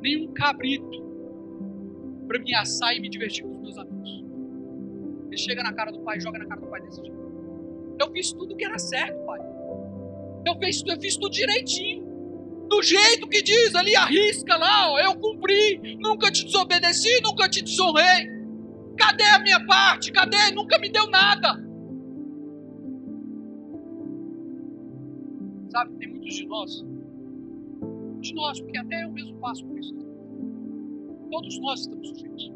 nenhum 0.00 0.32
cabrito 0.32 1.02
para 2.26 2.38
me 2.38 2.54
assar 2.54 2.94
e 2.96 3.00
me 3.00 3.08
divertir 3.08 3.44
com 3.44 3.52
os 3.52 3.60
meus 3.60 3.78
amigos. 3.78 4.24
Ele 5.26 5.36
chega 5.38 5.62
na 5.62 5.72
cara 5.72 5.90
do 5.90 6.00
pai, 6.00 6.20
joga 6.20 6.38
na 6.38 6.46
cara 6.46 6.60
do 6.60 6.66
pai 6.66 6.80
desse 6.82 7.00
jeito. 7.00 7.16
Eu 7.98 8.10
fiz 8.12 8.32
tudo 8.32 8.56
que 8.56 8.64
era 8.64 8.78
certo, 8.78 9.24
pai. 9.24 9.40
Eu 10.46 10.58
fiz, 10.58 10.82
eu 10.86 11.00
fiz 11.00 11.16
tudo 11.16 11.30
direitinho. 11.30 12.12
Do 12.68 12.82
jeito 12.82 13.28
que 13.28 13.42
diz 13.42 13.74
ali, 13.74 13.94
arrisca 13.94 14.56
lá, 14.56 14.92
ó, 14.92 14.98
eu 14.98 15.14
cumpri. 15.16 15.96
Nunca 15.98 16.30
te 16.30 16.44
desobedeci, 16.44 17.20
nunca 17.22 17.48
te 17.48 17.62
desonrei. 17.62 18.26
Cadê 18.96 19.24
a 19.24 19.38
minha 19.38 19.64
parte? 19.66 20.10
Cadê? 20.12 20.50
Nunca 20.54 20.78
me 20.78 20.88
deu 20.88 21.06
nada. 21.08 21.62
Sabe, 25.70 25.96
tem 25.96 26.08
muitos 26.08 26.34
de 26.34 26.46
nós, 26.46 26.84
de 28.22 28.34
nós, 28.34 28.60
porque 28.60 28.78
até 28.78 29.04
eu 29.04 29.12
mesmo 29.12 29.36
passo 29.38 29.66
por 29.66 29.78
isso. 29.78 29.94
Todos 31.30 31.58
nós 31.60 31.80
estamos 31.80 32.08
sujeitos. 32.08 32.52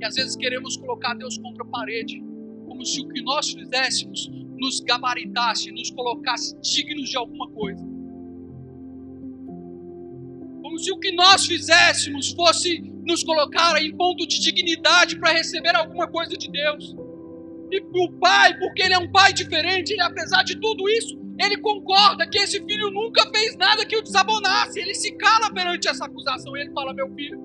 E 0.00 0.04
às 0.04 0.14
vezes 0.14 0.36
queremos 0.36 0.76
colocar 0.76 1.14
Deus 1.14 1.38
contra 1.38 1.62
a 1.62 1.66
parede, 1.66 2.22
como 2.66 2.84
se 2.84 3.00
o 3.00 3.08
que 3.08 3.22
nós 3.22 3.50
fizéssemos 3.50 4.30
nos 4.56 4.80
gabaritasse, 4.80 5.72
nos 5.72 5.90
colocasse 5.90 6.56
dignos 6.60 7.10
de 7.10 7.16
alguma 7.16 7.48
coisa. 7.50 7.84
Como 10.62 10.78
se 10.78 10.92
o 10.92 10.98
que 10.98 11.12
nós 11.12 11.46
fizéssemos 11.46 12.32
fosse 12.32 12.80
nos 13.04 13.22
colocar 13.24 13.82
em 13.82 13.94
ponto 13.96 14.26
de 14.26 14.40
dignidade 14.40 15.18
para 15.18 15.32
receber 15.32 15.74
alguma 15.74 16.08
coisa 16.08 16.36
de 16.36 16.50
Deus. 16.50 16.96
E 17.70 17.80
o 17.80 18.12
pai, 18.18 18.58
porque 18.58 18.82
ele 18.82 18.94
é 18.94 18.98
um 18.98 19.10
pai 19.10 19.32
diferente, 19.32 19.92
ele 19.92 20.02
apesar 20.02 20.42
de 20.42 20.60
tudo 20.60 20.88
isso, 20.88 21.21
ele 21.38 21.58
concorda 21.58 22.28
que 22.28 22.38
esse 22.38 22.62
filho 22.64 22.90
nunca 22.90 23.28
fez 23.30 23.56
nada 23.56 23.86
que 23.86 23.96
o 23.96 24.02
desabonasse. 24.02 24.80
Ele 24.80 24.94
se 24.94 25.12
cala 25.12 25.52
perante 25.52 25.88
essa 25.88 26.04
acusação 26.04 26.56
ele 26.56 26.72
fala: 26.72 26.92
Meu 26.92 27.12
filho, 27.14 27.40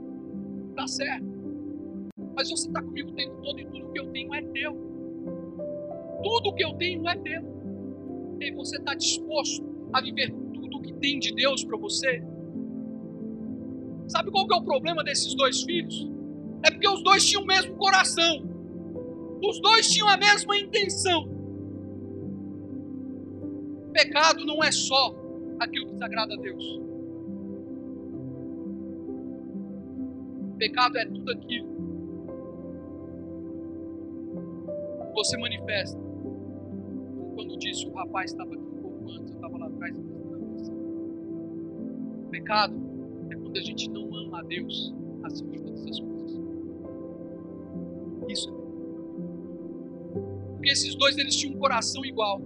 tá 0.76 0.88
certo. 0.88 1.26
Mas 2.36 2.50
você 2.50 2.68
está 2.68 2.82
comigo 2.82 3.10
o 3.10 3.14
tempo 3.14 3.42
todo 3.42 3.60
e 3.60 3.66
tudo 3.66 3.92
que 3.92 4.00
eu 4.00 4.08
tenho 4.12 4.34
é 4.34 4.42
teu. 4.42 4.74
Tudo 6.24 6.54
que 6.54 6.64
eu 6.64 6.74
tenho 6.74 7.08
é 7.08 7.16
teu. 7.18 8.38
E 8.42 8.52
você 8.52 8.78
está 8.78 8.94
disposto 8.94 9.66
a 9.94 10.02
viver 10.02 10.32
tudo 10.54 10.82
que 10.82 10.94
tem 10.94 11.20
de 11.20 11.34
Deus 11.34 11.64
para 11.64 11.78
você? 11.78 12.22
Sabe 14.08 14.32
qual 14.32 14.48
que 14.48 14.54
é 14.54 14.58
o 14.58 14.64
problema 14.64 15.04
desses 15.04 15.34
dois 15.34 15.64
filhos? 15.64 16.10
É 16.64 16.72
porque 16.72 16.88
os 16.88 17.04
dois 17.04 17.26
tinham 17.26 17.44
o 17.44 17.48
mesmo 17.48 17.76
coração. 17.76 18.44
Os 19.44 19.60
dois 19.60 19.90
tinham 19.92 20.08
a 20.08 20.18
mesma 20.18 20.58
intenção. 20.58 21.37
Pecado 23.98 24.46
não 24.46 24.64
é 24.64 24.72
só 24.72 25.12
aquilo 25.60 25.88
que 25.88 25.94
desagrada 25.94 26.36
a 26.36 26.38
Deus. 26.38 26.80
Pecado 30.60 31.00
é 31.00 31.06
tudo 31.08 31.32
aquilo 31.32 31.68
que 35.08 35.14
você 35.16 35.36
manifesta. 35.38 36.00
Quando 37.34 37.58
disse 37.58 37.88
o 37.88 37.94
rapaz 37.94 38.30
estava 38.30 38.54
aqui 38.54 38.62
um 38.62 38.82
pouco 38.84 39.10
antes, 39.10 39.32
eu 39.32 39.36
estava 39.36 39.58
lá 39.58 39.66
atrás 39.66 39.96
Pecado 42.30 42.76
é 43.32 43.36
quando 43.36 43.58
a 43.58 43.62
gente 43.62 43.90
não 43.90 44.16
ama 44.16 44.42
a 44.42 44.44
Deus 44.44 44.94
acima 45.24 45.54
de 45.54 45.64
todas 45.64 45.88
as 45.88 46.00
coisas. 46.00 46.40
Isso 48.30 48.50
é 48.52 48.68
porque 50.68 50.70
esses 50.70 50.94
dois 50.94 51.18
eles 51.18 51.36
tinham 51.36 51.56
um 51.56 51.60
coração 51.60 52.06
igual. 52.06 52.40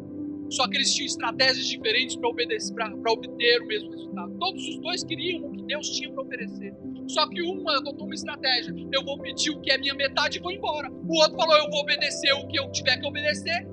Só 0.51 0.67
que 0.67 0.75
eles 0.75 0.93
tinham 0.93 1.05
estratégias 1.05 1.65
diferentes 1.65 2.17
para 2.17 3.11
obter 3.11 3.61
o 3.61 3.67
mesmo 3.67 3.89
resultado. 3.89 4.37
Todos 4.37 4.67
os 4.67 4.79
dois 4.79 5.01
queriam 5.01 5.45
o 5.45 5.51
que 5.53 5.63
Deus 5.63 5.89
tinha 5.89 6.11
para 6.11 6.23
oferecer. 6.23 6.75
Só 7.07 7.27
que 7.29 7.41
um 7.41 7.67
adotou 7.69 8.05
uma 8.05 8.13
estratégia: 8.13 8.75
eu 8.91 9.03
vou 9.03 9.17
pedir 9.17 9.49
o 9.51 9.61
que 9.61 9.71
é 9.71 9.77
minha 9.77 9.95
metade 9.95 10.39
e 10.39 10.41
vou 10.41 10.51
embora. 10.51 10.91
O 10.91 11.21
outro 11.21 11.37
falou: 11.37 11.55
eu 11.55 11.69
vou 11.69 11.79
obedecer 11.79 12.33
o 12.33 12.47
que 12.47 12.59
eu 12.59 12.69
tiver 12.69 12.97
que 12.97 13.07
obedecer 13.07 13.65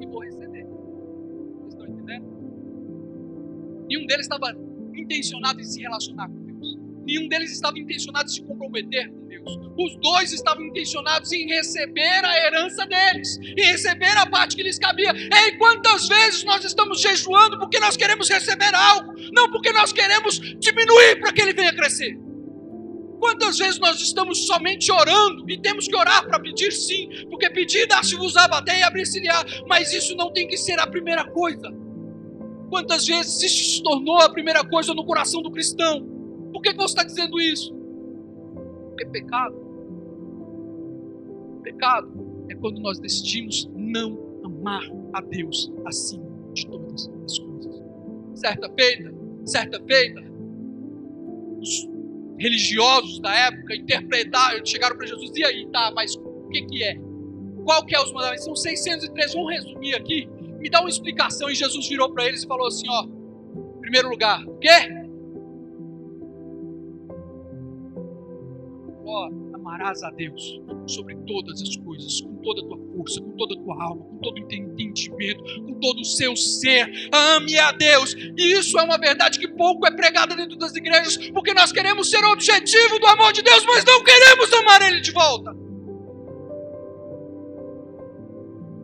e 0.00 0.06
vou 0.06 0.20
receber. 0.20 0.66
Vocês 0.66 1.72
estão 1.72 1.86
entendendo? 1.86 2.26
Nenhum 3.88 4.06
deles 4.06 4.26
estava 4.26 4.54
intencionado 4.94 5.60
em 5.60 5.64
se 5.64 5.80
relacionar 5.80 6.28
com 6.28 6.44
Deus. 6.44 6.76
Nenhum 7.06 7.26
deles 7.26 7.52
estava 7.52 7.78
intencionado 7.78 8.26
em 8.26 8.32
se 8.32 8.42
comprometer 8.42 9.10
com 9.10 9.27
Os 9.76 9.96
dois 10.00 10.32
estavam 10.32 10.64
intencionados 10.64 11.32
em 11.32 11.46
receber 11.46 12.24
a 12.24 12.46
herança 12.46 12.86
deles, 12.86 13.38
em 13.38 13.64
receber 13.64 14.16
a 14.16 14.26
parte 14.26 14.56
que 14.56 14.62
lhes 14.62 14.78
cabia. 14.78 15.12
Ei, 15.12 15.52
quantas 15.56 16.08
vezes 16.08 16.44
nós 16.44 16.64
estamos 16.64 17.00
jejuando 17.00 17.58
porque 17.58 17.78
nós 17.78 17.96
queremos 17.96 18.28
receber 18.28 18.74
algo, 18.74 19.12
não 19.32 19.50
porque 19.50 19.72
nós 19.72 19.92
queremos 19.92 20.38
diminuir 20.58 21.20
para 21.20 21.32
que 21.32 21.42
ele 21.42 21.52
venha 21.52 21.72
crescer. 21.74 22.18
Quantas 23.18 23.58
vezes 23.58 23.78
nós 23.78 24.00
estamos 24.00 24.46
somente 24.46 24.92
orando 24.92 25.50
e 25.50 25.60
temos 25.60 25.88
que 25.88 25.96
orar 25.96 26.26
para 26.26 26.38
pedir 26.38 26.72
sim, 26.72 27.08
porque 27.28 27.50
pedir 27.50 27.86
dá-se-vos 27.86 28.36
a 28.36 28.46
bater 28.46 28.78
e 28.78 28.82
abrir-se-lhe-á, 28.82 29.44
mas 29.66 29.92
isso 29.92 30.14
não 30.14 30.32
tem 30.32 30.46
que 30.46 30.56
ser 30.56 30.78
a 30.78 30.86
primeira 30.86 31.24
coisa. 31.24 31.68
Quantas 32.70 33.06
vezes 33.06 33.42
isso 33.42 33.76
se 33.76 33.82
tornou 33.82 34.18
a 34.18 34.30
primeira 34.30 34.62
coisa 34.64 34.94
no 34.94 35.04
coração 35.04 35.42
do 35.42 35.50
cristão? 35.50 36.06
Por 36.52 36.62
que, 36.62 36.70
que 36.70 36.76
você 36.76 36.92
está 36.92 37.02
dizendo 37.02 37.40
isso? 37.40 37.77
Porque 38.98 39.06
pecado. 39.06 39.54
Pecado 41.62 42.46
é 42.48 42.54
quando 42.56 42.80
nós 42.80 42.98
decidimos 42.98 43.70
não 43.76 44.18
amar 44.44 44.82
a 45.12 45.20
Deus 45.20 45.72
acima 45.84 46.26
de 46.52 46.66
todas 46.66 47.08
as 47.24 47.38
coisas. 47.38 47.82
Certa 48.34 48.68
feita, 48.70 49.14
certa 49.44 49.80
feita, 49.84 50.20
os 51.60 51.88
religiosos 52.38 53.20
da 53.20 53.32
época 53.34 53.76
interpretaram, 53.76 54.64
chegaram 54.64 54.96
para 54.96 55.06
Jesus, 55.06 55.30
e 55.36 55.44
aí, 55.44 55.68
tá, 55.70 55.92
mas 55.94 56.16
o 56.16 56.48
que, 56.48 56.62
que 56.62 56.82
é? 56.82 56.98
Qual 57.64 57.84
que 57.84 57.94
é 57.94 58.00
os 58.00 58.12
mandamentos? 58.12 58.44
São 58.44 58.56
603, 58.56 59.34
vamos 59.34 59.52
resumir 59.52 59.94
aqui. 59.94 60.28
Me 60.58 60.70
dá 60.70 60.80
uma 60.80 60.88
explicação. 60.88 61.48
E 61.50 61.54
Jesus 61.54 61.88
virou 61.88 62.10
para 62.12 62.26
eles 62.26 62.42
e 62.42 62.46
falou 62.46 62.66
assim: 62.66 62.88
ó, 62.88 63.04
em 63.04 63.80
primeiro 63.80 64.08
lugar, 64.08 64.42
o 64.44 64.58
quê? 64.58 64.68
Ó, 69.10 69.30
amarás 69.54 70.02
a 70.02 70.10
Deus 70.10 70.60
sobre 70.86 71.16
todas 71.26 71.62
as 71.62 71.74
coisas, 71.76 72.20
com 72.20 72.36
toda 72.42 72.60
a 72.60 72.64
tua 72.66 72.76
força, 72.94 73.22
com 73.22 73.30
toda 73.38 73.54
a 73.54 73.56
tua 73.56 73.82
alma, 73.82 74.04
com 74.04 74.18
todo 74.18 74.36
o 74.36 74.38
entendimento, 74.38 75.42
com 75.64 75.80
todo 75.80 76.00
o 76.00 76.04
seu 76.04 76.36
ser. 76.36 77.08
Ame 77.10 77.58
a 77.58 77.72
Deus. 77.72 78.14
E 78.36 78.52
isso 78.52 78.78
é 78.78 78.82
uma 78.82 78.98
verdade 78.98 79.38
que 79.38 79.48
pouco 79.48 79.86
é 79.86 79.90
pregada 79.90 80.36
dentro 80.36 80.58
das 80.58 80.76
igrejas, 80.76 81.16
porque 81.30 81.54
nós 81.54 81.72
queremos 81.72 82.10
ser 82.10 82.22
o 82.22 82.32
objetivo 82.32 82.98
do 82.98 83.06
amor 83.06 83.32
de 83.32 83.40
Deus, 83.40 83.64
mas 83.64 83.82
não 83.82 84.04
queremos 84.04 84.52
amar 84.52 84.82
Ele 84.82 85.00
de 85.00 85.10
volta. 85.10 85.56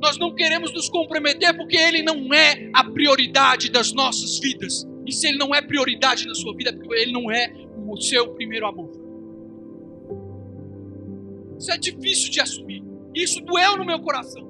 Nós 0.01 0.19
não 0.19 0.35
queremos 0.35 0.73
nos 0.73 0.89
comprometer 0.89 1.55
porque 1.55 1.77
Ele 1.77 2.03
não 2.03 2.33
é 2.33 2.71
a 2.73 2.83
prioridade 2.83 3.71
das 3.71 3.93
nossas 3.93 4.39
vidas. 4.39 4.87
E 5.07 5.13
se 5.13 5.29
Ele 5.29 5.37
não 5.37 5.55
é 5.55 5.61
prioridade 5.61 6.27
na 6.27 6.35
sua 6.35 6.57
vida, 6.57 6.71
é 6.71 6.73
porque 6.73 6.95
Ele 6.95 7.13
não 7.13 7.31
é 7.31 7.53
o 7.87 8.01
seu 8.01 8.35
primeiro 8.35 8.67
amor. 8.67 8.84
Isso 11.65 11.73
é 11.73 11.79
difícil 11.79 12.31
de 12.31 12.41
assumir. 12.43 12.83
Isso 13.15 13.41
doeu 13.41 13.79
no 13.79 13.87
meu 13.87 13.99
coração. 14.01 14.47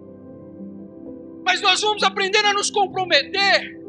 Mas 1.44 1.60
nós 1.60 1.80
vamos 1.80 2.02
aprender 2.02 2.44
a 2.44 2.52
nos 2.52 2.72
comprometer 2.72 3.80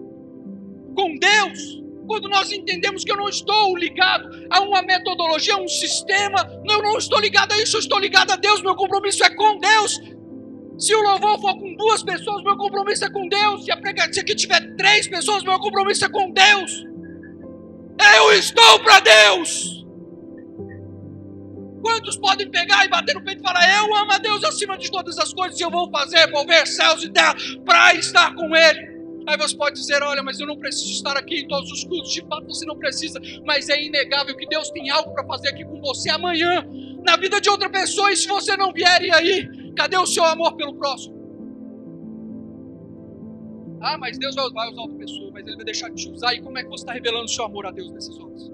com 0.95 1.17
Deus 1.17 1.81
quando 2.05 2.29
nós 2.29 2.51
entendemos 2.51 3.03
que 3.03 3.11
eu 3.11 3.17
não 3.17 3.27
estou 3.27 3.75
ligado 3.75 4.29
a 4.51 4.61
uma 4.61 4.83
metodologia, 4.83 5.55
a 5.55 5.57
um 5.57 5.67
sistema, 5.67 6.37
eu 6.69 6.83
não 6.83 6.99
estou 6.99 7.19
ligado 7.19 7.53
a 7.53 7.57
isso, 7.59 7.77
eu 7.77 7.79
estou 7.79 7.97
ligado 7.97 8.29
a 8.29 8.35
Deus, 8.35 8.61
meu 8.61 8.75
compromisso 8.75 9.23
é 9.23 9.29
com 9.33 9.57
Deus. 9.57 9.99
Se 10.77 10.93
o 10.93 11.01
louvor 11.01 11.41
for 11.41 11.57
com 11.57 11.73
duas 11.73 12.03
pessoas, 12.03 12.43
meu 12.43 12.55
compromisso 12.57 13.05
é 13.05 13.09
com 13.09 13.27
Deus. 13.27 13.65
Se 13.65 13.71
a 13.71 13.77
pregação 13.77 14.21
aqui 14.21 14.35
tiver 14.35 14.75
três 14.75 15.07
pessoas, 15.07 15.41
meu 15.41 15.57
compromisso 15.57 16.05
é 16.05 16.09
com 16.09 16.29
Deus. 16.29 16.85
Eu 18.17 18.33
estou 18.33 18.79
para 18.81 18.99
Deus. 18.99 19.74
Quantos 21.95 22.17
podem 22.17 22.49
pegar 22.49 22.83
e 22.83 22.89
bater 22.89 23.15
no 23.15 23.23
peito 23.23 23.39
e 23.39 23.41
falar: 23.41 23.65
Eu 23.77 23.95
amo 23.95 24.11
a 24.11 24.17
Deus 24.17 24.43
acima 24.43 24.77
de 24.77 24.91
todas 24.91 25.17
as 25.17 25.33
coisas 25.33 25.57
e 25.57 25.63
eu 25.63 25.71
vou 25.71 25.89
fazer, 25.89 26.29
mover 26.29 26.67
céus 26.67 27.01
e 27.05 27.09
terra 27.09 27.33
para 27.63 27.95
estar 27.95 28.35
com 28.35 28.53
Ele? 28.53 28.95
Aí 29.25 29.37
você 29.37 29.55
pode 29.55 29.77
dizer: 29.77 30.03
Olha, 30.03 30.21
mas 30.21 30.37
eu 30.37 30.45
não 30.45 30.57
preciso 30.57 30.91
estar 30.91 31.15
aqui 31.15 31.39
em 31.39 31.47
todos 31.47 31.71
os 31.71 31.85
cultos. 31.85 32.11
De 32.11 32.19
fato, 32.27 32.45
você 32.47 32.65
não 32.65 32.77
precisa, 32.77 33.17
mas 33.45 33.69
é 33.69 33.81
inegável 33.81 34.35
que 34.35 34.45
Deus 34.45 34.69
tem 34.71 34.89
algo 34.89 35.13
para 35.13 35.25
fazer 35.25 35.47
aqui 35.49 35.63
com 35.63 35.79
você 35.79 36.09
amanhã, 36.09 36.67
na 37.05 37.15
vida 37.15 37.39
de 37.39 37.49
outra 37.49 37.69
pessoa. 37.69 38.11
E 38.11 38.17
se 38.17 38.27
você 38.27 38.57
não 38.57 38.73
vier, 38.73 39.01
e 39.01 39.11
aí? 39.11 39.71
Cadê 39.73 39.97
o 39.97 40.05
seu 40.05 40.25
amor 40.25 40.57
pelo 40.57 40.75
próximo? 40.75 41.15
Ah, 43.79 43.97
mas 43.97 44.17
Deus 44.17 44.35
vai 44.35 44.47
usar 44.47 44.81
outra 44.81 44.97
pessoa, 44.97 45.31
mas 45.31 45.47
Ele 45.47 45.55
vai 45.55 45.65
deixar 45.65 45.89
de 45.89 45.95
te 45.95 46.11
usar. 46.11 46.33
E 46.33 46.41
como 46.41 46.57
é 46.57 46.63
que 46.63 46.69
você 46.69 46.83
está 46.83 46.91
revelando 46.91 47.23
o 47.23 47.29
seu 47.29 47.45
amor 47.45 47.65
a 47.65 47.71
Deus 47.71 47.89
nesses 47.93 48.19
horas? 48.19 48.51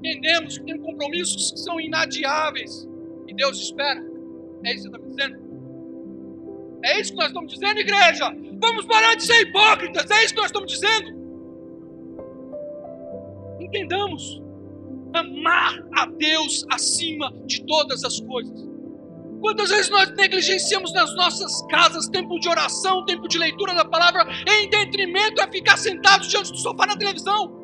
Entendemos 0.00 0.56
que 0.56 0.64
tem 0.64 0.78
compromissos 0.78 1.50
que 1.52 1.58
são 1.58 1.78
inadiáveis 1.78 2.88
e 3.28 3.34
Deus 3.34 3.60
espera. 3.60 4.02
É 4.64 4.74
isso 4.74 4.90
que 4.90 4.96
está 4.96 4.98
me 4.98 5.14
dizendo? 5.14 5.50
É 6.82 7.00
isso 7.00 7.12
que 7.12 7.18
nós 7.18 7.26
estamos 7.26 7.52
dizendo, 7.52 7.80
igreja? 7.80 8.34
Vamos 8.58 8.86
parar 8.86 9.14
de 9.14 9.24
ser 9.24 9.42
hipócritas, 9.42 10.10
é 10.10 10.24
isso 10.24 10.34
que 10.34 10.40
nós 10.40 10.46
estamos 10.46 10.72
dizendo. 10.72 11.20
Entendamos. 13.60 14.42
Amar 15.12 15.84
a 15.96 16.06
Deus 16.06 16.64
acima 16.70 17.30
de 17.44 17.62
todas 17.66 18.02
as 18.04 18.20
coisas. 18.20 18.70
Quantas 19.40 19.70
vezes 19.70 19.90
nós 19.90 20.10
negligenciamos 20.14 20.94
nas 20.94 21.14
nossas 21.14 21.60
casas 21.66 22.08
tempo 22.08 22.38
de 22.38 22.48
oração, 22.48 23.04
tempo 23.04 23.28
de 23.28 23.36
leitura 23.36 23.74
da 23.74 23.84
palavra, 23.84 24.26
em 24.48 24.70
detrimento 24.70 25.42
a 25.42 25.48
ficar 25.50 25.76
sentados 25.76 26.28
diante 26.28 26.52
do 26.52 26.58
sofá 26.58 26.86
na 26.86 26.96
televisão? 26.96 27.59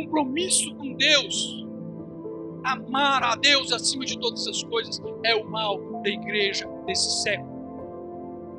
Compromisso 0.00 0.74
com 0.76 0.94
Deus, 0.94 1.66
amar 2.64 3.22
a 3.22 3.36
Deus 3.36 3.72
acima 3.72 4.04
de 4.04 4.18
todas 4.18 4.46
as 4.46 4.62
coisas, 4.62 5.00
é 5.24 5.34
o 5.34 5.48
mal 5.48 6.02
da 6.02 6.08
igreja 6.08 6.66
desse 6.86 7.22
século. 7.22 7.50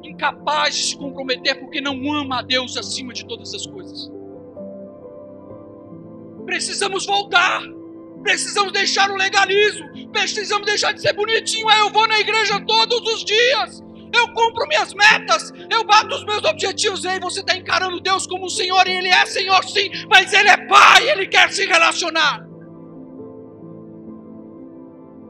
Incapaz 0.03 0.75
de 0.75 0.83
se 0.83 0.97
comprometer 0.97 1.59
porque 1.59 1.81
não 1.81 2.11
ama 2.13 2.39
a 2.39 2.41
Deus 2.41 2.77
acima 2.77 3.13
de 3.13 3.25
todas 3.25 3.53
as 3.53 3.65
coisas. 3.65 4.11
Precisamos 6.45 7.05
voltar. 7.05 7.61
Precisamos 8.23 8.71
deixar 8.71 9.09
o 9.09 9.15
legalismo. 9.15 9.87
Precisamos 10.11 10.65
deixar 10.65 10.91
de 10.91 11.01
ser 11.01 11.13
bonitinho. 11.13 11.69
Ah, 11.69 11.79
eu 11.79 11.91
vou 11.91 12.07
na 12.07 12.19
igreja 12.19 12.59
todos 12.65 13.01
os 13.13 13.23
dias. 13.23 13.83
eu 14.13 14.33
minhas 14.81 14.93
metas, 14.93 15.53
eu 15.69 15.83
bato 15.83 16.15
os 16.15 16.25
meus 16.25 16.43
objetivos. 16.43 17.05
Aí 17.05 17.19
você 17.19 17.41
está 17.41 17.55
encarando 17.55 17.99
Deus 17.99 18.25
como 18.25 18.45
um 18.45 18.49
Senhor, 18.49 18.87
e 18.87 18.91
Ele 18.91 19.09
é 19.09 19.25
Senhor 19.25 19.63
sim, 19.65 19.89
mas 20.09 20.33
Ele 20.33 20.49
é 20.49 20.57
Pai, 20.67 21.09
Ele 21.09 21.27
quer 21.27 21.51
se 21.51 21.65
relacionar. 21.65 22.45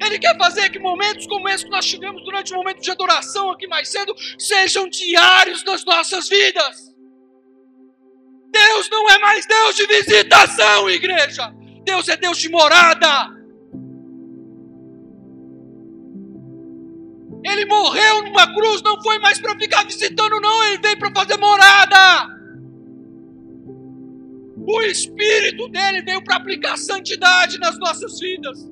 Ele 0.03 0.17
quer 0.17 0.35
fazer 0.37 0.69
que 0.69 0.79
momentos 0.79 1.27
como 1.27 1.47
esse 1.47 1.63
que 1.63 1.69
nós 1.69 1.85
tivemos 1.85 2.23
durante 2.23 2.53
o 2.53 2.57
momento 2.57 2.81
de 2.81 2.89
adoração 2.89 3.51
aqui 3.51 3.67
mais 3.67 3.87
cedo 3.87 4.15
sejam 4.37 4.89
diários 4.89 5.63
das 5.63 5.85
nossas 5.85 6.27
vidas. 6.27 6.91
Deus 8.51 8.89
não 8.89 9.09
é 9.09 9.19
mais 9.19 9.45
Deus 9.45 9.75
de 9.75 9.85
visitação, 9.85 10.89
igreja. 10.89 11.53
Deus 11.83 12.07
é 12.09 12.17
Deus 12.17 12.37
de 12.37 12.49
morada. 12.49 13.40
Ele 17.61 17.69
morreu 17.69 18.23
numa 18.23 18.51
cruz, 18.55 18.81
não 18.81 18.99
foi 19.03 19.19
mais 19.19 19.39
para 19.39 19.55
ficar 19.55 19.85
visitando, 19.85 20.41
não, 20.41 20.63
ele 20.65 20.79
veio 20.81 20.97
para 20.97 21.11
fazer 21.13 21.37
morada. 21.37 22.41
O 24.57 24.81
Espírito 24.81 25.67
dele 25.69 26.01
veio 26.01 26.23
para 26.23 26.37
aplicar 26.37 26.75
santidade 26.75 27.59
nas 27.59 27.77
nossas 27.77 28.19
vidas. 28.19 28.67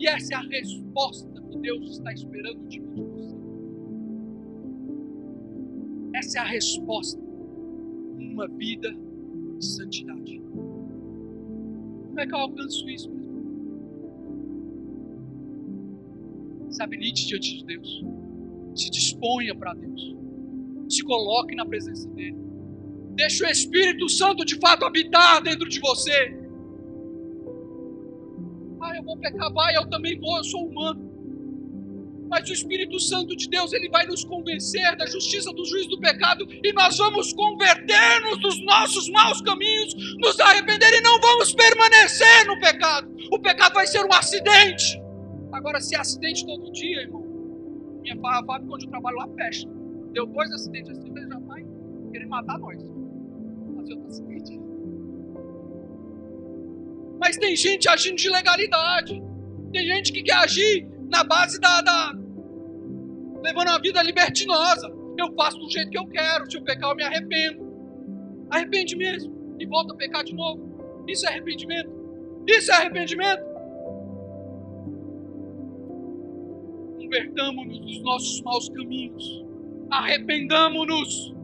E 0.00 0.08
essa 0.08 0.34
é 0.34 0.36
a 0.36 0.40
resposta 0.40 1.40
que 1.52 1.58
Deus 1.58 1.90
está 1.92 2.12
esperando 2.12 2.66
de 2.66 2.80
mim. 2.80 3.06
Essa 6.14 6.38
é 6.38 6.40
a 6.40 6.46
resposta. 6.46 7.20
Uma 8.18 8.48
vida 8.48 8.92
de 9.58 9.64
santidade. 9.64 10.42
Como 12.08 12.18
é 12.18 12.26
que 12.26 12.34
eu 12.34 12.38
alcanço 12.38 12.90
isso? 12.90 13.08
Se 16.70 16.82
habilite 16.82 17.26
diante 17.28 17.58
de 17.58 17.64
Deus. 17.66 18.21
Se 18.74 18.90
disponha 18.90 19.54
para 19.54 19.74
Deus. 19.74 20.16
Se 20.88 21.02
coloque 21.02 21.54
na 21.54 21.64
presença 21.66 22.08
dEle. 22.10 22.36
Deixe 23.14 23.44
o 23.44 23.48
Espírito 23.48 24.08
Santo 24.08 24.44
de 24.44 24.58
fato 24.58 24.84
habitar 24.84 25.42
dentro 25.42 25.68
de 25.68 25.78
você. 25.80 26.38
Ah, 28.80 28.96
eu 28.96 29.02
vou 29.04 29.16
pecar, 29.18 29.52
vai, 29.52 29.76
eu 29.76 29.88
também 29.88 30.18
vou, 30.18 30.36
eu 30.38 30.44
sou 30.44 30.66
humano. 30.66 31.12
Mas 32.28 32.48
o 32.48 32.52
Espírito 32.52 32.98
Santo 32.98 33.36
de 33.36 33.46
Deus, 33.48 33.74
ele 33.74 33.90
vai 33.90 34.06
nos 34.06 34.24
convencer 34.24 34.96
da 34.96 35.06
justiça, 35.06 35.52
do 35.52 35.64
juízo 35.66 35.90
do 35.90 36.00
pecado, 36.00 36.46
e 36.64 36.72
nós 36.72 36.96
vamos 36.96 37.32
converter-nos 37.34 38.40
dos 38.40 38.64
nossos 38.64 39.10
maus 39.10 39.42
caminhos, 39.42 39.94
nos 40.16 40.40
arrepender 40.40 40.94
e 40.94 41.02
não 41.02 41.20
vamos 41.20 41.54
permanecer 41.54 42.46
no 42.46 42.58
pecado. 42.58 43.14
O 43.30 43.38
pecado 43.38 43.74
vai 43.74 43.86
ser 43.86 44.02
um 44.04 44.12
acidente. 44.12 44.98
Agora, 45.52 45.78
se 45.78 45.94
é 45.94 45.98
acidente 45.98 46.46
todo 46.46 46.72
dia, 46.72 47.02
irmão, 47.02 47.21
minha 48.02 48.16
fábrica 48.20 48.74
onde 48.74 48.86
eu 48.86 48.90
trabalho 48.90 49.16
lá 49.16 49.28
fecha. 49.28 49.68
Deu 50.12 50.26
dois 50.26 50.52
acidentes 50.52 50.90
assim, 50.90 51.10
ele 51.16 51.28
já 51.28 51.38
vai 51.38 51.64
querer 52.10 52.26
matar 52.26 52.58
nós. 52.58 52.82
Fazer 53.76 53.94
outro 53.94 54.08
acidente. 54.08 54.60
Mas 57.18 57.36
tem 57.36 57.56
gente 57.56 57.88
agindo 57.88 58.16
de 58.16 58.28
legalidade. 58.28 59.22
Tem 59.72 59.86
gente 59.86 60.12
que 60.12 60.22
quer 60.22 60.34
agir 60.34 60.86
na 61.08 61.24
base 61.24 61.58
da, 61.60 61.80
da 61.80 62.12
levando 63.42 63.68
uma 63.68 63.80
vida 63.80 64.02
libertinosa. 64.02 64.92
Eu 65.18 65.32
faço 65.34 65.58
do 65.58 65.70
jeito 65.70 65.90
que 65.90 65.98
eu 65.98 66.06
quero. 66.06 66.50
Se 66.50 66.56
eu 66.56 66.62
pecar, 66.62 66.90
eu 66.90 66.96
me 66.96 67.04
arrependo. 67.04 67.72
Arrepende 68.50 68.96
mesmo. 68.96 69.56
E 69.58 69.66
volta 69.66 69.94
a 69.94 69.96
pecar 69.96 70.24
de 70.24 70.34
novo. 70.34 71.04
Isso 71.06 71.26
é 71.26 71.30
arrependimento. 71.30 71.90
Isso 72.46 72.70
é 72.72 72.74
arrependimento. 72.74 73.51
Convertamos-nos 77.12 77.78
dos 77.80 78.02
nossos 78.02 78.40
maus 78.40 78.70
caminhos. 78.70 79.44
Arrependamos-nos. 79.90 81.34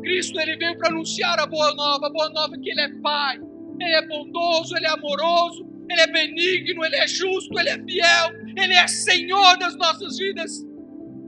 Cristo 0.00 0.40
ele 0.40 0.56
veio 0.56 0.78
para 0.78 0.88
anunciar 0.88 1.38
a 1.38 1.46
boa 1.46 1.74
nova, 1.74 2.06
a 2.06 2.10
boa 2.10 2.30
nova 2.30 2.56
que 2.56 2.70
ele 2.70 2.80
é 2.80 2.88
pai, 3.02 3.38
ele 3.78 3.94
é 3.94 4.08
bondoso, 4.08 4.74
ele 4.78 4.86
é 4.86 4.90
amoroso, 4.90 5.68
ele 5.90 6.00
é 6.00 6.06
benigno, 6.06 6.82
ele 6.86 6.96
é 6.96 7.06
justo, 7.06 7.58
ele 7.58 7.68
é 7.68 7.78
fiel, 7.84 8.32
ele 8.56 8.72
é 8.72 8.88
Senhor 8.88 9.58
das 9.58 9.76
nossas 9.76 10.16
vidas. 10.16 10.66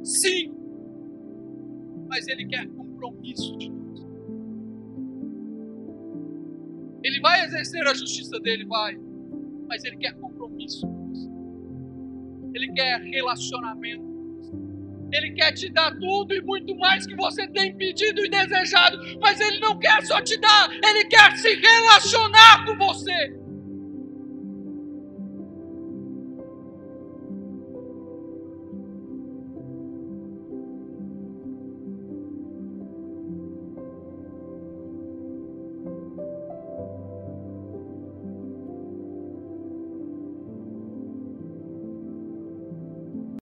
Sim. 0.05 0.55
Mas 2.09 2.26
ele 2.28 2.47
quer 2.47 2.66
compromisso 2.68 3.59
de 3.59 3.68
nós. 3.68 4.07
Ele 7.05 7.20
vai 7.20 7.45
exercer 7.45 7.87
a 7.87 7.93
justiça 7.93 8.41
dele, 8.41 8.64
vai. 8.64 8.97
Mas 9.68 9.84
ele 9.84 9.99
quer 9.99 10.14
compromisso 10.14 10.97
Ele 12.57 12.72
quer 12.72 13.00
relacionamento 13.02 14.16
ele 15.12 15.32
quer 15.32 15.52
te 15.52 15.68
dar 15.70 15.92
tudo 15.98 16.34
e 16.34 16.42
muito 16.42 16.74
mais 16.76 17.07
que 17.07 17.14
você 17.14 17.46
tem 17.48 17.74
pedido 17.76 18.24
e 18.24 18.28
desejado, 18.28 18.98
mas 19.20 19.40
Ele 19.40 19.61
não 19.61 19.78
quer 19.78 20.04
só 20.04 20.20
te 20.20 20.36
dar, 20.38 20.68
Ele 20.70 21.04
quer 21.04 21.36
se 21.36 21.54
relacionar 21.54 22.66
com 22.66 22.76
você. 22.76 23.45